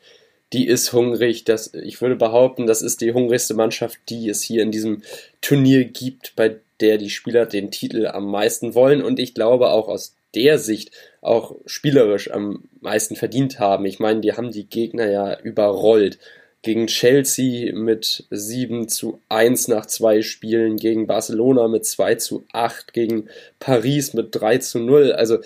die 0.53 0.67
ist 0.67 0.93
hungrig. 0.93 1.45
Das, 1.45 1.73
ich 1.75 2.01
würde 2.01 2.17
behaupten, 2.17 2.67
das 2.67 2.83
ist 2.83 3.01
die 3.01 3.13
hungrigste 3.13 3.55
Mannschaft, 3.55 3.99
die 4.09 4.29
es 4.29 4.43
hier 4.43 4.63
in 4.63 4.71
diesem 4.71 5.03
Turnier 5.41 5.85
gibt, 5.85 6.35
bei 6.37 6.57
der 6.81 6.99
die 6.99 7.11
Spieler 7.11 7.47
den 7.47 7.71
Titel 7.71 8.07
am 8.07 8.31
meisten 8.31 8.75
wollen. 8.75 9.03
Und 9.03 9.19
ich 9.19 9.35
glaube 9.35 9.71
auch 9.71 9.89
aus 9.89 10.15
der 10.35 10.59
Sicht 10.59 10.91
auch 11.21 11.57
spielerisch 11.67 12.31
am 12.31 12.65
meisten 12.81 13.17
verdient 13.17 13.59
haben. 13.59 13.85
Ich 13.87 13.99
meine, 13.99 14.21
die 14.21 14.33
haben 14.33 14.51
die 14.51 14.67
Gegner 14.67 15.11
ja 15.11 15.39
überrollt. 15.41 16.19
Gegen 16.63 16.87
Chelsea 16.87 17.75
mit 17.75 18.25
7 18.31 18.89
zu 18.89 19.21
1 19.29 19.67
nach 19.67 19.87
zwei 19.87 20.23
Spielen, 20.23 20.77
gegen 20.77 21.09
Barcelona 21.09 21.67
mit 21.67 21.85
2 21.85 22.15
zu 22.17 22.45
8, 22.53 22.93
gegen 22.93 23.29
Paris 23.59 24.15
mit 24.15 24.29
3 24.31 24.59
zu 24.59 24.79
0. 24.79 25.13
Also 25.13 25.39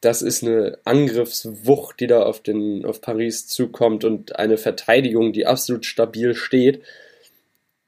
das 0.00 0.22
ist 0.22 0.42
eine 0.42 0.78
Angriffswucht, 0.84 2.00
die 2.00 2.06
da 2.06 2.22
auf, 2.22 2.42
den, 2.42 2.84
auf 2.84 3.00
Paris 3.00 3.46
zukommt 3.46 4.04
und 4.04 4.36
eine 4.36 4.56
Verteidigung, 4.56 5.32
die 5.32 5.46
absolut 5.46 5.84
stabil 5.84 6.34
steht. 6.34 6.82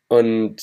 Und 0.08 0.56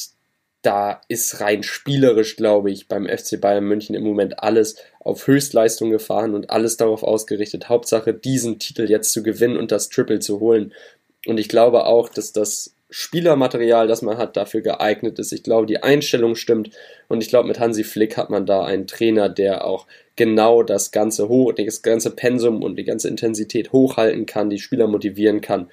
da 0.62 1.02
ist 1.08 1.42
rein 1.42 1.64
spielerisch, 1.64 2.36
glaube 2.36 2.70
ich, 2.70 2.88
beim 2.88 3.08
FC 3.08 3.40
Bayern 3.40 3.64
München 3.64 3.96
im 3.96 4.04
Moment 4.04 4.44
alles 4.44 4.76
auf 5.00 5.26
Höchstleistung 5.26 5.90
gefahren 5.90 6.36
und 6.36 6.50
alles 6.50 6.78
darauf 6.78 7.02
ausgerichtet. 7.02 7.70
Hauptsache, 7.70 8.14
diesen 8.14 8.60
Titel 8.60 8.90
jetzt 8.90 9.12
zu 9.12 9.24
gewinnen 9.24 9.58
und 9.58 9.72
das 9.72 9.90
Triple 9.90 10.20
zu 10.20 10.40
holen. 10.40 10.74
Und 11.26 11.40
ich 11.40 11.50
glaube 11.50 11.86
auch, 11.86 12.10
dass 12.10 12.32
das 12.32 12.76
Spielermaterial, 12.90 13.88
das 13.88 14.02
man 14.02 14.18
hat, 14.18 14.36
dafür 14.36 14.62
geeignet 14.62 15.20
ist. 15.20 15.32
Ich 15.32 15.44
glaube, 15.44 15.68
die 15.68 15.84
Einstellung 15.84 16.36
stimmt. 16.36 16.72
Und 17.08 17.22
ich 17.22 17.30
glaube, 17.30 17.48
mit 17.48 17.60
Hansi 17.60 17.84
Flick 17.84 18.18
hat 18.18 18.30
man 18.30 18.46
da 18.46 18.64
einen 18.64 18.88
Trainer, 18.88 19.30
der 19.30 19.66
auch 19.66 19.86
genau 20.16 20.64
das 20.64 20.92
ganze 20.92 21.30
hoch, 21.30 21.54
das 21.54 21.82
ganze 21.82 22.12
Pensum 22.12 22.64
und 22.64 22.76
die 22.78 22.84
ganze 22.84 23.08
Intensität 23.08 23.72
hochhalten 23.72 24.26
kann, 24.26 24.50
die 24.50 24.60
Spieler 24.60 24.88
motivieren 24.88 25.42
kann 25.42 25.70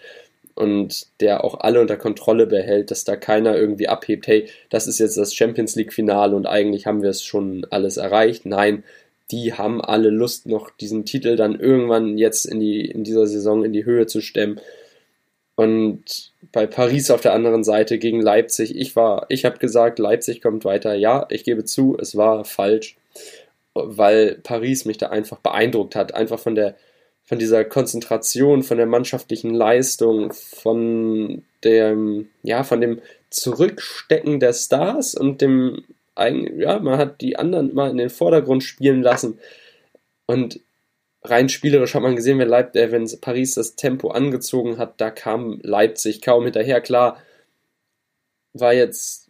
und 0.56 1.06
der 1.20 1.44
auch 1.44 1.60
alle 1.60 1.80
unter 1.80 1.98
Kontrolle 1.98 2.46
behält, 2.46 2.90
dass 2.90 3.04
da 3.04 3.14
keiner 3.14 3.56
irgendwie 3.56 3.88
abhebt, 3.88 4.26
hey, 4.26 4.48
das 4.70 4.86
ist 4.86 4.98
jetzt 4.98 5.18
das 5.18 5.34
Champions 5.34 5.76
League 5.76 5.92
Finale 5.92 6.34
und 6.34 6.46
eigentlich 6.46 6.86
haben 6.86 7.02
wir 7.02 7.10
es 7.10 7.22
schon 7.22 7.66
alles 7.70 7.98
erreicht. 7.98 8.46
Nein, 8.46 8.82
die 9.30 9.52
haben 9.52 9.82
alle 9.82 10.08
Lust 10.08 10.46
noch 10.46 10.70
diesen 10.70 11.04
Titel 11.04 11.36
dann 11.36 11.60
irgendwann 11.60 12.16
jetzt 12.16 12.46
in 12.46 12.58
die 12.58 12.90
in 12.90 13.04
dieser 13.04 13.26
Saison 13.26 13.64
in 13.64 13.74
die 13.74 13.84
Höhe 13.84 14.06
zu 14.06 14.22
stemmen. 14.22 14.58
Und 15.56 16.32
bei 16.52 16.66
Paris 16.66 17.10
auf 17.10 17.22
der 17.22 17.32
anderen 17.32 17.64
Seite 17.64 17.98
gegen 17.98 18.20
Leipzig, 18.20 18.76
ich 18.76 18.94
war, 18.94 19.26
ich 19.30 19.44
habe 19.44 19.58
gesagt, 19.58 19.98
Leipzig 19.98 20.40
kommt 20.40 20.64
weiter. 20.64 20.94
Ja, 20.94 21.26
ich 21.30 21.44
gebe 21.44 21.64
zu, 21.64 21.96
es 21.98 22.16
war 22.16 22.44
falsch 22.44 22.96
weil 23.76 24.38
Paris 24.42 24.84
mich 24.84 24.98
da 24.98 25.08
einfach 25.08 25.38
beeindruckt 25.38 25.94
hat, 25.94 26.14
einfach 26.14 26.38
von 26.38 26.54
der 26.54 26.76
von 27.24 27.40
dieser 27.40 27.64
Konzentration, 27.64 28.62
von 28.62 28.76
der 28.76 28.86
mannschaftlichen 28.86 29.52
Leistung, 29.52 30.32
von 30.32 31.42
dem 31.64 32.28
ja, 32.42 32.62
von 32.62 32.80
dem 32.80 33.00
Zurückstecken 33.30 34.38
der 34.38 34.52
Stars 34.52 35.14
und 35.14 35.40
dem 35.40 35.84
ja, 36.18 36.78
man 36.78 36.98
hat 36.98 37.20
die 37.20 37.36
anderen 37.36 37.74
mal 37.74 37.90
in 37.90 37.98
den 37.98 38.08
Vordergrund 38.08 38.62
spielen 38.62 39.02
lassen. 39.02 39.38
Und 40.26 40.60
rein 41.30 41.48
spielerisch 41.48 41.94
hat 41.94 42.02
man 42.02 42.16
gesehen, 42.16 42.38
wenn, 42.38 42.48
Leip 42.48 42.74
äh, 42.76 42.90
wenn 42.92 43.08
Paris 43.20 43.54
das 43.54 43.76
Tempo 43.76 44.08
angezogen 44.10 44.78
hat, 44.78 45.00
da 45.00 45.10
kam 45.10 45.60
Leipzig 45.62 46.22
kaum 46.22 46.44
hinterher. 46.44 46.80
Klar, 46.80 47.22
war 48.52 48.74
jetzt 48.74 49.28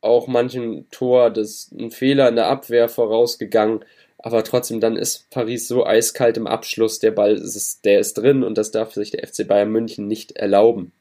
auch 0.00 0.26
manchen 0.26 0.88
Tor 0.90 1.30
das 1.30 1.70
ein 1.72 1.90
Fehler 1.90 2.28
in 2.28 2.36
der 2.36 2.46
Abwehr 2.46 2.88
vorausgegangen. 2.88 3.84
Aber 4.18 4.42
trotzdem, 4.42 4.80
dann 4.80 4.96
ist 4.96 5.30
Paris 5.30 5.68
so 5.68 5.86
eiskalt 5.86 6.36
im 6.36 6.46
Abschluss, 6.46 6.98
der 6.98 7.12
Ball 7.12 7.36
ist, 7.36 7.84
der 7.84 8.00
ist 8.00 8.14
drin 8.14 8.42
und 8.42 8.58
das 8.58 8.72
darf 8.72 8.92
sich 8.92 9.12
der 9.12 9.26
FC 9.26 9.46
Bayern 9.46 9.70
München 9.70 10.08
nicht 10.08 10.32
erlauben. 10.32 10.92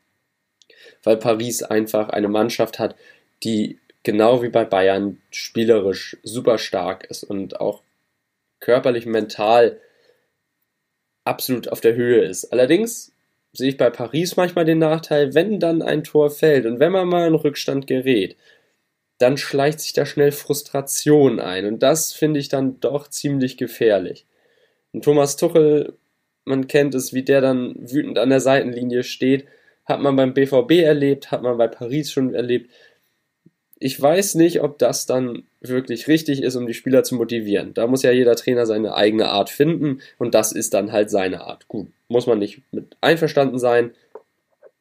Weil 1.04 1.18
Paris 1.18 1.64
einfach 1.64 2.10
eine 2.10 2.28
Mannschaft 2.28 2.80
hat, 2.80 2.96
die 3.44 3.80
genau 4.04 4.44
wie 4.44 4.50
bei 4.50 4.66
Bayern 4.66 5.20
spielerisch 5.32 6.18
super 6.24 6.58
stark 6.58 7.06
ist 7.10 7.24
und 7.24 7.60
auch 7.60 7.82
körperlich, 8.60 9.06
mental 9.06 9.80
absolut 11.28 11.70
auf 11.70 11.82
der 11.82 11.96
Höhe 11.96 12.24
ist. 12.24 12.52
Allerdings 12.52 13.14
sehe 13.54 13.70
ich 13.70 13.78
bei 13.78 13.90
Paris 13.90 14.36
manchmal 14.36 14.66
den 14.66 14.80
Nachteil, 14.80 15.34
wenn 15.34 15.60
dann 15.60 15.82
ein 15.82 16.04
Tor 16.04 16.30
fällt 16.30 16.66
und 16.66 16.80
wenn 16.80 16.92
man 16.92 17.08
mal 17.08 17.28
in 17.28 17.36
Rückstand 17.36 17.88
gerät, 17.88 18.36
dann 19.18 19.38
schleicht 19.38 19.80
sich 19.80 19.94
da 19.94 20.06
schnell 20.06 20.32
Frustration 20.32 21.40
ein. 21.40 21.66
Und 21.66 21.82
das 21.82 22.14
finde 22.14 22.40
ich 22.40 22.50
dann 22.50 22.80
doch 22.80 23.08
ziemlich 23.08 23.58
gefährlich. 23.58 24.26
Und 24.94 25.04
Thomas 25.04 25.38
Tuchel, 25.38 25.94
man 26.46 26.68
kennt 26.68 26.94
es, 26.96 27.14
wie 27.14 27.24
der 27.24 27.42
dann 27.42 27.76
wütend 27.78 28.20
an 28.20 28.30
der 28.30 28.42
Seitenlinie 28.42 29.04
steht, 29.04 29.46
hat 29.86 30.02
man 30.02 30.16
beim 30.16 30.34
BVB 30.34 30.84
erlebt, 30.84 31.32
hat 31.32 31.42
man 31.42 31.58
bei 31.58 31.68
Paris 31.68 32.12
schon 32.12 32.36
erlebt. 32.36 32.72
Ich 33.80 34.02
weiß 34.02 34.36
nicht, 34.36 34.62
ob 34.62 34.80
das 34.80 35.06
dann 35.06 35.44
wirklich 35.62 36.08
richtig 36.08 36.42
ist, 36.42 36.56
um 36.56 36.66
die 36.66 36.74
Spieler 36.74 37.04
zu 37.04 37.16
motivieren. 37.16 37.74
Da 37.76 37.86
muss 37.86 38.02
ja 38.02 38.12
jeder 38.12 38.36
Trainer 38.36 38.66
seine 38.66 38.96
eigene 38.96 39.30
Art 39.30 39.50
finden 39.50 40.02
und 40.18 40.34
das 40.34 40.52
ist 40.52 40.74
dann 40.74 40.92
halt 40.92 41.12
seine 41.12 41.42
Art. 41.42 41.68
Gut, 41.68 41.88
muss 42.08 42.26
man 42.26 42.40
nicht 42.40 42.62
mit 42.72 42.98
einverstanden 43.02 43.60
sein, 43.60 43.92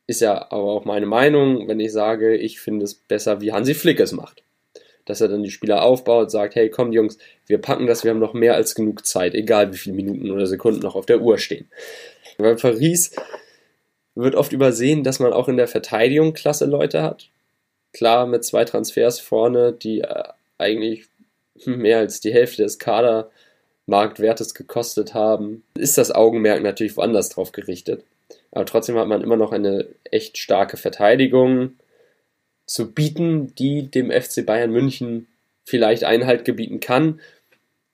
ist 0.06 0.20
ja 0.20 0.50
aber 0.50 0.72
auch 0.72 0.84
meine 0.84 1.06
Meinung, 1.06 1.68
wenn 1.68 1.80
ich 1.80 1.92
sage, 1.92 2.36
ich 2.36 2.60
finde 2.60 2.84
es 2.84 2.94
besser, 2.94 3.40
wie 3.40 3.52
Hansi 3.52 3.74
Flick 3.74 4.00
es 4.00 4.12
macht. 4.12 4.42
Dass 5.04 5.20
er 5.20 5.28
dann 5.28 5.42
die 5.42 5.50
Spieler 5.50 5.82
aufbaut, 5.82 6.30
sagt, 6.30 6.54
hey, 6.54 6.70
komm 6.70 6.92
Jungs, 6.92 7.18
wir 7.46 7.58
packen 7.58 7.86
das, 7.86 8.02
wir 8.02 8.10
haben 8.10 8.18
noch 8.18 8.34
mehr 8.34 8.54
als 8.54 8.74
genug 8.74 9.06
Zeit, 9.06 9.34
egal 9.34 9.72
wie 9.72 9.76
viele 9.76 9.96
Minuten 9.96 10.30
oder 10.30 10.46
Sekunden 10.46 10.80
noch 10.80 10.96
auf 10.96 11.06
der 11.06 11.20
Uhr 11.20 11.38
stehen. 11.38 11.68
Bei 12.38 12.54
Paris 12.54 13.14
wird 14.14 14.34
oft 14.34 14.52
übersehen, 14.52 15.04
dass 15.04 15.20
man 15.20 15.32
auch 15.32 15.48
in 15.48 15.56
der 15.56 15.68
Verteidigung 15.68 16.32
klasse 16.32 16.64
Leute 16.66 17.02
hat. 17.02 17.30
Klar, 17.96 18.26
mit 18.26 18.44
zwei 18.44 18.66
Transfers 18.66 19.20
vorne, 19.20 19.72
die 19.72 20.02
äh, 20.02 20.24
eigentlich 20.58 21.06
mehr 21.64 21.96
als 21.96 22.20
die 22.20 22.30
Hälfte 22.30 22.62
des 22.62 22.78
Kadermarktwertes 22.78 24.52
gekostet 24.52 25.14
haben, 25.14 25.64
ist 25.78 25.96
das 25.96 26.10
Augenmerk 26.14 26.62
natürlich 26.62 26.98
woanders 26.98 27.30
drauf 27.30 27.52
gerichtet. 27.52 28.04
Aber 28.52 28.66
trotzdem 28.66 28.98
hat 28.98 29.08
man 29.08 29.22
immer 29.22 29.38
noch 29.38 29.50
eine 29.50 29.86
echt 30.04 30.36
starke 30.36 30.76
Verteidigung 30.76 31.76
zu 32.66 32.92
bieten, 32.92 33.54
die 33.54 33.90
dem 33.90 34.10
FC 34.10 34.44
Bayern 34.44 34.72
München 34.72 35.26
vielleicht 35.64 36.04
Einhalt 36.04 36.44
gebieten 36.44 36.80
kann. 36.80 37.18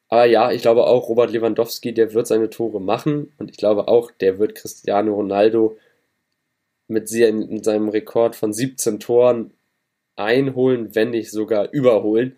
Aber 0.09 0.25
ja, 0.25 0.51
ich 0.51 0.63
glaube 0.63 0.85
auch, 0.89 1.09
Robert 1.09 1.31
Lewandowski, 1.31 1.95
der 1.95 2.13
wird 2.13 2.27
seine 2.27 2.51
Tore 2.51 2.81
machen 2.81 3.33
und 3.39 3.53
ich 3.53 3.57
glaube 3.57 3.87
auch, 3.87 4.11
der 4.11 4.41
wird 4.41 4.57
Cristiano 4.57 5.15
Ronaldo 5.15 5.77
mit 6.89 7.09
seinem 7.09 7.89
Rekord 7.89 8.35
von 8.35 8.53
17 8.53 8.99
Toren 8.99 9.53
einholen, 10.17 10.95
wenn 10.95 11.11
nicht 11.11 11.31
sogar 11.31 11.71
überholen. 11.73 12.37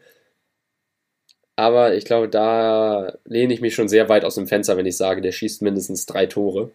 Aber 1.57 1.95
ich 1.95 2.05
glaube, 2.05 2.29
da 2.29 3.17
lehne 3.25 3.55
ich 3.55 3.61
mich 3.61 3.75
schon 3.75 3.89
sehr 3.89 4.09
weit 4.09 4.25
aus 4.25 4.35
dem 4.35 4.47
Fenster, 4.47 4.77
wenn 4.77 4.87
ich 4.87 4.97
sage, 4.97 5.21
der 5.21 5.33
schießt 5.33 5.63
mindestens 5.63 6.07
drei 6.07 6.27
Tore 6.27 6.73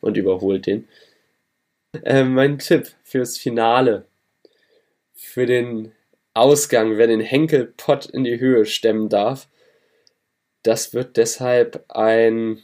und 0.00 0.16
überholt 0.16 0.66
den. 0.66 0.88
Äh, 2.02 2.24
mein 2.24 2.58
Tipp 2.58 2.88
fürs 3.04 3.38
Finale, 3.38 4.04
für 5.14 5.46
den 5.46 5.92
Ausgang, 6.34 6.96
wer 6.96 7.06
den 7.06 7.20
Henkelpott 7.20 8.06
in 8.06 8.24
die 8.24 8.38
Höhe 8.40 8.66
stemmen 8.66 9.08
darf, 9.08 9.48
das 10.62 10.92
wird 10.94 11.16
deshalb 11.16 11.84
ein, 11.88 12.62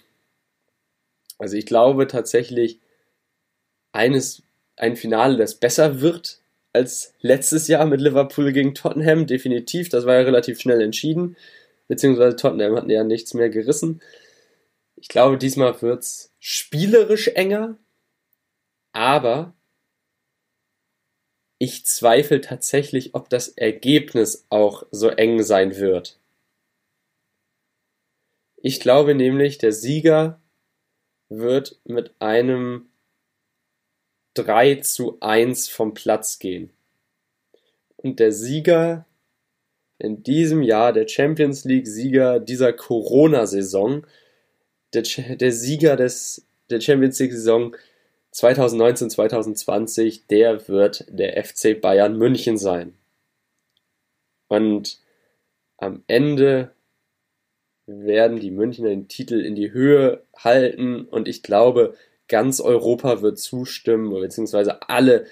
also 1.38 1.56
ich 1.56 1.66
glaube 1.66 2.06
tatsächlich 2.06 2.80
eines, 3.92 4.42
ein 4.76 4.96
Finale, 4.96 5.36
das 5.36 5.54
besser 5.54 6.00
wird 6.00 6.40
als 6.74 7.14
letztes 7.20 7.68
Jahr 7.68 7.86
mit 7.86 8.00
Liverpool 8.00 8.52
gegen 8.52 8.74
Tottenham, 8.74 9.26
definitiv. 9.26 9.88
Das 9.88 10.04
war 10.06 10.14
ja 10.16 10.22
relativ 10.22 10.60
schnell 10.60 10.82
entschieden, 10.82 11.36
beziehungsweise 11.88 12.36
Tottenham 12.36 12.76
hatten 12.76 12.90
ja 12.90 13.04
nichts 13.04 13.32
mehr 13.32 13.48
gerissen. 13.48 14.02
Ich 14.96 15.08
glaube, 15.08 15.38
diesmal 15.38 15.80
wird 15.82 16.02
es 16.02 16.32
spielerisch 16.40 17.28
enger, 17.28 17.78
aber 18.92 19.54
ich 21.58 21.86
zweifle 21.86 22.40
tatsächlich, 22.40 23.14
ob 23.14 23.30
das 23.30 23.48
Ergebnis 23.48 24.46
auch 24.50 24.84
so 24.90 25.08
eng 25.08 25.42
sein 25.42 25.76
wird. 25.76 26.18
Ich 28.56 28.80
glaube 28.80 29.14
nämlich, 29.14 29.58
der 29.58 29.72
Sieger 29.72 30.40
wird 31.28 31.78
mit 31.84 32.14
einem 32.18 32.88
3 34.34 34.76
zu 34.76 35.18
1 35.20 35.68
vom 35.68 35.94
Platz 35.94 36.38
gehen. 36.38 36.70
Und 37.96 38.20
der 38.20 38.32
Sieger 38.32 39.06
in 39.98 40.22
diesem 40.22 40.62
Jahr, 40.62 40.92
der 40.92 41.08
Champions 41.08 41.64
League-Sieger 41.64 42.40
dieser 42.40 42.72
Corona-Saison, 42.72 44.06
der, 44.92 45.02
der 45.36 45.52
Sieger 45.52 45.96
des, 45.96 46.46
der 46.68 46.80
Champions 46.80 47.18
League-Saison 47.18 47.76
2019-2020, 48.32 50.22
der 50.28 50.68
wird 50.68 51.06
der 51.08 51.42
FC 51.42 51.80
Bayern 51.80 52.18
München 52.18 52.58
sein. 52.58 52.94
Und 54.48 55.00
am 55.76 56.02
Ende 56.06 56.72
werden 57.86 58.40
die 58.40 58.50
Münchner 58.50 58.88
den 58.88 59.08
Titel 59.08 59.40
in 59.40 59.54
die 59.54 59.72
Höhe 59.72 60.24
halten 60.36 61.04
und 61.04 61.28
ich 61.28 61.42
glaube, 61.42 61.94
ganz 62.28 62.60
Europa 62.60 63.22
wird 63.22 63.38
zustimmen, 63.38 64.10
beziehungsweise 64.10 64.88
alle 64.88 65.26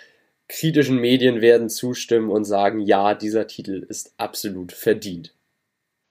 kritischen 0.49 0.99
Medien 0.99 1.41
werden 1.41 1.69
zustimmen 1.69 2.31
und 2.31 2.45
sagen, 2.45 2.81
ja, 2.81 3.15
dieser 3.15 3.47
Titel 3.47 3.87
ist 3.89 4.15
absolut 4.19 4.73
verdient. 4.73 5.35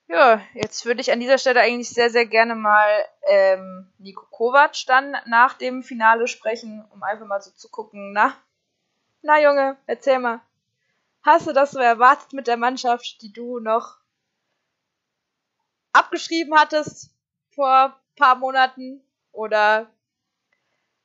Ja, 0.08 0.42
jetzt 0.56 0.86
würde 0.86 1.00
ich 1.00 1.12
an 1.12 1.20
dieser 1.20 1.38
Stelle 1.38 1.62
eigentlich 1.62 1.90
sehr, 1.90 2.10
sehr 2.10 2.26
gerne 2.26 2.56
mal 2.56 2.90
ähm, 3.28 3.88
Nico 3.98 4.26
Kovac 4.30 4.76
dann 4.88 5.16
nach 5.26 5.54
dem 5.54 5.84
Finale 5.84 6.28
sprechen, 6.28 6.84
um 6.90 7.02
einfach 7.04 7.26
mal 7.26 7.42
so 7.42 7.52
zu 7.52 7.70
gucken, 7.70 8.12
na, 8.12 8.36
na 9.22 9.42
Junge, 9.42 9.78
erzähl 9.86 10.20
mal. 10.20 10.42
Hast 11.24 11.48
du 11.48 11.54
das 11.54 11.72
so 11.72 11.80
erwartet 11.80 12.34
mit 12.34 12.48
der 12.48 12.58
Mannschaft, 12.58 13.22
die 13.22 13.32
du 13.32 13.60
noch 13.60 14.00
abgeschrieben 15.94 16.56
hattest 16.58 17.12
vor 17.52 17.96
paar 18.16 18.36
Monaten? 18.36 19.02
Oder 19.32 19.90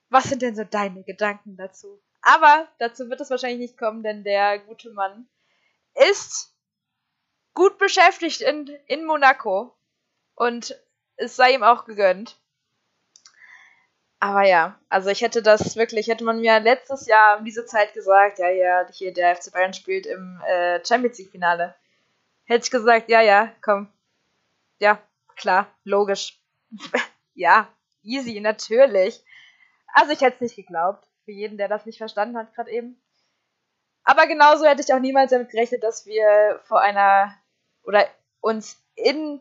was 0.08 0.24
sind 0.24 0.42
denn 0.42 0.56
so 0.56 0.64
deine 0.64 1.02
Gedanken 1.02 1.56
dazu? 1.56 2.00
Aber 2.22 2.68
dazu 2.78 3.08
wird 3.08 3.20
es 3.20 3.30
wahrscheinlich 3.30 3.58
nicht 3.60 3.78
kommen, 3.78 4.02
denn 4.02 4.24
der 4.24 4.58
gute 4.58 4.90
Mann 4.90 5.28
ist 6.10 6.52
gut 7.54 7.78
beschäftigt 7.78 8.40
in, 8.40 8.68
in 8.86 9.04
Monaco. 9.04 9.74
Und 10.34 10.78
es 11.16 11.36
sei 11.36 11.54
ihm 11.54 11.62
auch 11.62 11.84
gegönnt. 11.84 12.36
Aber 14.18 14.42
ja, 14.42 14.78
also 14.88 15.10
ich 15.10 15.20
hätte 15.20 15.42
das 15.42 15.76
wirklich, 15.76 16.08
hätte 16.08 16.24
man 16.24 16.40
mir 16.40 16.58
letztes 16.60 17.06
Jahr 17.06 17.38
um 17.38 17.44
diese 17.44 17.66
Zeit 17.66 17.92
gesagt, 17.94 18.38
ja, 18.38 18.48
ja, 18.48 18.86
hier 18.90 19.12
der 19.12 19.36
FC 19.36 19.52
Bayern 19.52 19.74
spielt 19.74 20.06
im 20.06 20.40
äh, 20.46 20.84
Champions 20.84 21.18
League 21.18 21.30
Finale. 21.30 21.74
Hätte 22.44 22.64
ich 22.64 22.70
gesagt, 22.70 23.08
ja, 23.08 23.20
ja, 23.20 23.52
komm. 23.62 23.88
Ja, 24.78 25.00
klar, 25.36 25.66
logisch. 25.84 26.38
ja, 27.34 27.68
easy, 28.02 28.40
natürlich. 28.40 29.22
Also 29.96 30.12
ich 30.12 30.20
hätte 30.20 30.36
es 30.36 30.40
nicht 30.42 30.56
geglaubt. 30.56 31.08
Für 31.24 31.32
jeden, 31.32 31.56
der 31.56 31.68
das 31.68 31.86
nicht 31.86 31.96
verstanden 31.96 32.36
hat, 32.36 32.54
gerade 32.54 32.70
eben. 32.70 33.02
Aber 34.04 34.26
genauso 34.26 34.66
hätte 34.66 34.82
ich 34.82 34.92
auch 34.92 35.00
niemals 35.00 35.30
damit 35.30 35.50
gerechnet, 35.50 35.82
dass 35.82 36.04
wir 36.04 36.60
vor 36.64 36.80
einer 36.80 37.34
oder 37.82 38.06
uns 38.40 38.78
in, 38.94 39.40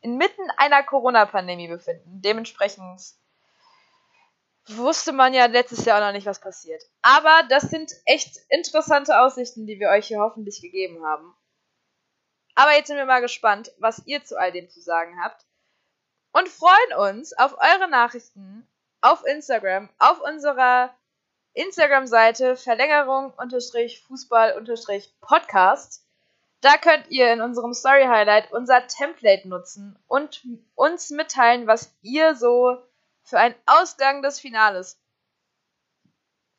inmitten 0.00 0.50
einer 0.56 0.82
Corona-Pandemie 0.82 1.68
befinden. 1.68 2.22
Dementsprechend 2.22 2.98
wusste 4.68 5.12
man 5.12 5.34
ja 5.34 5.44
letztes 5.46 5.84
Jahr 5.84 6.00
auch 6.00 6.06
noch 6.06 6.12
nicht, 6.12 6.26
was 6.26 6.40
passiert. 6.40 6.82
Aber 7.02 7.42
das 7.50 7.64
sind 7.64 7.92
echt 8.06 8.38
interessante 8.48 9.20
Aussichten, 9.20 9.66
die 9.66 9.78
wir 9.78 9.90
euch 9.90 10.06
hier 10.06 10.20
hoffentlich 10.20 10.62
gegeben 10.62 11.04
haben. 11.04 11.34
Aber 12.54 12.72
jetzt 12.72 12.86
sind 12.86 12.96
wir 12.96 13.06
mal 13.06 13.20
gespannt, 13.20 13.70
was 13.78 14.06
ihr 14.06 14.24
zu 14.24 14.38
all 14.38 14.50
dem 14.50 14.70
zu 14.70 14.80
sagen 14.80 15.22
habt. 15.22 15.44
Und 16.32 16.48
freuen 16.48 17.10
uns 17.10 17.36
auf 17.36 17.54
eure 17.58 17.88
Nachrichten 17.90 18.66
auf 19.00 19.24
Instagram, 19.24 19.88
auf 19.98 20.20
unserer 20.20 20.94
Instagram-Seite 21.54 22.56
Verlängerung 22.56 23.32
Fußball 24.06 24.56
Podcast. 25.20 26.04
Da 26.60 26.76
könnt 26.76 27.10
ihr 27.10 27.32
in 27.32 27.40
unserem 27.40 27.72
Story 27.72 28.04
Highlight 28.04 28.52
unser 28.52 28.86
Template 28.86 29.48
nutzen 29.48 29.98
und 30.06 30.46
uns 30.74 31.10
mitteilen, 31.10 31.66
was 31.66 31.94
ihr 32.02 32.34
so 32.34 32.76
für 33.22 33.38
einen 33.38 33.54
Ausgang 33.66 34.22
des 34.22 34.38
Finales 34.40 35.00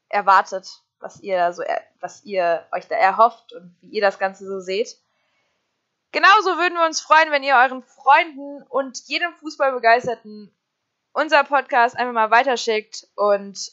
erwartet, 0.10 0.82
was 1.00 1.20
ihr 1.22 1.54
so, 1.54 1.64
was 2.00 2.24
ihr 2.24 2.66
euch 2.72 2.88
da 2.88 2.96
erhofft 2.96 3.54
und 3.54 3.76
wie 3.82 3.90
ihr 3.90 4.02
das 4.02 4.20
Ganze 4.20 4.46
so 4.46 4.60
seht. 4.60 4.98
Genauso 6.12 6.58
würden 6.58 6.74
wir 6.74 6.86
uns 6.86 7.00
freuen, 7.00 7.32
wenn 7.32 7.44
ihr 7.44 7.56
euren 7.56 7.84
Freunden 7.84 8.64
und 8.64 8.98
jedem 9.08 9.34
Fußballbegeisterten 9.36 10.54
unser 11.14 11.44
Podcast 11.44 11.98
einfach 11.98 12.14
mal 12.14 12.32
weiterschickt 12.32 13.08
und 13.16 13.72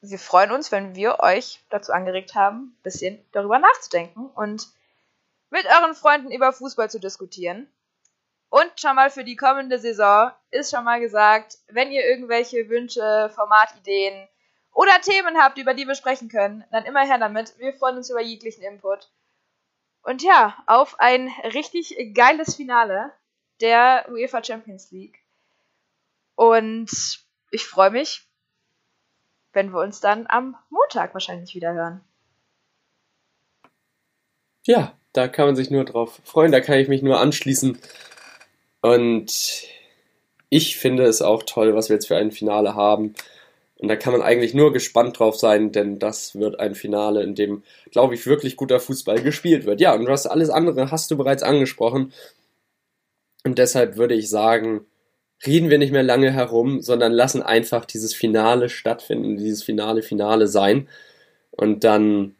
wir 0.00 0.18
freuen 0.18 0.50
uns, 0.52 0.72
wenn 0.72 0.94
wir 0.94 1.20
euch 1.20 1.60
dazu 1.70 1.92
angeregt 1.92 2.34
haben, 2.34 2.76
ein 2.78 2.82
bisschen 2.82 3.24
darüber 3.32 3.58
nachzudenken 3.58 4.26
und 4.26 4.68
mit 5.50 5.66
euren 5.66 5.94
Freunden 5.94 6.30
über 6.30 6.52
Fußball 6.52 6.90
zu 6.90 7.00
diskutieren. 7.00 7.68
Und 8.48 8.70
schon 8.80 8.94
mal 8.94 9.10
für 9.10 9.24
die 9.24 9.36
kommende 9.36 9.78
Saison 9.78 10.30
ist 10.50 10.70
schon 10.70 10.84
mal 10.84 11.00
gesagt, 11.00 11.58
wenn 11.68 11.90
ihr 11.90 12.04
irgendwelche 12.04 12.68
Wünsche, 12.68 13.30
Formatideen 13.34 14.28
oder 14.72 15.00
Themen 15.00 15.38
habt, 15.38 15.58
über 15.58 15.74
die 15.74 15.86
wir 15.86 15.94
sprechen 15.94 16.28
können, 16.28 16.64
dann 16.70 16.84
immer 16.84 17.04
her 17.04 17.18
damit. 17.18 17.58
Wir 17.58 17.72
freuen 17.74 17.96
uns 17.96 18.10
über 18.10 18.20
jeglichen 18.20 18.62
Input. 18.62 19.10
Und 20.02 20.22
ja, 20.22 20.56
auf 20.66 21.00
ein 21.00 21.28
richtig 21.52 22.14
geiles 22.14 22.54
Finale 22.54 23.12
der 23.60 24.06
UEFA 24.08 24.44
Champions 24.44 24.92
League. 24.92 25.25
Und 26.36 26.90
ich 27.50 27.64
freue 27.64 27.90
mich, 27.90 28.28
wenn 29.52 29.72
wir 29.72 29.80
uns 29.80 30.00
dann 30.00 30.26
am 30.28 30.54
Montag 30.70 31.14
wahrscheinlich 31.14 31.54
wieder 31.54 31.72
hören. 31.72 32.02
Ja, 34.64 34.96
da 35.12 35.28
kann 35.28 35.46
man 35.46 35.56
sich 35.56 35.70
nur 35.70 35.84
drauf 35.84 36.20
freuen, 36.24 36.52
da 36.52 36.60
kann 36.60 36.78
ich 36.78 36.88
mich 36.88 37.02
nur 37.02 37.18
anschließen. 37.18 37.78
Und 38.82 39.66
ich 40.50 40.76
finde 40.76 41.04
es 41.04 41.22
auch 41.22 41.42
toll, 41.42 41.74
was 41.74 41.88
wir 41.88 41.96
jetzt 41.96 42.08
für 42.08 42.16
ein 42.16 42.32
Finale 42.32 42.74
haben. 42.74 43.14
Und 43.78 43.88
da 43.88 43.96
kann 43.96 44.12
man 44.12 44.22
eigentlich 44.22 44.54
nur 44.54 44.72
gespannt 44.72 45.18
drauf 45.18 45.36
sein, 45.36 45.72
denn 45.72 45.98
das 45.98 46.34
wird 46.34 46.60
ein 46.60 46.74
Finale, 46.74 47.22
in 47.22 47.34
dem, 47.34 47.62
glaube 47.90 48.14
ich, 48.14 48.26
wirklich 48.26 48.56
guter 48.56 48.80
Fußball 48.80 49.22
gespielt 49.22 49.66
wird. 49.66 49.80
Ja, 49.80 49.94
und 49.94 50.06
was 50.06 50.26
alles 50.26 50.50
andere 50.50 50.90
hast 50.90 51.10
du 51.10 51.16
bereits 51.16 51.42
angesprochen. 51.42 52.12
Und 53.44 53.58
deshalb 53.58 53.96
würde 53.96 54.14
ich 54.14 54.28
sagen, 54.28 54.86
reden 55.44 55.70
wir 55.70 55.78
nicht 55.78 55.92
mehr 55.92 56.02
lange 56.02 56.32
herum, 56.32 56.80
sondern 56.80 57.12
lassen 57.12 57.42
einfach 57.42 57.84
dieses 57.84 58.14
Finale 58.14 58.68
stattfinden, 58.68 59.36
dieses 59.36 59.62
Finale 59.62 60.02
Finale 60.02 60.46
sein. 60.48 60.88
Und 61.50 61.84
dann 61.84 62.36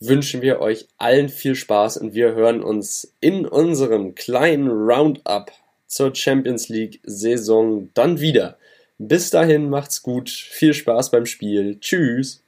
wünschen 0.00 0.42
wir 0.42 0.60
euch 0.60 0.88
allen 0.98 1.28
viel 1.28 1.54
Spaß 1.54 1.98
und 1.98 2.14
wir 2.14 2.34
hören 2.34 2.62
uns 2.62 3.14
in 3.20 3.46
unserem 3.46 4.14
kleinen 4.14 4.68
Roundup 4.68 5.52
zur 5.86 6.14
Champions 6.14 6.68
League 6.68 7.00
Saison 7.04 7.90
dann 7.94 8.20
wieder. 8.20 8.58
Bis 8.98 9.30
dahin 9.30 9.68
macht's 9.68 10.02
gut, 10.02 10.30
viel 10.30 10.74
Spaß 10.74 11.10
beim 11.10 11.26
Spiel. 11.26 11.78
Tschüss. 11.80 12.41